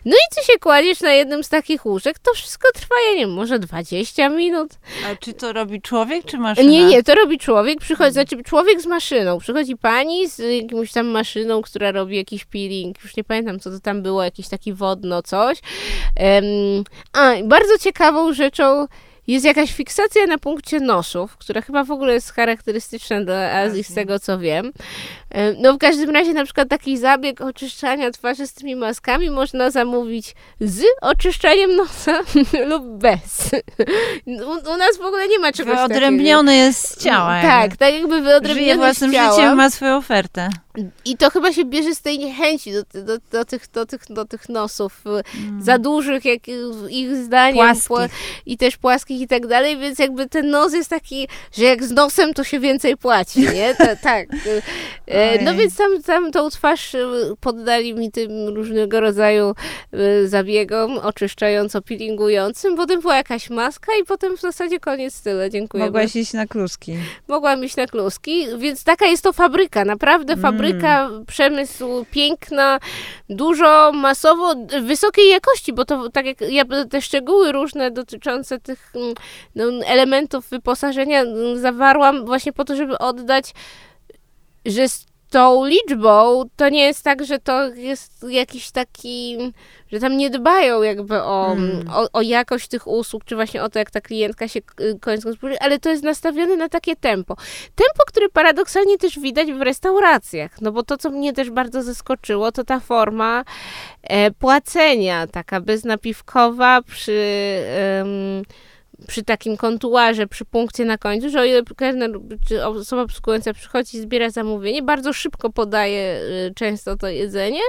No 0.05 0.15
i 0.15 0.35
ty 0.35 0.45
się 0.45 0.59
kładziesz 0.59 1.01
na 1.01 1.11
jednym 1.13 1.43
z 1.43 1.49
takich 1.49 1.85
łóżek, 1.85 2.19
to 2.19 2.33
wszystko 2.33 2.67
trwa, 2.73 2.95
ja 3.07 3.13
nie 3.13 3.19
wiem, 3.19 3.33
może 3.33 3.59
20 3.59 4.29
minut. 4.29 4.71
A 5.11 5.15
czy 5.15 5.33
to 5.33 5.53
robi 5.53 5.81
człowiek, 5.81 6.25
czy 6.25 6.37
maszyna? 6.37 6.69
Nie, 6.69 6.85
nie, 6.85 7.03
to 7.03 7.15
robi 7.15 7.39
człowiek, 7.39 7.79
przychodzi, 7.79 8.13
znaczy 8.13 8.43
człowiek 8.43 8.81
z 8.81 8.85
maszyną. 8.89 9.39
Przychodzi 9.39 9.77
pani 9.77 10.29
z 10.29 10.39
jakąś 10.61 10.91
tam 10.91 11.07
maszyną, 11.07 11.61
która 11.61 11.91
robi 11.91 12.15
jakiś 12.15 12.45
peeling, 12.45 13.03
już 13.03 13.17
nie 13.17 13.23
pamiętam 13.23 13.59
co 13.59 13.71
to 13.71 13.79
tam 13.79 14.01
było, 14.01 14.23
jakiś 14.23 14.47
taki 14.47 14.73
wodno 14.73 15.21
coś. 15.21 15.59
Em, 16.15 16.45
a, 17.13 17.33
bardzo 17.43 17.77
ciekawą 17.77 18.33
rzeczą 18.33 18.87
jest 19.33 19.45
jakaś 19.45 19.73
fiksacja 19.73 20.25
na 20.25 20.37
punkcie 20.37 20.79
nosów, 20.79 21.37
która 21.37 21.61
chyba 21.61 21.83
w 21.83 21.91
ogóle 21.91 22.13
jest 22.13 22.31
charakterystyczna 22.33 23.21
dla 23.21 23.51
Azji, 23.51 23.83
z 23.83 23.93
tego 23.93 24.19
co 24.19 24.39
wiem. 24.39 24.71
Em, 25.29 25.55
No 25.59 25.73
w 25.73 25.77
każdym 25.77 26.09
razie 26.09 26.33
na 26.33 26.45
przykład 26.45 26.69
taki 26.69 26.97
zabieg 26.97 27.41
oczyszczania 27.41 28.11
twarzy 28.11 28.47
z 28.47 28.53
tymi 28.53 28.75
maskami 28.75 29.29
można 29.29 29.71
zamówić 29.71 30.35
z 30.61 30.83
oczyszczaniem 31.01 31.75
nosa 31.75 32.19
lub 32.69 32.83
bez. 32.85 33.49
U, 34.25 34.71
u 34.73 34.77
nas 34.77 34.97
w 34.97 35.01
ogóle 35.01 35.27
nie 35.27 35.39
ma 35.39 35.51
czegoś 35.51 35.75
takiego. 35.75 35.87
Wyodrębniony 35.87 36.55
jest 36.55 36.87
z 36.87 37.03
ciała. 37.03 37.41
Tak, 37.41 37.77
tak 37.77 37.93
jakby 37.93 38.09
Żyje 38.15 38.21
wyodrębniony 38.23 38.77
własnym 38.77 39.11
z 39.11 39.13
ciała. 39.13 39.35
życiem, 39.35 39.57
ma 39.57 39.69
swoją 39.69 39.97
ofertę. 39.97 40.49
I 41.05 41.17
to 41.17 41.29
chyba 41.29 41.53
się 41.53 41.65
bierze 41.65 41.95
z 41.95 42.01
tej 42.01 42.19
niechęci 42.19 42.71
do, 42.73 43.01
do, 43.01 43.17
do, 43.31 43.45
tych, 43.45 43.67
do, 43.73 43.85
tych, 43.85 44.01
do 44.09 44.25
tych 44.25 44.49
nosów 44.49 45.01
Mm. 45.05 45.61
za 45.63 45.77
dużych, 45.77 46.25
jak 46.25 46.39
ich 46.89 47.15
zdaniem. 47.15 47.55
Płaskich. 47.55 47.89
pła- 47.89 48.09
I 48.45 48.57
też 48.57 48.77
płaskich 48.77 49.21
i 49.21 49.27
tak 49.27 49.47
dalej, 49.47 49.77
więc 49.77 49.99
jakby 49.99 50.29
ten 50.29 50.49
nos 50.49 50.73
jest 50.73 50.89
taki, 50.89 51.27
że 51.57 51.63
jak 51.63 51.83
z 51.83 51.91
nosem 51.91 52.33
to 52.33 52.43
się 52.43 52.59
więcej 52.59 52.97
płaci, 52.97 53.39
nie? 53.41 53.75
Ta, 53.77 53.95
tak. 53.95 54.27
E, 55.07 55.43
No 55.43 55.53
więc 55.53 55.75
tam, 55.77 56.01
tam 56.03 56.31
tą 56.31 56.49
twarz 56.49 56.95
poddali 57.39 57.93
mi 57.93 58.11
tym 58.11 58.47
różnego 58.47 58.99
rodzaju 58.99 59.53
zabiegom 60.25 60.97
oczyszczająco-peelingującym. 60.99 62.75
Potem 62.75 63.01
była 63.01 63.15
jakaś 63.15 63.49
maska 63.49 63.91
i 64.01 64.05
potem 64.05 64.37
w 64.37 64.41
zasadzie 64.41 64.79
koniec 64.79 65.21
tyle. 65.21 65.49
Dziękuję. 65.49 65.85
Mogłaś 65.85 66.15
iść 66.15 66.33
na 66.33 66.47
kluski. 66.47 66.97
mogłam 67.27 67.63
iść 67.63 67.75
na 67.75 67.87
kluski, 67.87 68.45
więc 68.57 68.83
taka 68.83 69.05
jest 69.05 69.23
to 69.23 69.33
fabryka, 69.33 69.85
naprawdę 69.85 70.33
Mm. 70.33 70.41
Fabryka, 70.59 71.09
przemysł 71.27 72.05
piękna, 72.11 72.79
dużo, 73.29 73.91
masowo, 73.91 74.55
wysokiej 74.81 75.29
jakości, 75.29 75.73
bo 75.73 75.85
to 75.85 76.09
tak 76.09 76.25
jak 76.25 76.41
ja 76.41 76.63
te 76.89 77.01
szczegóły 77.01 77.51
różne 77.51 77.91
dotyczące 77.91 78.59
tych 78.59 78.91
mm, 78.95 79.13
no, 79.55 79.85
elementów 79.85 80.49
wyposażenia 80.49 81.21
mm, 81.21 81.59
zawarłam 81.59 82.25
właśnie 82.25 82.53
po 82.53 82.65
to, 82.65 82.75
żeby 82.75 82.97
oddać, 82.97 83.53
że 84.65 84.85
tą 85.29 85.65
liczbą 85.65 86.43
to 86.55 86.69
nie 86.69 86.83
jest 86.85 87.03
tak, 87.03 87.25
że 87.25 87.39
to 87.39 87.67
jest 87.67 88.25
jakiś 88.29 88.71
taki, 88.71 89.37
że 89.91 89.99
tam 89.99 90.17
nie 90.17 90.29
dbają 90.29 90.81
jakby 90.81 91.21
o, 91.21 91.51
Mm. 91.51 91.89
o, 91.93 92.07
o 92.13 92.21
jakość 92.21 92.67
tych 92.67 92.87
usług, 92.87 93.25
czy 93.25 93.35
właśnie 93.35 93.63
o 93.63 93.69
to, 93.69 93.79
jak 93.79 93.91
ta 93.91 94.01
klientka 94.01 94.47
się 94.47 94.59
y, 94.81 94.99
końcu 95.01 95.33
spojrzy, 95.33 95.59
ale 95.59 95.79
to 95.79 95.89
jest 95.89 96.03
nastawione 96.03 96.55
na 96.55 96.69
takie 96.69 96.95
tempo. 96.95 97.35
Tempo, 97.75 98.03
które 98.07 98.29
paradoksalnie 98.29 98.97
też 98.97 99.19
widać 99.19 99.51
w 99.51 99.61
restauracjach, 99.61 100.61
no 100.61 100.71
bo 100.71 100.83
to, 100.83 100.97
co 100.97 101.09
mnie 101.09 101.33
też 101.33 101.49
bardzo 101.49 101.83
zaskoczyło, 101.83 102.51
to 102.51 102.63
ta 102.63 102.79
forma 102.79 103.43
e, 104.03 104.31
płacenia, 104.31 105.27
taka 105.27 105.61
beznapiwkowa 105.61 106.81
przy... 106.81 107.19
przy 109.07 109.23
takim 109.23 109.57
kontuarze, 109.57 110.27
przy 110.27 110.45
punkcie 110.45 110.85
na 110.85 110.97
końcu, 110.97 111.29
że 111.29 111.39
o 111.39 111.43
ile 111.43 111.63
kelner 111.63 112.11
czy 112.47 112.65
osoba 112.65 113.01
obsługująca 113.01 113.53
przychodzi, 113.53 113.99
zbiera 113.99 114.29
zamówienie, 114.29 114.81
bardzo 114.83 115.13
szybko 115.13 115.49
podaje 115.49 116.21
y, 116.49 116.53
często 116.55 116.95
to 116.95 117.07
jedzenie 117.07 117.61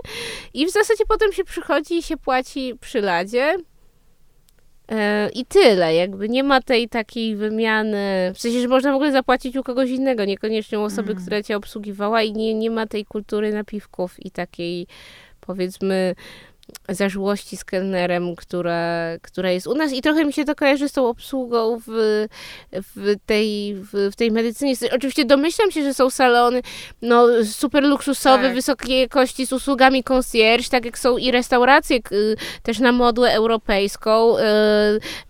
i 0.55 0.67
w 0.67 0.71
zasadzie 0.71 1.05
potem 1.09 1.33
się 1.33 1.45
przychodzi 1.45 1.99
i 1.99 2.03
się 2.03 2.17
płaci 2.17 2.75
przy 2.81 3.01
ladzie. 3.01 3.57
E, 4.91 5.31
I 5.35 5.47
tyle, 5.47 5.95
jakby 5.95 6.29
nie 6.29 6.45
ma 6.45 6.63
tej 6.63 6.89
takiej 6.89 7.37
wymiany, 7.37 8.33
w 8.35 8.41
sensie, 8.41 8.61
że 8.61 8.69
można 8.69 8.93
w 8.93 8.95
ogóle 8.95 9.13
zapłacić 9.13 9.57
u 9.57 9.63
kogoś 9.63 9.91
innego, 9.91 10.25
niekoniecznie 10.25 10.79
u 10.79 10.83
osoby, 10.83 11.13
Mm. 11.13 11.23
która 11.23 11.43
cię 11.43 11.57
obsługiwała 11.57 12.23
i 12.23 12.33
nie, 12.33 12.55
nie 12.55 12.71
ma 12.71 12.87
tej 12.87 13.05
kultury 13.05 13.53
napiwków 13.53 14.27
i 14.27 14.31
takiej 14.31 14.87
powiedzmy 15.41 16.15
zażyłości 16.89 17.57
z 17.57 17.65
kelnerem, 17.65 18.37
która, 18.37 19.19
która 19.23 19.51
jest 19.51 19.67
u 19.67 19.75
nas 19.75 19.93
i 19.93 20.03
trochę 20.03 20.25
mi 20.25 20.33
się 20.33 20.45
to 20.45 20.55
kojarzy 20.55 20.89
z 20.89 20.93
tą 20.93 21.09
obsługą 21.09 21.79
w, 21.87 22.27
w, 22.73 23.15
tej, 23.27 23.75
w, 23.75 24.11
w 24.13 24.17
tej 24.17 24.31
medycynie. 24.31 24.75
Oczywiście 24.93 25.25
domyślam 25.25 25.71
się, 25.71 25.83
że 25.83 25.95
są 25.95 26.11
salony 26.11 26.63
no, 27.03 27.27
super 27.45 27.85
luksusowe, 27.85 28.43
tak. 28.43 28.55
wysokiej 28.55 29.01
jakości 29.01 29.47
z 29.47 29.53
usługami 29.53 30.05
concierge, 30.05 30.69
tak 30.69 30.85
jak 30.85 30.99
są 30.99 31.17
i 31.17 31.31
restauracje 31.31 31.99
też 32.63 32.79
na 32.79 32.93
modłę 32.93 33.33
europejską, 33.33 34.39
y, 34.39 34.43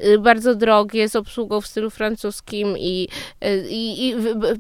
y, 0.07 0.19
bardzo 0.19 0.55
drogie, 0.55 1.09
z 1.09 1.17
obsługą 1.17 1.61
w 1.61 1.67
stylu 1.67 1.91
francuskim 1.91 2.79
i, 2.79 3.09
y, 3.45 3.67
i, 3.69 4.09
i 4.09 4.15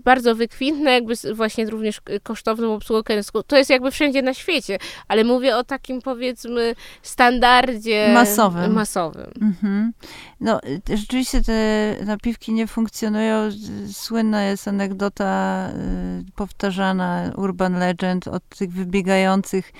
bardzo 0.04 0.34
wykwintne, 0.34 0.90
jakby 0.90 1.14
właśnie 1.34 1.70
również 1.70 2.00
kosztowną 2.22 2.74
obsługą 2.74 3.02
kelnerską. 3.02 3.42
To 3.42 3.56
jest 3.56 3.70
jakby 3.70 3.90
wszędzie 3.90 4.22
na 4.22 4.34
świecie, 4.34 4.78
ale 5.08 5.24
mówię 5.24 5.56
o 5.56 5.64
takim 5.64 6.02
powiedzmy 6.02 6.69
standardzie 7.02 8.10
masowym. 8.14 8.72
masowym. 8.72 9.32
Mhm. 9.40 9.92
No, 10.40 10.60
rzeczywiście 10.94 11.42
te 11.42 11.96
napiwki 12.04 12.52
nie 12.52 12.66
funkcjonują. 12.66 13.50
Słynna 13.92 14.42
jest 14.42 14.68
anegdota 14.68 15.68
y, 15.70 16.32
powtarzana, 16.34 17.32
urban 17.36 17.78
legend, 17.78 18.28
od 18.28 18.48
tych 18.48 18.72
wybiegających 18.72 19.72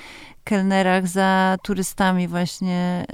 kelnerach 0.50 1.08
za 1.08 1.56
turystami 1.62 2.28
właśnie 2.28 3.04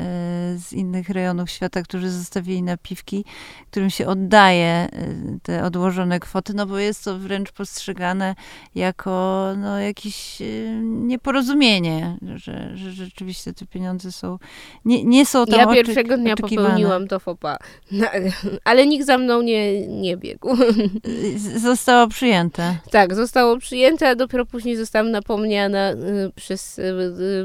y, 0.54 0.58
z 0.58 0.72
innych 0.72 1.08
rejonów 1.08 1.50
świata, 1.50 1.82
którzy 1.82 2.10
zostawili 2.10 2.62
napiwki, 2.62 3.24
którym 3.70 3.90
się 3.90 4.06
oddaje 4.06 4.88
y, 5.36 5.38
te 5.42 5.64
odłożone 5.64 6.20
kwoty, 6.20 6.54
no 6.54 6.66
bo 6.66 6.78
jest 6.78 7.04
to 7.04 7.18
wręcz 7.18 7.52
postrzegane 7.52 8.34
jako 8.74 9.46
no, 9.56 9.78
jakieś 9.80 10.40
y, 10.40 10.80
nieporozumienie, 10.82 12.16
że, 12.36 12.76
że 12.76 12.92
rzeczywiście 12.92 13.52
te 13.52 13.66
pieniądze 13.66 14.12
są, 14.12 14.38
nie, 14.84 15.04
nie 15.04 15.26
są 15.26 15.46
tam 15.46 15.58
Ja 15.60 15.74
pierwszego 15.74 16.16
dnia 16.16 16.32
oczekiwane. 16.32 16.68
popełniłam 16.68 17.08
to 17.08 17.20
fopa, 17.20 17.56
no, 17.92 18.06
ale 18.64 18.86
nikt 18.86 19.06
za 19.06 19.18
mną 19.18 19.42
nie, 19.42 19.88
nie 19.88 20.16
biegł. 20.16 20.56
Zostało 21.56 22.08
przyjęte. 22.08 22.76
Tak, 22.90 23.14
zostało 23.14 23.58
przyjęte, 23.58 24.08
a 24.08 24.14
dopiero 24.14 24.46
później 24.46 24.76
zostałam 24.76 25.10
napomniana 25.10 25.92
przez 26.34 26.80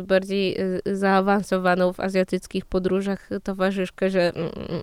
bardziej 0.07 0.61
y, 0.87 0.97
zaawansowaną 0.97 1.93
w 1.93 1.99
azjatyckich 1.99 2.65
podróżach 2.65 3.29
towarzyszkę, 3.43 4.09
że... 4.09 4.31
Mm, 4.35 4.51
mm, 4.69 4.81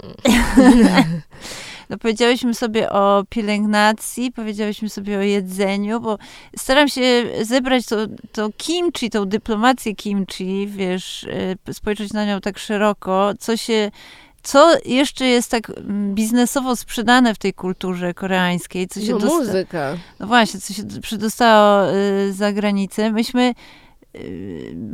mm. 0.57 1.21
No, 1.91 1.99
powiedziałyśmy 1.99 2.55
sobie 2.55 2.91
o 2.91 3.25
pielęgnacji, 3.29 4.33
powiedziałyśmy 4.33 4.89
sobie 4.89 5.19
o 5.19 5.23
jedzeniu, 5.23 6.01
bo 6.01 6.19
staram 6.57 6.89
się 6.89 7.25
zebrać 7.43 7.87
to, 7.87 7.97
to 8.33 8.51
kimchi, 8.57 9.11
tą 9.11 9.25
dyplomację 9.25 9.95
kimchi, 9.95 10.67
wiesz, 10.67 11.25
y, 11.69 11.75
spojrzeć 11.75 12.13
na 12.13 12.25
nią 12.25 12.41
tak 12.41 12.59
szeroko, 12.59 13.33
co 13.39 13.57
się 13.57 13.91
co 14.43 14.77
jeszcze 14.85 15.27
jest 15.27 15.51
tak 15.51 15.73
biznesowo 16.15 16.77
sprzedane 16.77 17.35
w 17.35 17.39
tej 17.39 17.55
kulturze 17.55 18.15
koreańskiej? 18.15 18.89
Co 18.89 19.01
się 19.01 19.13
no, 19.13 19.19
dosta- 19.19 19.39
muzyka. 19.39 19.97
No 20.21 20.27
właśnie, 20.27 20.61
co 20.61 20.75
się 20.75 20.83
przedostało 21.03 21.93
y, 21.93 22.33
za 22.33 22.53
granicę. 22.53 23.13
Myśmy 23.13 23.51
Y, 23.51 23.55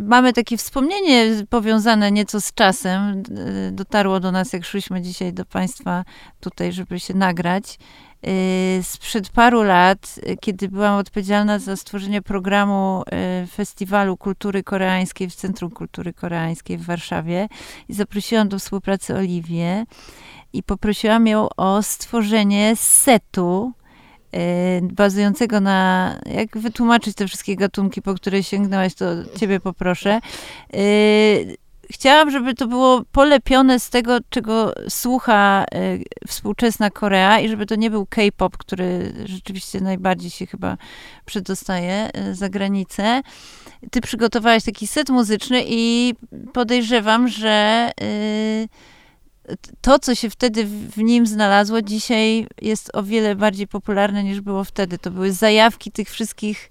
mamy 0.09 0.33
takie 0.33 0.57
wspomnienie 0.57 1.47
powiązane 1.51 2.13
nieco 2.13 2.41
z 2.41 2.55
czasem. 2.55 3.23
Y, 3.69 3.73
dotarło 3.73 4.21
do 4.21 4.33
nas, 4.33 4.53
jak 4.53 4.65
szliśmy 4.65 5.03
dzisiaj 5.03 5.33
do 5.33 5.45
Państwa 5.45 6.05
tutaj, 6.41 6.73
żeby 6.73 7.01
się 7.01 7.15
nagrać. 7.15 7.79
Y, 8.27 8.83
sprzed 8.83 9.29
paru 9.29 9.63
lat, 9.63 10.21
kiedy 10.41 10.69
byłam 10.69 10.99
odpowiedzialna 10.99 11.59
za 11.59 11.77
stworzenie 11.77 12.23
programu 12.23 13.03
Festiwalu 13.51 14.17
Kultury 14.17 14.63
Koreańskiej 14.63 15.31
w 15.31 15.35
Centrum 15.35 15.71
Kultury 15.71 16.13
Koreańskiej 16.13 16.79
w 16.79 16.85
Warszawie 16.85 17.49
i 17.89 17.95
zaprosiłam 17.95 18.49
do 18.49 18.59
współpracy 18.59 19.15
Oliwię 19.15 19.85
i 20.53 20.63
poprosiłam 20.63 21.27
ją 21.27 21.49
o 21.57 21.83
stworzenie 21.83 22.77
setu 22.77 23.73
Y, 23.73 23.84
bazującego 24.83 25.61
na, 25.61 26.11
jak 26.27 26.59
wytłumaczyć 26.59 27.17
te 27.17 27.27
wszystkie 27.27 27.57
gatunki, 27.57 28.03
po 28.03 28.15
które 28.15 28.43
sięgnęłaś, 28.43 28.95
to 28.95 29.07
ciebie 29.41 29.61
poproszę. 29.61 30.21
Y, 30.75 31.57
chciałam, 31.91 32.31
żeby 32.31 32.55
to 32.55 32.67
było 32.67 33.03
polepione 33.13 33.81
z 33.81 33.91
tego, 33.91 34.19
czego 34.31 34.73
słucha 34.89 35.65
y, 35.75 36.27
współczesna 36.29 36.91
Korea 36.91 37.41
i 37.41 37.49
żeby 37.49 37.67
to 37.67 37.75
nie 37.75 37.91
był 37.91 38.07
K-pop, 38.07 38.57
który 38.57 39.13
rzeczywiście 39.25 39.81
najbardziej 39.81 40.31
się 40.31 40.47
chyba 40.47 40.77
przedostaje 41.25 42.11
za 42.33 42.49
granicę. 42.49 43.23
Ty 43.91 44.01
przygotowałaś 44.01 44.65
taki 44.65 44.87
set 44.87 45.11
muzyczny 45.11 45.63
i 45.67 46.15
podejrzewam, 46.53 47.29
że 47.29 47.91
to, 49.81 49.99
co 49.99 50.15
się 50.15 50.31
wtedy 50.31 50.65
w 50.65 50.99
nim 50.99 51.27
znalazło, 51.27 51.83
dzisiaj 51.83 52.47
jest 52.63 52.91
o 52.95 53.03
wiele 53.03 53.37
bardziej 53.37 53.69
popularne 53.69 54.25
niż 54.25 54.41
było 54.41 54.65
wtedy. 54.65 54.99
To 54.99 55.11
były 55.11 55.33
zajawki 55.33 55.93
tych 55.93 56.11
wszystkich 56.11 56.71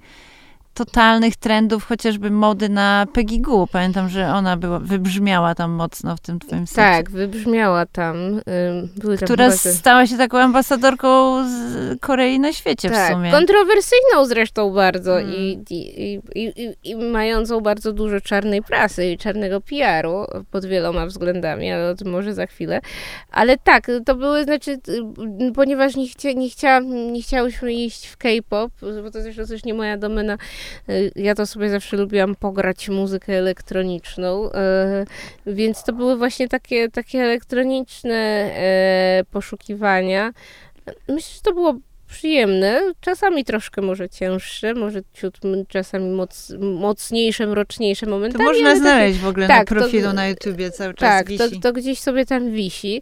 totalnych 0.73 1.35
trendów, 1.35 1.85
chociażby 1.85 2.31
mody 2.31 2.69
na 2.69 3.07
Peggy 3.13 3.39
Goo. 3.39 3.67
Pamiętam, 3.67 4.09
że 4.09 4.27
ona 4.27 4.57
była, 4.57 4.79
wybrzmiała 4.79 5.55
tam 5.55 5.71
mocno 5.71 6.15
w 6.15 6.19
tym 6.19 6.39
twoim 6.39 6.67
secie. 6.67 6.81
Tak, 6.81 7.11
wybrzmiała 7.11 7.85
tam. 7.85 8.41
Były 8.95 9.17
która 9.17 9.49
tam 9.49 9.57
stała 9.57 10.07
się 10.07 10.17
taką 10.17 10.39
ambasadorką 10.39 11.43
z 11.47 11.99
Korei 11.99 12.39
na 12.39 12.53
świecie 12.53 12.89
tak, 12.89 13.11
w 13.11 13.13
sumie. 13.13 13.31
kontrowersyjną 13.31 14.25
zresztą 14.25 14.73
bardzo 14.73 15.13
hmm. 15.13 15.33
i, 15.33 15.63
i, 15.69 16.21
i, 16.35 16.75
i, 16.83 16.95
mającą 16.95 17.61
bardzo 17.61 17.93
dużo 17.93 18.21
czarnej 18.21 18.61
prasy 18.61 19.05
i 19.05 19.17
czarnego 19.17 19.61
PR-u 19.61 20.25
pod 20.51 20.65
wieloma 20.65 21.05
względami, 21.05 21.71
ale 21.71 21.89
o 21.89 21.95
tym 21.95 22.11
może 22.11 22.33
za 22.33 22.45
chwilę. 22.45 22.81
Ale 23.31 23.57
tak, 23.57 23.87
to 24.05 24.15
były, 24.15 24.43
znaczy, 24.43 24.79
ponieważ 25.55 25.95
nie, 25.95 26.07
chcia, 26.07 26.31
nie, 26.31 26.49
chcia, 26.49 26.79
nie 26.79 27.21
chciałyśmy 27.21 27.73
iść 27.73 28.07
w 28.07 28.17
K-pop, 28.17 28.71
bo 29.03 29.11
to 29.11 29.21
zresztą 29.21 29.45
też 29.45 29.63
nie 29.63 29.73
moja 29.73 29.97
domena, 29.97 30.33
Y, 30.33 30.62
ja 31.15 31.35
to 31.35 31.45
sobie 31.45 31.69
zawsze 31.69 31.97
lubiłam 31.97 32.35
pograć 32.35 32.89
muzykę 32.89 33.33
elektroniczną, 33.33 34.49
y, 34.49 34.51
więc 35.53 35.83
to 35.83 35.93
były 35.93 36.17
właśnie 36.17 36.47
takie, 36.47 36.89
takie 36.89 37.19
elektroniczne 37.19 38.51
y, 39.21 39.25
poszukiwania. 39.25 40.33
Myślę, 41.07 41.35
że 41.35 41.41
to 41.41 41.53
było 41.53 41.75
przyjemne, 42.07 42.81
czasami 43.01 43.45
troszkę 43.45 43.81
może 43.81 44.09
cięższe, 44.09 44.73
może 44.73 45.01
ciut 45.13 45.39
czasami 45.67 46.09
moc, 46.09 46.53
mocniejsze, 46.59 47.47
mroczniejsze 47.47 48.05
momentami. 48.05 48.45
To 48.45 48.51
można 48.51 48.75
znaleźć 48.75 49.17
takie, 49.17 49.25
w 49.25 49.29
ogóle 49.29 49.47
tak, 49.47 49.71
na 49.71 49.75
profilu 49.75 50.07
to, 50.07 50.13
na 50.13 50.27
YouTubie 50.27 50.71
cały 50.71 50.93
czas 50.93 51.09
tak, 51.09 51.27
wisi. 51.27 51.51
To, 51.51 51.59
to, 51.59 51.73
gdzieś 51.73 51.99
sobie 51.99 52.25
tam 52.25 52.51
wisi. 52.51 53.01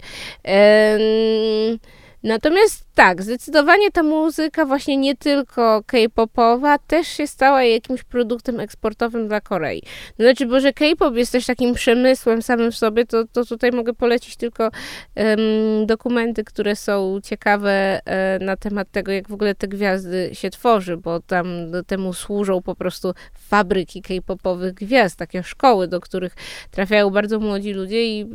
Natomiast 2.24 2.86
tak, 2.96 3.22
zdecydowanie 3.22 3.92
ta 3.92 4.04
muzyka 4.04 4.66
właśnie 4.66 4.98
nie 4.98 5.16
tylko 5.16 5.84
K-popowa 5.86 6.78
też 6.78 7.08
się 7.08 7.28
stała 7.28 7.64
jakimś 7.64 8.04
produktem 8.04 8.60
eksportowym 8.60 9.28
dla 9.28 9.42
Korei. 9.42 9.82
No 10.20 10.26
znaczy, 10.26 10.46
bo 10.46 10.60
że 10.60 10.74
K-pop 10.74 11.16
jest 11.16 11.32
też 11.32 11.46
takim 11.46 11.74
przemysłem 11.74 12.42
samym 12.42 12.72
w 12.72 12.78
sobie, 12.78 13.06
to, 13.06 13.26
to 13.34 13.46
tutaj 13.46 13.72
mogę 13.72 13.94
polecić 13.94 14.36
tylko 14.36 14.70
um, 15.16 15.86
dokumenty, 15.86 16.44
które 16.44 16.76
są 16.76 17.20
ciekawe 17.24 18.00
um, 18.06 18.46
na 18.46 18.58
temat 18.58 18.92
tego, 18.92 19.12
jak 19.12 19.30
w 19.30 19.34
ogóle 19.34 19.56
te 19.56 19.68
gwiazdy 19.68 20.30
się 20.34 20.50
tworzy, 20.50 20.98
bo 20.98 21.20
tam 21.20 21.48
temu 21.88 22.14
służą 22.14 22.62
po 22.62 22.76
prostu 22.76 23.14
fabryki 23.34 24.02
K-popowych 24.02 24.74
gwiazd, 24.74 25.16
takie 25.16 25.44
szkoły, 25.44 25.88
do 25.88 26.00
których 26.02 26.36
trafiają 26.72 27.10
bardzo 27.10 27.40
młodzi 27.40 27.74
ludzie 27.74 28.06
i, 28.06 28.26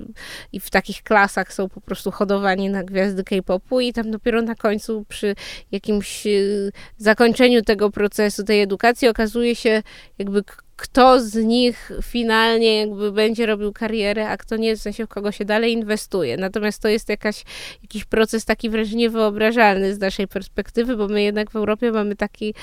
i 0.53 0.61
w 0.61 0.71
takich 0.71 1.03
klasach 1.03 1.53
są 1.53 1.69
po 1.69 1.81
prostu 1.81 2.11
hodowani 2.11 2.71
na 2.71 2.85
gwiazdy 2.85 3.25
K-popu 3.25 3.81
i 3.81 3.93
tam 3.93 4.11
dopiero 4.11 4.43
na 4.47 4.55
końcu 4.55 5.05
przy 5.09 5.35
jakimś 5.73 6.27
y, 6.27 6.73
zakończeniu 6.97 7.63
tego 7.63 7.91
procesu, 7.91 8.45
tej 8.45 8.63
edukacji 8.63 9.09
okazuje 9.09 9.55
się 9.55 9.83
jakby 10.19 10.43
kto 10.77 11.21
z 11.21 11.35
nich 11.35 11.93
finalnie 12.03 12.81
jakby 12.81 13.13
będzie 13.13 13.47
robił 13.47 13.73
karierę, 13.73 14.29
a 14.29 14.37
kto 14.37 14.57
nie, 14.57 14.77
w 14.77 14.81
sensie 14.81 15.07
w 15.07 15.09
kogo 15.09 15.33
się 15.33 15.45
dalej 15.45 15.73
inwestuje. 15.73 16.37
Natomiast 16.37 16.83
to 16.83 16.89
jest 16.89 17.09
jakaś, 17.09 17.45
jakiś 17.83 18.05
proces 18.05 18.45
taki 18.45 18.71
wręcz 18.71 18.93
niewyobrażalny 18.93 19.95
z 19.95 19.99
naszej 19.99 20.29
perspektywy, 20.29 20.97
bo 20.97 21.09
my 21.09 21.23
jednak 21.23 21.51
w 21.51 21.57
Europie 21.57 21.93
mamy 21.93 22.17
taki, 22.17 22.55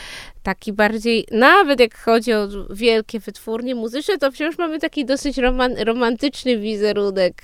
taki 0.44 0.74
bardziej, 0.74 1.26
nawet 1.32 1.80
jak 1.80 1.98
chodzi 1.98 2.34
o 2.34 2.48
wielkie 2.70 3.20
wytwórnie 3.20 3.76
muzyczne, 3.76 4.18
to 4.18 4.32
wciąż 4.32 4.58
mamy 4.58 4.80
taki 4.80 5.06
dosyć 5.06 5.38
roman, 5.38 5.76
romantyczny 5.78 6.58
wizerunek 6.58 7.44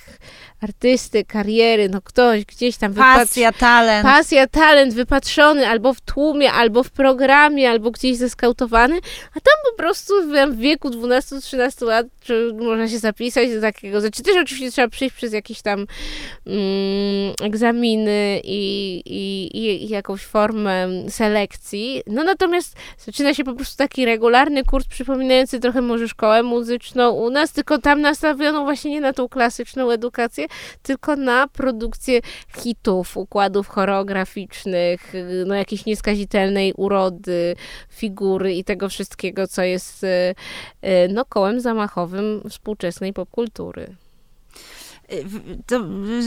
artysty, 0.61 1.26
kariery, 1.26 1.89
no 1.89 2.01
ktoś 2.01 2.45
gdzieś 2.45 2.78
tam 2.78 2.93
Pasja, 2.93 3.51
talent. 3.51 4.03
Pasja, 4.03 4.47
talent 4.47 4.93
wypatrzony 4.93 5.67
albo 5.67 5.93
w 5.93 6.01
tłumie, 6.01 6.51
albo 6.51 6.84
w 6.84 6.89
programie, 6.89 7.70
albo 7.70 7.91
gdzieś 7.91 8.17
zeskautowany, 8.17 8.95
a 9.32 9.34
tam 9.34 9.53
po 9.72 9.78
prostu 9.78 10.13
wieku 10.60 10.89
12-13 10.89 11.86
lat 11.86 12.07
czy 12.22 12.53
można 12.60 12.88
się 12.88 12.99
zapisać 12.99 13.49
do 13.49 13.62
takiego, 13.62 14.01
znaczy 14.01 14.24
też 14.24 14.36
oczywiście 14.38 14.72
trzeba 14.72 14.88
przejść 14.88 15.16
przez 15.16 15.34
jakieś 15.34 15.62
tam 15.62 15.86
mm, 16.47 17.34
egzaminy 17.41 18.41
i, 18.43 19.01
i, 19.05 19.57
i, 19.57 19.89
jakąś 19.89 20.26
formę 20.26 20.88
selekcji, 21.10 22.03
no 22.07 22.24
natomiast 22.24 22.76
zaczyna 23.05 23.34
się 23.34 23.43
po 23.43 23.53
prostu 23.53 23.78
taki 23.78 24.05
regularny 24.05 24.64
kurs 24.64 24.86
przypominający 24.88 25.60
trochę 25.60 25.82
może 25.82 26.07
szkołę 26.07 26.43
muzyczną 26.43 27.12
u 27.12 27.30
nas, 27.30 27.51
tylko 27.51 27.78
tam 27.78 28.01
nastawiono 28.01 28.64
właśnie 28.64 28.91
nie 28.91 29.01
na 29.01 29.14
tą 29.14 29.30
klasyczną 29.30 29.91
edukację, 29.91 30.45
tylko 30.82 31.16
na 31.16 31.47
produkcję 31.47 32.22
hitów, 32.57 33.18
układów 33.18 33.68
choreograficznych, 33.68 35.14
no 35.45 35.55
jakiejś 35.55 35.86
nieskazitelnej 35.86 36.74
urody, 36.78 37.55
figury 37.89 38.55
i 38.55 38.64
tego 38.64 38.89
wszystkiego, 38.89 39.47
co 39.47 39.64
jest 39.64 40.03
e, 40.03 40.36
no, 41.10 41.26
kołem 41.26 41.62
zamachowym 41.62 42.41
współczesnej 42.50 43.14
popkultury. 43.14 43.95
To 45.66 45.80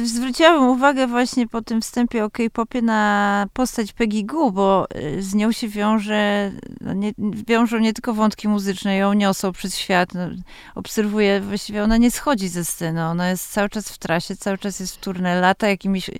zwróciłabym 0.05 0.69
uwagę 0.69 1.07
właśnie 1.07 1.49
po 1.49 1.63
tym 1.63 1.81
wstępie 1.81 2.25
o 2.25 2.31
K-popie 2.31 2.83
na 2.83 3.47
postać 3.53 3.93
Peggy 3.93 4.23
Goo, 4.23 4.51
bo 4.51 4.87
e, 4.91 5.23
z 5.23 5.35
nią 5.35 5.53
się 5.53 5.69
wiąże, 5.69 6.53
no 6.81 6.93
nie, 6.93 7.13
wiążą 7.49 7.79
nie 7.79 7.93
tylko 7.93 8.15
wątki 8.15 8.49
muzyczne, 8.49 8.97
ją 8.97 9.13
niosą 9.13 9.53
przez 9.53 9.77
świat. 9.77 10.15
No, 10.15 10.29
obserwuję, 10.75 11.41
właściwie 11.41 11.85
ona 11.85 11.97
nie 11.97 12.11
schodzi 12.11 12.49
ze 12.49 12.65
sceny, 12.65 13.05
ona 13.05 13.31
jest 13.31 13.53
cały 13.53 13.69
czas 13.69 13.89
w 13.89 13.99
trasie, 13.99 14.37
cały 14.37 14.59
czas 14.59 14.81
jest 14.81 14.97
w 14.97 15.01
turne, 15.01 15.41
lata 15.41 15.69
jakimiś 15.69 16.11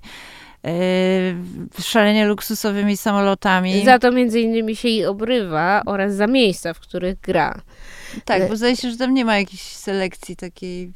Yy, 0.63 1.83
szalenie 1.83 2.25
luksusowymi 2.25 2.97
samolotami. 2.97 3.85
Za 3.85 3.99
to 3.99 4.11
między 4.11 4.39
innymi 4.39 4.75
się 4.75 4.87
jej 4.87 5.05
obrywa 5.05 5.81
oraz 5.85 6.15
za 6.15 6.27
miejsca, 6.27 6.73
w 6.73 6.79
których 6.79 7.19
gra. 7.19 7.61
Tak, 8.25 8.49
bo 8.49 8.55
zdaje 8.55 8.75
się, 8.75 8.91
że 8.91 8.97
tam 8.97 9.13
nie 9.13 9.25
ma 9.25 9.37
jakiejś 9.37 9.61
selekcji 9.61 10.35
takiej 10.35 10.91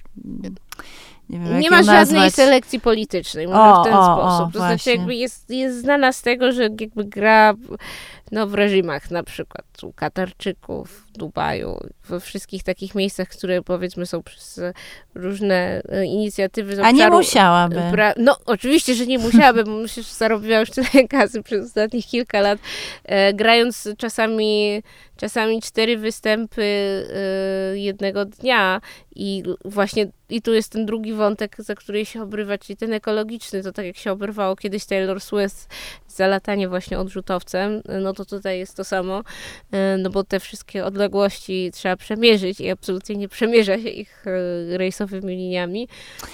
nie, 1.29 1.39
wiem, 1.39 1.59
nie 1.59 1.71
ma 1.71 1.83
żadnej 1.83 2.31
selekcji 2.31 2.79
politycznej, 2.79 3.47
może 3.47 3.61
o, 3.61 3.81
w 3.81 3.85
ten 3.85 3.93
o, 3.93 4.03
sposób. 4.03 4.49
O, 4.49 4.51
to 4.51 4.59
znaczy, 4.59 4.89
jakby 4.89 5.15
jest, 5.15 5.49
jest 5.49 5.81
znana 5.81 6.11
z 6.11 6.21
tego, 6.21 6.51
że 6.51 6.63
jakby 6.63 7.05
gra 7.05 7.53
no, 8.31 8.47
w 8.47 8.53
reżimach, 8.53 9.11
na 9.11 9.23
przykład 9.23 9.65
u 9.83 9.93
Katarczyków, 9.93 11.03
w 11.07 11.17
Dubaju, 11.17 11.79
we 12.09 12.19
wszystkich 12.19 12.63
takich 12.63 12.95
miejscach, 12.95 13.27
które 13.27 13.61
powiedzmy 13.61 14.05
są 14.05 14.23
przez 14.23 14.59
różne 15.15 15.81
e, 15.89 16.05
inicjatywy 16.05 16.75
z 16.75 16.79
A 16.79 16.91
nie 16.91 17.09
musiałaby. 17.09 17.75
no, 18.17 18.37
oczywiście, 18.45 18.95
że 18.95 19.05
nie 19.05 19.19
musiałaby, 19.19 19.63
bo 19.63 19.71
myślę, 19.81 20.03
że 20.03 20.13
zarobiła 20.13 20.59
już 20.59 20.69
tyle 20.69 21.07
kasy 21.09 21.43
przez 21.43 21.65
ostatnich 21.67 22.05
kilka 22.05 22.41
lat, 22.41 22.59
e, 23.03 23.33
grając 23.33 23.89
czasami, 23.97 24.83
czasami 25.17 25.61
cztery 25.61 25.97
występy 25.97 26.63
e, 26.63 27.77
jednego 27.77 28.25
dnia 28.25 28.81
i 29.15 29.43
właśnie 29.65 30.07
i 30.29 30.41
tu 30.41 30.53
jest 30.53 30.71
ten 30.71 30.85
drugi 30.85 31.13
wątek, 31.13 31.55
za 31.59 31.75
który 31.75 32.05
się 32.05 32.21
obrywa, 32.21 32.57
czyli 32.57 32.77
ten 32.77 32.93
ekologiczny, 32.93 33.63
to 33.63 33.71
tak 33.71 33.85
jak 33.85 33.97
się 33.97 34.11
obrywało 34.11 34.55
kiedyś 34.55 34.85
Taylor 34.85 35.21
Swift 35.21 35.69
za 36.07 36.27
latanie 36.27 36.69
właśnie 36.69 36.99
odrzutowcem, 36.99 37.81
no 38.01 38.13
to 38.17 38.25
tutaj 38.25 38.59
jest 38.59 38.77
to 38.77 38.83
samo, 38.83 39.23
e, 39.71 39.97
no 39.97 40.09
bo 40.09 40.23
te 40.23 40.39
wszystkie 40.39 40.85
odległości 40.85 41.71
trzeba 41.73 41.97
przemierzyć 41.97 42.59
i 42.59 42.69
absolutnie 42.69 43.15
nie 43.15 43.29
przemierza 43.29 43.77
się 43.77 43.89
ich 43.89 44.25
e, 44.27 44.77
rejsowymi 44.77 45.35
liniami. 45.35 45.87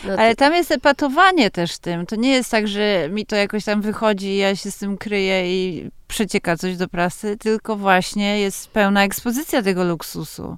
No 0.03 0.13
Ale 0.13 0.35
to... 0.35 0.39
tam 0.39 0.53
jest 0.53 0.71
epatowanie 0.71 1.51
też 1.51 1.77
tym. 1.77 2.05
To 2.05 2.15
nie 2.15 2.31
jest 2.31 2.51
tak, 2.51 2.67
że 2.67 3.09
mi 3.09 3.25
to 3.25 3.35
jakoś 3.35 3.65
tam 3.65 3.81
wychodzi, 3.81 4.37
ja 4.37 4.55
się 4.55 4.71
z 4.71 4.77
tym 4.77 4.97
kryję 4.97 5.55
i 5.55 5.89
przecieka 6.07 6.57
coś 6.57 6.77
do 6.77 6.87
prasy, 6.87 7.37
tylko 7.37 7.75
właśnie 7.75 8.39
jest 8.39 8.69
pełna 8.69 9.03
ekspozycja 9.03 9.61
tego 9.61 9.83
luksusu 9.83 10.57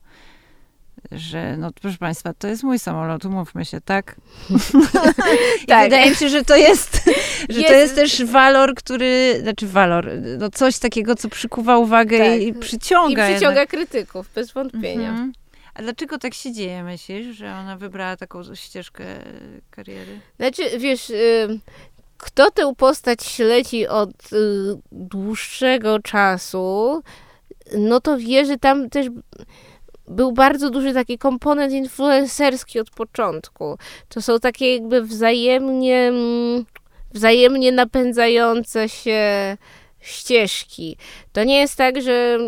że 1.11 1.57
no 1.57 1.71
proszę 1.81 1.97
Państwa, 1.97 2.33
to 2.33 2.47
jest 2.47 2.63
mój 2.63 2.79
samolot, 2.79 3.25
umówmy 3.25 3.65
się, 3.65 3.81
tak? 3.81 4.15
tak. 5.67 5.83
Wydaje 5.83 6.09
mi 6.09 6.15
się, 6.15 6.29
że 6.29 6.45
to 6.45 6.55
jest, 6.55 7.03
że 7.49 7.59
jest. 7.59 7.67
to 7.67 7.73
jest 7.73 7.95
też 7.95 8.25
walor, 8.25 8.75
który, 8.75 9.39
znaczy 9.41 9.67
walor, 9.67 10.09
no 10.39 10.49
coś 10.49 10.79
takiego, 10.79 11.15
co 11.15 11.29
przykuwa 11.29 11.77
uwagę 11.77 12.17
tak. 12.17 12.41
i 12.41 12.53
przyciąga. 12.53 13.29
I 13.29 13.31
przyciąga 13.31 13.59
jednak. 13.59 13.69
krytyków, 13.69 14.29
bez 14.35 14.51
wątpienia. 14.51 15.09
Mhm. 15.09 15.33
A 15.73 15.81
dlaczego 15.81 16.17
tak 16.17 16.33
się 16.33 16.51
dzieje, 16.51 16.83
myślisz, 16.83 17.37
że 17.37 17.53
ona 17.53 17.77
wybrała 17.77 18.17
taką 18.17 18.55
ścieżkę 18.55 19.03
kariery? 19.71 20.19
Znaczy, 20.37 20.79
wiesz, 20.79 21.11
kto 22.17 22.51
tę 22.51 22.73
postać 22.77 23.23
śledzi 23.23 23.87
od 23.87 24.33
y, 24.33 24.35
dłuższego 24.91 25.99
czasu, 25.99 27.01
no 27.77 27.99
to 28.01 28.17
wie, 28.17 28.45
że 28.45 28.57
tam 28.57 28.89
też 28.89 29.07
był 30.07 30.31
bardzo 30.31 30.69
duży 30.69 30.93
taki 30.93 31.17
komponent 31.17 31.73
influencerski 31.73 32.79
od 32.79 32.89
początku. 32.89 33.77
To 34.09 34.21
są 34.21 34.39
takie 34.39 34.73
jakby 34.73 35.01
wzajemnie, 35.01 35.97
mm, 35.97 36.65
wzajemnie 37.13 37.71
napędzające 37.71 38.89
się 38.89 39.57
ścieżki. 39.99 40.97
To 41.33 41.43
nie 41.43 41.59
jest 41.59 41.75
tak, 41.75 42.01
że, 42.01 42.39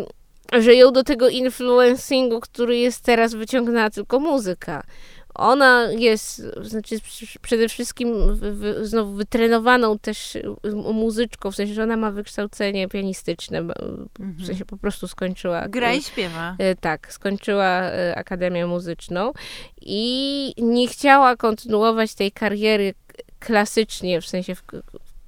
że 0.52 0.74
ją 0.74 0.92
do 0.92 1.04
tego 1.04 1.28
influencingu, 1.28 2.40
który 2.40 2.78
jest 2.78 3.04
teraz, 3.04 3.34
wyciągnęła 3.34 3.90
tylko 3.90 4.20
muzyka 4.20 4.82
ona 5.38 5.88
jest, 5.92 6.42
znaczy 6.62 6.96
przede 7.42 7.68
wszystkim 7.68 8.38
znowu 8.82 9.12
wytrenowaną 9.12 9.98
też 9.98 10.38
muzyczką, 10.94 11.50
w 11.50 11.56
sensie, 11.56 11.74
że 11.74 11.82
ona 11.82 11.96
ma 11.96 12.10
wykształcenie 12.10 12.88
pianistyczne, 12.88 13.62
w 14.18 14.46
sensie 14.46 14.64
po 14.64 14.76
prostu 14.76 15.08
skończyła. 15.08 15.68
Gra 15.68 15.92
i 15.92 16.02
śpiewa. 16.02 16.56
E, 16.58 16.74
tak, 16.74 17.12
skończyła 17.12 17.82
e, 17.82 18.14
Akademię 18.16 18.66
Muzyczną 18.66 19.32
i 19.80 20.54
nie 20.58 20.88
chciała 20.88 21.36
kontynuować 21.36 22.14
tej 22.14 22.32
kariery 22.32 22.94
klasycznie, 23.38 24.20
w 24.20 24.26
sensie 24.26 24.54
w, 24.54 24.62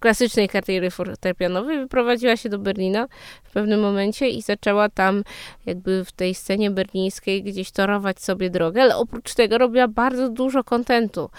klasycznej 0.00 0.48
kariery 0.48 0.90
fortepianowej, 0.90 1.78
wyprowadziła 1.78 2.36
się 2.36 2.48
do 2.48 2.58
Berlina 2.58 3.08
w 3.44 3.50
pewnym 3.52 3.80
momencie 3.80 4.28
i 4.28 4.42
zaczęła 4.42 4.88
tam 4.88 5.24
jakby 5.66 6.04
w 6.04 6.12
tej 6.12 6.34
scenie 6.34 6.70
berlińskiej 6.70 7.42
gdzieś 7.42 7.70
torować 7.70 8.22
sobie 8.22 8.50
drogę, 8.50 8.82
ale 8.82 8.96
oprócz 8.96 9.34
tego 9.34 9.58
robiła 9.58 9.88
bardzo 9.88 10.28
dużo 10.28 10.64
kontentu 10.64 11.30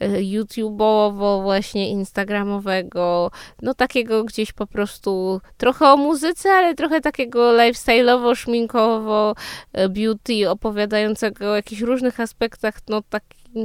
e, 0.00 0.08
YouTube'owo, 0.08 1.42
właśnie 1.42 1.90
instagramowego, 1.90 3.30
no 3.62 3.74
takiego 3.74 4.24
gdzieś 4.24 4.52
po 4.52 4.66
prostu 4.66 5.40
trochę 5.56 5.86
o 5.86 5.96
muzyce, 5.96 6.50
ale 6.50 6.74
trochę 6.74 7.00
takiego 7.00 7.52
lifestyle'owo, 7.52 8.34
szminkowo, 8.36 9.34
e, 9.72 9.88
beauty, 9.88 10.50
opowiadającego 10.50 11.52
o 11.52 11.56
jakichś 11.56 11.82
różnych 11.82 12.20
aspektach, 12.20 12.74
no 12.88 13.02
tak 13.10 13.22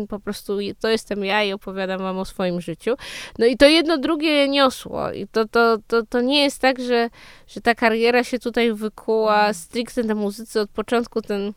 po 0.10 0.20
prostu 0.20 0.58
to 0.80 0.90
jestem 0.90 1.26
ja 1.26 1.44
i 1.44 1.54
opowiadam 1.54 2.00
wam 2.00 2.18
o 2.18 2.26
swoim 2.26 2.62
życiu. 2.62 2.96
No 3.40 3.46
i 3.46 3.58
to 3.58 3.66
jedno 3.66 3.98
drugie 3.98 4.50
niosło. 4.50 5.12
I 5.12 5.28
to, 5.28 5.48
to, 5.48 5.78
to, 5.88 6.04
to 6.06 6.22
nie 6.22 6.44
jest 6.44 6.60
tak, 6.60 6.80
że, 6.82 7.10
że 7.48 7.62
ta 7.62 7.76
kariera 7.76 8.24
się 8.24 8.40
tutaj 8.40 8.74
wykuła 8.74 9.54
stricte 9.54 10.04
na 10.04 10.16
muzyce 10.16 10.62
od 10.62 10.70
początku 10.70 11.22
ten 11.22 11.54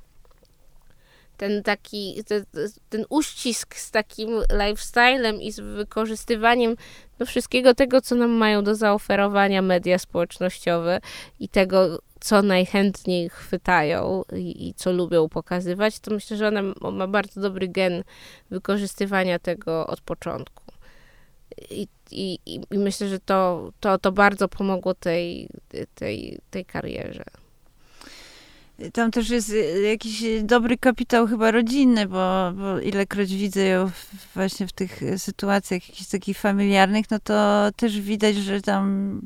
ten 1.37 1.63
taki, 1.63 2.25
ten, 2.25 2.45
ten 2.89 3.05
uścisk 3.09 3.77
z 3.77 3.91
takim 3.91 4.29
lifestylem 4.53 5.41
i 5.41 5.53
z 5.53 5.61
wykorzystywaniem 5.61 6.77
no, 7.19 7.27
wszystkiego 7.27 7.75
tego, 7.75 8.01
co 8.01 8.15
nam 8.15 8.31
mają 8.31 8.65
do 8.65 8.75
zaoferowania 8.75 9.63
media 9.63 9.99
społecznościowe 9.99 11.01
i 11.41 11.49
tego, 11.49 11.99
co 12.23 12.43
najchętniej 12.43 13.29
chwytają 13.29 14.23
i, 14.37 14.69
i, 14.69 14.75
co 14.75 14.93
lubią 14.93 15.29
pokazywać, 15.29 16.01
to 16.01 16.11
myślę, 16.11 16.37
że 16.37 16.49
ona 16.49 16.63
ma 16.93 17.07
bardzo 17.07 17.41
dobry 17.41 17.69
gen 17.69 18.05
wykorzystywania 18.51 19.39
tego 19.39 19.87
od 19.87 20.01
początku. 20.01 20.65
I, 21.71 21.89
i, 22.11 22.39
i 22.71 22.79
myślę, 22.79 23.09
że 23.09 23.21
to, 23.21 23.71
to, 23.81 23.99
to 23.99 24.13
bardzo 24.13 24.49
pomogło 24.49 24.95
tej, 24.95 25.49
tej, 25.95 26.39
tej 26.51 26.65
karierze. 26.65 27.25
Tam 28.93 29.11
też 29.11 29.31
jest 29.31 29.53
jakiś 29.85 30.23
dobry 30.43 30.79
kapitał 30.79 31.27
chyba 31.27 31.51
rodzinny, 31.51 32.07
bo, 32.07 32.53
bo 32.55 32.81
ilekroć 32.81 33.35
widzę 33.35 33.65
ją 33.65 33.91
właśnie 34.35 34.67
w 34.67 34.73
tych 34.73 35.01
sytuacjach 35.17 35.89
jakichś 35.89 36.11
takich 36.11 36.39
familiarnych, 36.39 37.11
no 37.11 37.19
to 37.19 37.69
też 37.77 38.01
widać, 38.01 38.37
że 38.37 38.61
tam 38.61 39.21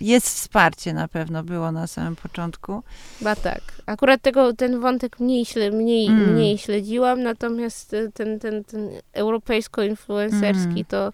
jest 0.00 0.26
wsparcie 0.26 0.94
na 0.94 1.08
pewno, 1.08 1.42
było 1.42 1.72
na 1.72 1.86
samym 1.86 2.16
początku. 2.16 2.82
Chyba 3.18 3.36
tak. 3.36 3.60
Akurat 3.86 4.22
tego, 4.22 4.52
ten 4.52 4.80
wątek 4.80 5.20
mniej, 5.20 5.46
mniej, 5.72 6.06
mm. 6.06 6.34
mniej 6.34 6.58
śledziłam, 6.58 7.22
natomiast 7.22 7.96
ten, 8.14 8.40
ten, 8.40 8.64
ten 8.64 8.90
europejsko-influencerski 9.12 10.70
mm. 10.70 10.84
to 10.84 11.12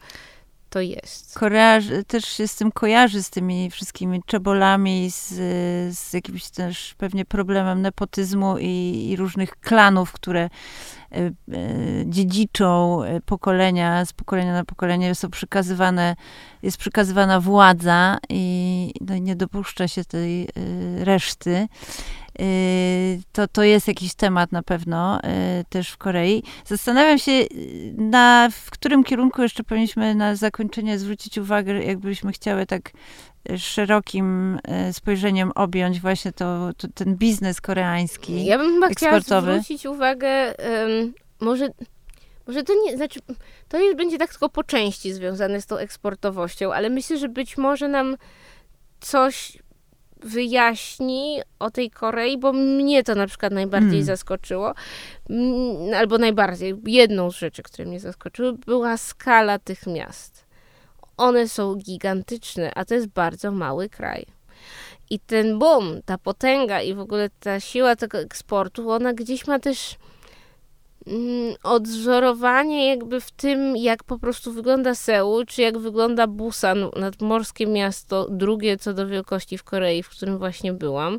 to 0.76 0.80
jest. 0.80 1.38
Koreaż, 1.38 1.84
też 2.06 2.24
się 2.24 2.48
z 2.48 2.56
tym 2.56 2.72
kojarzy, 2.72 3.22
z 3.22 3.30
tymi 3.30 3.70
wszystkimi 3.70 4.20
czebolami, 4.26 5.10
z, 5.10 5.28
z 5.98 6.12
jakimś 6.12 6.50
też 6.50 6.94
pewnie 6.98 7.24
problemem 7.24 7.82
nepotyzmu 7.82 8.58
i, 8.58 9.06
i 9.10 9.16
różnych 9.16 9.50
klanów, 9.60 10.12
które 10.12 10.40
e, 10.40 10.50
e, 11.18 11.30
dziedziczą 12.06 13.02
e, 13.02 13.20
pokolenia, 13.20 14.04
z 14.04 14.12
pokolenia 14.12 14.52
na 14.52 14.64
pokolenie 14.64 15.14
są 15.14 15.30
przekazywane, 15.30 16.16
jest 16.62 16.76
przekazywana 16.76 17.40
władza 17.40 18.18
i 18.28 18.92
no, 19.00 19.18
nie 19.18 19.36
dopuszcza 19.36 19.88
się 19.88 20.04
tej 20.04 20.48
reszty. 20.98 21.68
To, 23.32 23.48
to 23.48 23.62
jest 23.62 23.88
jakiś 23.88 24.14
temat 24.14 24.52
na 24.52 24.62
pewno 24.62 25.20
też 25.68 25.90
w 25.90 25.96
Korei. 25.96 26.42
Zastanawiam 26.64 27.18
się, 27.18 27.32
na 27.96 28.48
w 28.52 28.70
którym 28.70 29.04
kierunku 29.04 29.42
jeszcze 29.42 29.64
powinniśmy 29.64 30.14
na 30.14 30.36
zakończenie 30.36 30.98
zwrócić 30.98 31.38
uwagę, 31.38 31.84
jakbyśmy 31.84 32.32
chciały 32.32 32.66
tak 32.66 32.90
szerokim 33.56 34.58
spojrzeniem 34.92 35.52
objąć 35.54 36.00
właśnie 36.00 36.32
to, 36.32 36.70
to 36.76 36.88
ten 36.94 37.16
biznes 37.16 37.60
koreański. 37.60 38.44
Ja 38.44 38.58
bym 38.58 38.74
chyba 38.74 38.88
chciała 38.88 39.20
zwrócić 39.20 39.86
uwagę, 39.86 40.54
um, 40.56 41.14
może 41.40 41.68
może 42.46 42.62
to 42.62 42.72
nie, 42.84 42.96
znaczy, 42.96 43.20
to 43.68 43.78
jest, 43.78 43.96
będzie 43.96 44.18
tak 44.18 44.30
tylko 44.30 44.48
po 44.48 44.64
części 44.64 45.12
związane 45.12 45.60
z 45.60 45.66
tą 45.66 45.76
eksportowością, 45.76 46.72
ale 46.72 46.90
myślę, 46.90 47.18
że 47.18 47.28
być 47.28 47.58
może 47.58 47.88
nam 47.88 48.16
coś 49.00 49.58
wyjaśni 50.22 51.40
o 51.58 51.70
tej 51.70 51.90
Korei, 51.90 52.38
bo 52.38 52.52
mnie 52.52 53.04
to 53.04 53.14
na 53.14 53.26
przykład 53.26 53.52
najbardziej 53.52 53.90
hmm. 53.90 54.06
zaskoczyło, 54.06 54.74
mm, 55.30 55.94
albo 55.94 56.18
najbardziej, 56.18 56.74
jedną 56.86 57.30
z 57.30 57.36
rzeczy, 57.36 57.62
które 57.62 57.88
mnie 57.88 58.00
zaskoczyły, 58.00 58.52
była 58.52 58.96
skala 58.96 59.58
tych 59.58 59.86
miast. 59.86 60.46
One 61.16 61.48
są 61.48 61.74
gigantyczne, 61.74 62.72
a 62.74 62.84
to 62.84 62.94
jest 62.94 63.06
bardzo 63.06 63.50
mały 63.50 63.88
kraj. 63.88 64.26
I 65.10 65.18
ten 65.18 65.58
boom, 65.58 66.02
ta 66.04 66.18
potęga 66.18 66.82
i 66.82 66.94
w 66.94 67.00
ogóle 67.00 67.30
ta 67.40 67.60
siła 67.60 67.96
tego 67.96 68.18
eksportu, 68.18 68.90
ona 68.90 69.12
gdzieś 69.12 69.46
ma 69.46 69.58
też 69.58 69.96
odwzorowanie 71.62 72.88
jakby 72.88 73.20
w 73.20 73.30
tym, 73.30 73.76
jak 73.76 74.04
po 74.04 74.18
prostu 74.18 74.52
wygląda 74.52 74.94
Seul, 74.94 75.46
czy 75.46 75.62
jak 75.62 75.78
wygląda 75.78 76.26
Busan, 76.26 76.78
nadmorskie 76.96 77.66
miasto, 77.66 78.28
drugie 78.30 78.76
co 78.76 78.94
do 78.94 79.06
wielkości 79.06 79.58
w 79.58 79.64
Korei, 79.64 80.02
w 80.02 80.08
którym 80.08 80.38
właśnie 80.38 80.72
byłam. 80.72 81.18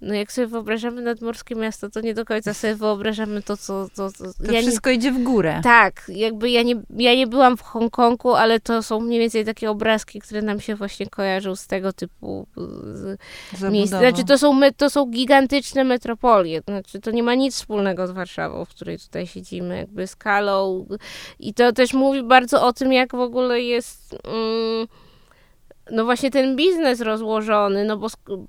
No 0.00 0.14
jak 0.14 0.32
sobie 0.32 0.46
wyobrażamy 0.46 1.02
nadmorskie 1.02 1.54
miasto, 1.54 1.90
to 1.90 2.00
nie 2.00 2.14
do 2.14 2.24
końca 2.24 2.54
sobie 2.54 2.74
wyobrażamy 2.74 3.42
to, 3.42 3.56
co... 3.56 3.86
To, 3.96 4.12
to, 4.12 4.24
to 4.46 4.52
ja 4.52 4.60
wszystko 4.60 4.90
nie, 4.90 4.96
idzie 4.96 5.12
w 5.12 5.22
górę. 5.22 5.60
Tak, 5.64 6.02
jakby 6.08 6.50
ja 6.50 6.62
nie, 6.62 6.82
ja 6.96 7.14
nie 7.14 7.26
byłam 7.26 7.56
w 7.56 7.62
Hongkongu, 7.62 8.34
ale 8.34 8.60
to 8.60 8.82
są 8.82 9.00
mniej 9.00 9.20
więcej 9.20 9.44
takie 9.44 9.70
obrazki, 9.70 10.20
które 10.20 10.42
nam 10.42 10.60
się 10.60 10.74
właśnie 10.74 11.06
kojarzą 11.06 11.56
z 11.56 11.66
tego 11.66 11.92
typu 11.92 12.46
miejsc. 13.70 13.92
Znaczy 13.92 14.24
to 14.24 14.38
są, 14.38 14.60
to 14.76 14.90
są 14.90 15.06
gigantyczne 15.06 15.84
metropolie, 15.84 16.62
znaczy 16.68 17.00
to 17.00 17.10
nie 17.10 17.22
ma 17.22 17.34
nic 17.34 17.54
wspólnego 17.54 18.06
z 18.06 18.10
Warszawą, 18.10 18.64
w 18.64 18.68
której 18.68 18.98
tutaj 18.98 19.19
siedzimy, 19.26 19.76
jakby 19.76 20.06
skalą 20.06 20.86
i 21.38 21.54
to 21.54 21.72
też 21.72 21.94
mówi 21.94 22.22
bardzo 22.22 22.66
o 22.66 22.72
tym, 22.72 22.92
jak 22.92 23.12
w 23.12 23.20
ogóle 23.20 23.60
jest... 23.60 24.16
Mm, 24.24 24.86
no 25.90 26.04
właśnie 26.04 26.30
ten 26.30 26.56
biznes 26.56 27.00
rozłożony, 27.00 27.84
no 27.84 27.96
bo, 27.96 28.08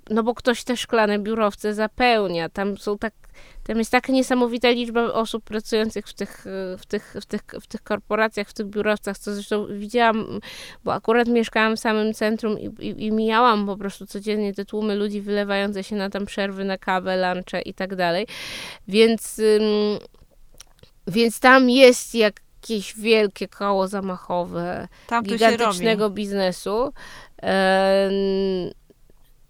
no 0.09 0.23
bo 0.23 0.33
ktoś 0.35 0.63
te 0.63 0.77
szklane 0.77 1.19
biurowce 1.19 1.73
zapełnia. 1.73 2.49
Tam 2.49 2.77
są 2.77 2.97
tak, 2.97 3.13
tam 3.63 3.77
jest 3.77 3.91
taka 3.91 4.13
niesamowita 4.13 4.69
liczba 4.69 5.03
osób 5.03 5.43
pracujących 5.43 6.07
w 6.07 6.13
tych, 6.13 6.45
w 6.77 6.85
tych, 6.85 7.15
w 7.21 7.25
tych, 7.25 7.41
w 7.61 7.67
tych 7.67 7.83
korporacjach, 7.83 8.47
w 8.47 8.53
tych 8.53 8.65
biurowcach, 8.65 9.17
co 9.17 9.33
zresztą 9.33 9.67
widziałam, 9.69 10.39
bo 10.83 10.93
akurat 10.93 11.27
mieszkałam 11.27 11.75
w 11.75 11.79
samym 11.79 12.13
centrum 12.13 12.59
i, 12.59 12.65
i, 12.65 13.05
i 13.05 13.11
mijałam 13.11 13.65
po 13.65 13.77
prostu 13.77 14.05
codziennie 14.05 14.53
te 14.53 14.65
tłumy 14.65 14.95
ludzi 14.95 15.21
wylewające 15.21 15.83
się 15.83 15.95
na 15.95 16.09
tam 16.09 16.25
przerwy, 16.25 16.65
na 16.65 16.77
kawę, 16.77 17.33
lunche 17.33 17.61
i 17.61 17.73
tak 17.73 17.95
dalej. 17.95 18.27
Więc, 18.87 19.39
ym, 19.39 19.99
więc 21.11 21.39
tam 21.39 21.69
jest 21.69 22.15
jak 22.15 22.41
jakieś 22.61 22.95
wielkie 22.95 23.47
koło 23.47 23.87
zamachowe 23.87 24.87
Tam 25.07 25.23
gigantycznego 25.23 26.09
biznesu. 26.09 26.93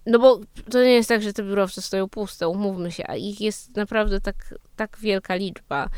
No 0.06 0.18
bo 0.18 0.40
to 0.70 0.82
nie 0.82 0.92
jest 0.92 1.08
tak, 1.08 1.22
że 1.22 1.32
te 1.32 1.42
biurowce 1.42 1.82
stoją 1.82 2.08
puste, 2.08 2.48
umówmy 2.48 2.92
się, 2.92 3.04
a 3.06 3.16
ich 3.16 3.40
jest 3.40 3.76
naprawdę 3.76 4.20
tak, 4.20 4.54
tak 4.76 4.96
wielka 5.00 5.34
liczba. 5.34 5.88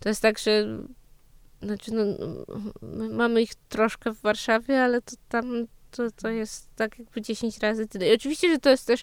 To 0.00 0.08
jest 0.08 0.22
tak, 0.22 0.38
że 0.38 0.66
znaczy, 1.62 1.90
no, 1.92 2.04
mamy 3.10 3.42
ich 3.42 3.54
troszkę 3.68 4.14
w 4.14 4.20
Warszawie, 4.20 4.82
ale 4.82 5.02
to 5.02 5.16
tam 5.28 5.66
to, 5.96 6.10
to 6.10 6.28
jest 6.28 6.76
tak 6.76 6.98
jakby 6.98 7.22
10 7.22 7.58
razy 7.58 7.86
tyle. 7.86 8.08
I 8.08 8.14
oczywiście, 8.14 8.48
że 8.48 8.58
to 8.58 8.70
jest 8.70 8.86
też 8.86 9.02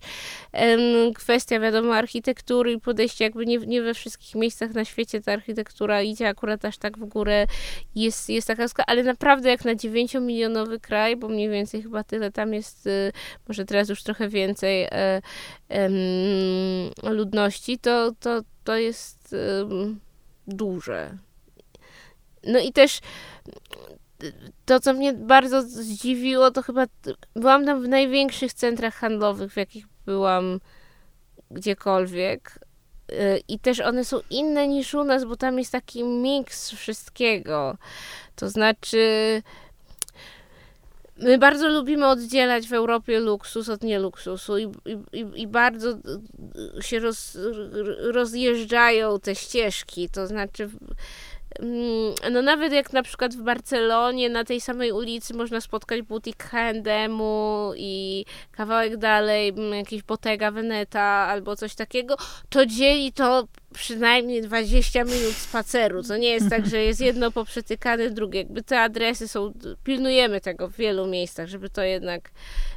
um, 0.53 1.13
kwestia, 1.13 1.59
wiadomo, 1.59 1.95
architektury 1.95 2.71
i 2.71 2.79
podejścia, 2.79 3.25
jakby 3.25 3.45
nie, 3.45 3.57
nie 3.57 3.81
we 3.81 3.93
wszystkich 3.93 4.35
miejscach 4.35 4.73
na 4.73 4.85
świecie 4.85 5.21
ta 5.21 5.31
architektura 5.33 6.01
idzie 6.01 6.27
akurat 6.27 6.65
aż 6.65 6.77
tak 6.77 6.97
w 6.97 7.05
górę, 7.05 7.47
jest, 7.95 8.29
jest 8.29 8.47
taka 8.47 8.65
ale 8.87 9.03
naprawdę 9.03 9.49
jak 9.49 9.65
na 9.65 9.75
9-milionowy 9.75 10.79
kraj, 10.79 11.15
bo 11.15 11.27
mniej 11.27 11.49
więcej 11.49 11.81
chyba 11.81 12.03
tyle 12.03 12.31
tam 12.31 12.53
jest, 12.53 12.87
y, 12.87 13.11
może 13.47 13.65
teraz 13.65 13.89
już 13.89 14.03
trochę 14.03 14.29
więcej 14.29 14.83
y, 14.83 14.87
y, 17.07 17.13
ludności, 17.13 17.79
to, 17.79 18.11
to, 18.19 18.41
to 18.63 18.75
jest 18.75 19.35
duże. 20.47 21.17
No 22.43 22.59
i 22.59 22.71
też 22.73 22.99
to, 24.65 24.79
co 24.79 24.93
mnie 24.93 25.13
bardzo 25.13 25.61
zdziwiło, 25.61 26.51
to 26.51 26.61
chyba 26.61 26.85
byłam 27.35 27.65
tam 27.65 27.83
w 27.83 27.87
największych 27.87 28.53
centrach 28.53 28.95
handlowych, 28.95 29.53
w 29.53 29.57
jakich 29.57 29.85
byłam 30.05 30.59
gdziekolwiek. 31.51 32.59
Y, 33.11 33.41
I 33.47 33.59
też 33.59 33.79
one 33.79 34.05
są 34.05 34.19
inne 34.29 34.67
niż 34.67 34.93
u 34.93 35.03
nas, 35.03 35.25
bo 35.25 35.35
tam 35.35 35.59
jest 35.59 35.71
taki 35.71 36.03
miks 36.03 36.71
wszystkiego. 36.71 37.77
To 38.35 38.49
znaczy, 38.49 39.41
my 41.17 41.37
bardzo 41.37 41.67
lubimy 41.67 42.07
oddzielać 42.07 42.67
w 42.67 42.73
Europie 42.73 43.19
luksus 43.19 43.69
od 43.69 43.83
nieluksusu 43.83 44.57
i, 44.57 44.71
i, 45.13 45.25
i 45.35 45.47
bardzo 45.47 45.97
się 46.81 46.99
roz, 46.99 47.37
rozjeżdżają 47.97 49.19
te 49.19 49.35
ścieżki. 49.35 50.09
To 50.09 50.27
znaczy, 50.27 50.69
no 52.31 52.41
nawet 52.41 52.73
jak 52.73 52.93
na 52.93 53.03
przykład 53.03 53.35
w 53.35 53.41
Barcelonie 53.41 54.29
na 54.29 54.43
tej 54.43 54.61
samej 54.61 54.91
ulicy 54.91 55.33
można 55.33 55.61
spotkać 55.61 56.01
butik 56.01 56.43
H&M-u 56.43 57.71
i 57.75 58.25
kawałek 58.51 58.97
dalej 58.97 59.49
mm, 59.49 59.73
jakiś 59.73 60.03
Bottega 60.03 60.51
Veneta 60.51 61.01
albo 61.01 61.55
coś 61.55 61.75
takiego, 61.75 62.15
to 62.49 62.65
dzieli 62.65 63.13
to 63.13 63.47
przynajmniej 63.73 64.41
20 64.41 65.03
minut 65.03 65.35
spaceru. 65.35 66.03
To 66.03 66.17
nie 66.17 66.29
jest 66.29 66.49
tak, 66.49 66.67
że 66.67 66.77
jest 66.77 67.01
jedno 67.01 67.31
poprzetykane, 67.31 68.09
drugie. 68.09 68.39
Jakby 68.39 68.63
te 68.63 68.81
adresy 68.81 69.27
są, 69.27 69.53
pilnujemy 69.83 70.41
tego 70.41 70.67
w 70.67 70.75
wielu 70.75 71.07
miejscach, 71.07 71.47
żeby 71.47 71.69
to 71.69 71.83
jednak 71.83 72.31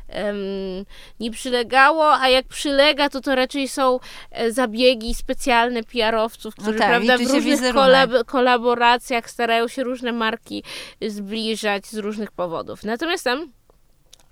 um, 0.09 0.85
nie 1.21 1.31
przylegało, 1.31 2.15
a 2.15 2.29
jak 2.29 2.47
przylega, 2.47 3.09
to 3.09 3.21
to 3.21 3.35
raczej 3.35 3.69
są 3.69 3.99
e, 4.31 4.53
zabiegi 4.53 5.15
specjalne 5.15 5.83
PR-owców, 5.83 6.55
którzy 6.55 6.73
no 6.73 6.79
tak, 6.79 6.89
prawda, 6.89 7.19
w 7.19 7.21
różnych 7.21 7.75
kolab 7.75 8.11
kolaboracjach 8.27 9.31
starają 9.31 9.69
się 9.69 9.85
różne 9.85 10.13
marki 10.13 10.65
zbliżać 11.03 11.87
z 11.87 11.97
różnych 11.97 12.33
powodów. 12.33 12.85
Natomiast 12.85 13.25
tam 13.25 13.53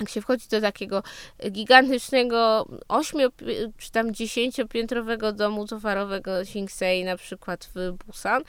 jak 0.02 0.10
się 0.10 0.20
wchodzi 0.20 0.48
do 0.48 0.60
takiego 0.60 1.02
gigantycznego 1.50 2.66
ośmiu 2.88 3.28
czy 3.78 3.90
tam 3.92 4.14
dziesięciopiętrowego 4.14 5.32
domu 5.32 5.66
towarowego 5.66 6.44
Shingsei 6.44 7.04
na 7.04 7.16
przykład 7.16 7.70
w 7.74 7.92
Busan, 8.06 8.42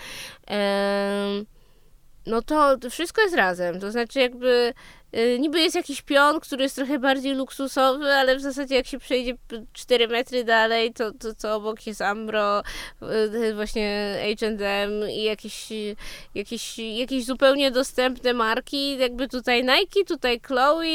no 2.25 2.41
to 2.41 2.77
wszystko 2.89 3.21
jest 3.21 3.35
razem. 3.35 3.79
To 3.79 3.91
znaczy 3.91 4.19
jakby 4.19 4.73
Y, 5.17 5.39
niby 5.39 5.59
jest 5.59 5.75
jakiś 5.75 6.01
pion, 6.01 6.39
który 6.39 6.63
jest 6.63 6.75
trochę 6.75 6.99
bardziej 6.99 7.35
luksusowy, 7.35 8.13
ale 8.13 8.35
w 8.35 8.41
zasadzie 8.41 8.75
jak 8.75 8.87
się 8.87 8.99
przejdzie 8.99 9.33
4 9.73 10.07
metry 10.07 10.43
dalej, 10.43 10.93
to, 10.93 11.11
to, 11.11 11.33
to 11.33 11.55
obok 11.55 11.87
jest 11.87 12.01
Ambro, 12.01 12.63
y, 13.33 13.53
właśnie 13.55 14.17
H&M 14.39 14.91
i 15.09 15.23
jakieś, 15.23 15.69
jakieś, 16.35 16.79
jakieś 16.79 17.25
zupełnie 17.25 17.71
dostępne 17.71 18.33
marki, 18.33 18.97
jakby 18.97 19.27
tutaj 19.27 19.63
Nike, 19.63 20.05
tutaj 20.07 20.39
Chloe 20.39 20.85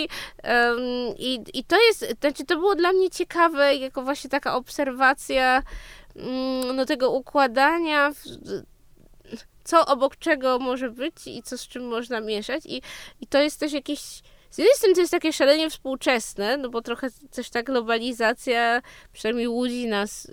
i, 1.18 1.40
i 1.54 1.64
to 1.64 1.76
jest, 1.88 2.14
znaczy 2.20 2.44
to 2.44 2.56
było 2.56 2.74
dla 2.74 2.92
mnie 2.92 3.10
ciekawe, 3.10 3.76
jako 3.76 4.02
właśnie 4.02 4.30
taka 4.30 4.56
obserwacja 4.56 5.62
um, 6.14 6.76
no, 6.76 6.84
tego 6.84 7.10
układania 7.10 8.10
w, 8.12 8.18
co 9.68 9.86
obok 9.86 10.16
czego 10.16 10.58
może 10.58 10.90
być 10.90 11.26
i 11.26 11.42
co 11.42 11.58
z 11.58 11.68
czym 11.68 11.88
można 11.88 12.20
mieszać. 12.20 12.66
I, 12.66 12.82
i 13.20 13.26
to 13.26 13.38
jest 13.38 13.60
też 13.60 13.72
jakieś. 13.72 14.00
Z 14.50 14.58
jednej 14.58 14.76
strony 14.76 14.94
to 14.94 15.00
jest 15.00 15.10
takie 15.10 15.32
szalenie 15.32 15.70
współczesne, 15.70 16.56
no 16.56 16.68
bo 16.68 16.82
trochę 16.82 17.08
też 17.30 17.50
ta 17.50 17.62
globalizacja 17.62 18.82
przynajmniej 19.12 19.48
łudzi 19.48 19.86
nas 19.86 20.30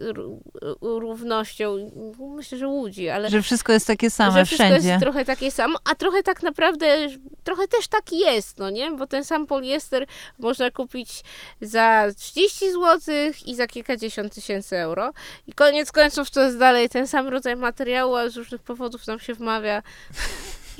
równością. 0.81 1.91
Myślę, 2.35 2.57
że 2.57 2.67
łudzi, 2.67 3.09
ale... 3.09 3.29
Że 3.29 3.41
wszystko 3.41 3.73
jest 3.73 3.87
takie 3.87 4.09
same 4.09 4.31
że 4.31 4.45
wszystko 4.45 4.65
wszędzie. 4.65 4.89
jest 4.89 5.01
trochę 5.01 5.25
takie 5.25 5.51
samo, 5.51 5.79
a 5.91 5.95
trochę 5.95 6.23
tak 6.23 6.43
naprawdę, 6.43 7.07
trochę 7.43 7.67
też 7.67 7.87
tak 7.87 8.11
jest, 8.11 8.57
no 8.57 8.69
nie? 8.69 8.91
Bo 8.91 9.07
ten 9.07 9.25
sam 9.25 9.47
poliester 9.47 10.07
można 10.39 10.71
kupić 10.71 11.23
za 11.61 12.05
30 12.17 12.71
zł 12.71 13.15
i 13.45 13.55
za 13.55 13.67
kilkadziesiąt 13.67 14.35
tysięcy 14.35 14.77
euro. 14.77 15.13
I 15.47 15.53
koniec 15.53 15.91
końców 15.91 16.29
to 16.31 16.41
jest 16.41 16.57
dalej 16.57 16.89
ten 16.89 17.07
sam 17.07 17.27
rodzaj 17.27 17.55
materiału, 17.55 18.15
a 18.15 18.29
z 18.29 18.37
różnych 18.37 18.61
powodów 18.61 19.07
nam 19.07 19.19
się 19.19 19.33
wmawia 19.33 19.83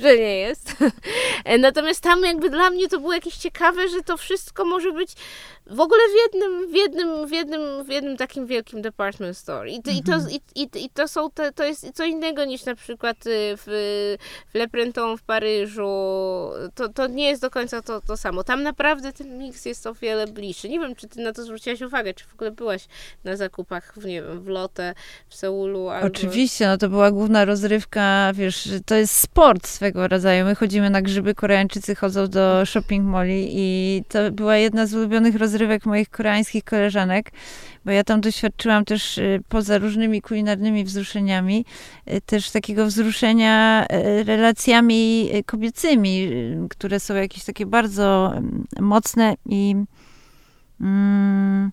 że 0.00 0.16
nie 0.16 0.38
jest. 0.38 0.76
Natomiast 1.58 2.00
tam 2.00 2.22
jakby 2.22 2.50
dla 2.50 2.70
mnie 2.70 2.88
to 2.88 3.00
było 3.00 3.12
jakieś 3.12 3.36
ciekawe, 3.36 3.88
że 3.88 4.02
to 4.02 4.16
wszystko 4.16 4.64
może 4.64 4.92
być 4.92 5.12
w 5.70 5.80
ogóle 5.80 6.00
w 6.08 6.34
jednym, 6.34 6.70
w 6.70 6.74
jednym, 6.74 7.26
w 7.26 7.30
jednym, 7.30 7.84
w 7.84 7.88
jednym 7.88 8.16
takim 8.16 8.46
wielkim 8.46 8.82
department 8.82 9.36
store. 9.36 9.70
I, 9.70 9.82
to, 9.82 9.90
i, 9.90 10.02
to, 10.02 10.12
mhm. 10.12 10.30
i, 10.30 10.62
i, 10.62 10.84
i 10.84 10.90
to 10.90 11.08
są, 11.08 11.30
te, 11.30 11.52
to 11.52 11.64
jest 11.64 11.92
co 11.94 12.04
innego 12.04 12.44
niż 12.44 12.64
na 12.64 12.74
przykład 12.74 13.26
y, 13.26 13.30
w, 13.56 13.64
w 14.52 14.54
Le 14.54 14.68
Printemps 14.68 15.22
w 15.22 15.24
Paryżu. 15.24 15.88
To, 16.74 16.88
to 16.94 17.06
nie 17.06 17.28
jest 17.28 17.42
do 17.42 17.50
końca 17.50 17.82
to, 17.82 18.00
to 18.00 18.16
samo. 18.16 18.44
Tam 18.44 18.62
naprawdę 18.62 19.12
ten 19.12 19.38
miks 19.38 19.66
jest 19.66 19.86
o 19.86 19.94
wiele 19.94 20.26
bliższy. 20.26 20.68
Nie 20.68 20.80
wiem, 20.80 20.94
czy 20.94 21.08
ty 21.08 21.20
na 21.20 21.32
to 21.32 21.44
zwróciłaś 21.44 21.80
uwagę, 21.80 22.14
czy 22.14 22.24
w 22.24 22.34
ogóle 22.34 22.50
byłaś 22.50 22.86
na 23.24 23.36
zakupach, 23.36 23.94
w, 23.96 24.04
nie 24.04 24.22
wiem, 24.22 24.40
w 24.40 24.46
Lotte, 24.48 24.94
w 25.28 25.34
Seulu. 25.34 25.88
Albo... 25.88 26.06
Oczywiście, 26.06 26.66
no 26.66 26.76
to 26.78 26.88
była 26.88 27.10
główna 27.10 27.44
rozrywka, 27.44 28.32
wiesz, 28.34 28.68
to 28.86 28.94
jest 28.94 29.14
sport 29.14 29.66
swego 29.66 30.08
rodzaju. 30.08 30.44
My 30.44 30.54
chodzimy 30.54 30.90
na 30.90 31.02
grzyby, 31.02 31.34
Koreańczycy 31.34 31.94
chodzą 31.94 32.26
do 32.26 32.66
shopping 32.66 33.06
moli 33.06 33.48
i 33.52 34.02
to 34.08 34.30
była 34.30 34.56
jedna 34.56 34.86
z 34.86 34.94
ulubionych 34.94 35.36
rozrywek 35.36 35.55
rozrywek 35.56 35.86
moich 35.86 36.10
koreańskich 36.10 36.64
koleżanek, 36.64 37.30
bo 37.84 37.90
ja 37.90 38.04
tam 38.04 38.20
doświadczyłam 38.20 38.84
też 38.84 39.18
y, 39.18 39.42
poza 39.48 39.78
różnymi 39.78 40.22
kulinarnymi 40.22 40.84
wzruszeniami, 40.84 41.64
y, 42.12 42.20
też 42.20 42.50
takiego 42.50 42.86
wzruszenia 42.86 43.86
y, 43.86 44.24
relacjami 44.24 45.30
kobiecymi, 45.46 46.30
które 46.70 47.00
są 47.00 47.14
jakieś 47.14 47.44
takie 47.44 47.66
bardzo 47.66 48.32
mm, 48.36 48.64
mocne 48.80 49.34
i 49.46 49.76
mm, 50.80 51.70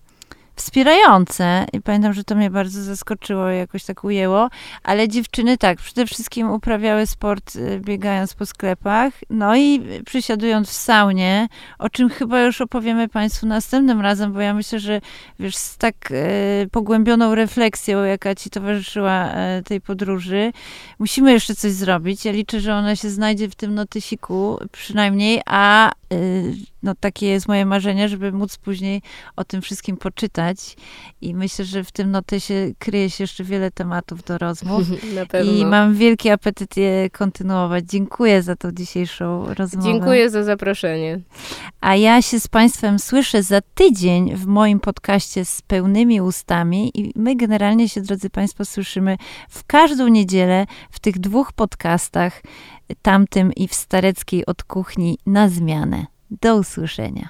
wspierające. 0.56 1.66
I 1.72 1.80
pamiętam, 1.80 2.12
że 2.12 2.24
to 2.24 2.34
mnie 2.34 2.50
bardzo 2.50 2.82
zaskoczyło, 2.82 3.48
jakoś 3.48 3.84
tak 3.84 4.04
ujęło. 4.04 4.48
Ale 4.82 5.08
dziewczyny 5.08 5.58
tak, 5.58 5.78
przede 5.78 6.06
wszystkim 6.06 6.50
uprawiały 6.50 7.06
sport 7.06 7.56
y, 7.56 7.80
biegając 7.80 8.34
po 8.34 8.46
sklepach, 8.46 9.12
no 9.30 9.56
i 9.56 9.82
przysiadując 10.06 10.68
w 10.68 10.72
saunie, 10.72 11.48
o 11.78 11.88
czym 11.88 12.08
chyba 12.08 12.42
już 12.42 12.60
opowiemy 12.60 13.08
Państwu 13.08 13.46
następnym 13.46 14.00
razem, 14.00 14.32
bo 14.32 14.40
ja 14.40 14.54
myślę, 14.54 14.80
że 14.80 15.00
wiesz, 15.38 15.56
z 15.56 15.76
tak 15.76 15.94
e, 16.10 16.66
pogłębioną 16.70 17.34
refleksją, 17.34 18.04
jaka 18.04 18.34
Ci 18.34 18.50
towarzyszyła 18.50 19.24
e, 19.24 19.62
tej 19.62 19.80
podróży, 19.80 20.52
musimy 20.98 21.32
jeszcze 21.32 21.54
coś 21.54 21.72
zrobić. 21.72 22.24
Ja 22.24 22.32
liczę, 22.32 22.60
że 22.60 22.74
ona 22.74 22.96
się 22.96 23.10
znajdzie 23.10 23.48
w 23.48 23.54
tym 23.54 23.74
notysiku 23.74 24.58
przynajmniej, 24.72 25.40
a 25.46 25.92
no 26.82 26.94
takie 27.00 27.26
jest 27.26 27.48
moje 27.48 27.66
marzenie, 27.66 28.08
żeby 28.08 28.32
móc 28.32 28.56
później 28.56 29.02
o 29.36 29.44
tym 29.44 29.62
wszystkim 29.62 29.96
poczytać. 29.96 30.76
I 31.20 31.34
myślę, 31.34 31.64
że 31.64 31.84
w 31.84 31.92
tym 31.92 32.10
notesie 32.10 32.72
kryje 32.78 33.10
się 33.10 33.24
jeszcze 33.24 33.44
wiele 33.44 33.70
tematów 33.70 34.22
do 34.24 34.38
rozmów. 34.38 34.82
Na 35.14 35.26
pewno. 35.26 35.52
I 35.52 35.66
mam 35.66 35.94
wielki 35.94 36.30
apetyt 36.30 36.76
je 36.76 37.10
kontynuować. 37.10 37.84
Dziękuję 37.84 38.42
za 38.42 38.56
tą 38.56 38.72
dzisiejszą 38.72 39.54
rozmowę. 39.54 39.92
Dziękuję 39.92 40.30
za 40.30 40.44
zaproszenie. 40.44 41.20
A 41.80 41.96
ja 41.96 42.22
się 42.22 42.40
z 42.40 42.48
Państwem 42.48 42.98
słyszę 42.98 43.42
za 43.42 43.60
tydzień 43.74 44.36
w 44.36 44.46
moim 44.46 44.80
podcaście 44.80 45.44
z 45.44 45.62
pełnymi 45.62 46.20
ustami. 46.20 46.90
I 46.94 47.12
my 47.16 47.36
generalnie 47.36 47.88
się, 47.88 48.00
drodzy 48.00 48.30
Państwo, 48.30 48.64
słyszymy 48.64 49.16
w 49.48 49.64
każdą 49.64 50.08
niedzielę 50.08 50.66
w 50.90 51.00
tych 51.00 51.18
dwóch 51.18 51.52
podcastach, 51.52 52.42
tamtym 53.02 53.52
i 53.52 53.68
w 53.68 53.74
Stareckiej 53.74 54.46
od 54.46 54.62
kuchni 54.62 55.18
na 55.26 55.48
zmianę. 55.48 56.06
Do 56.30 56.56
usłyszenia. 56.56 57.28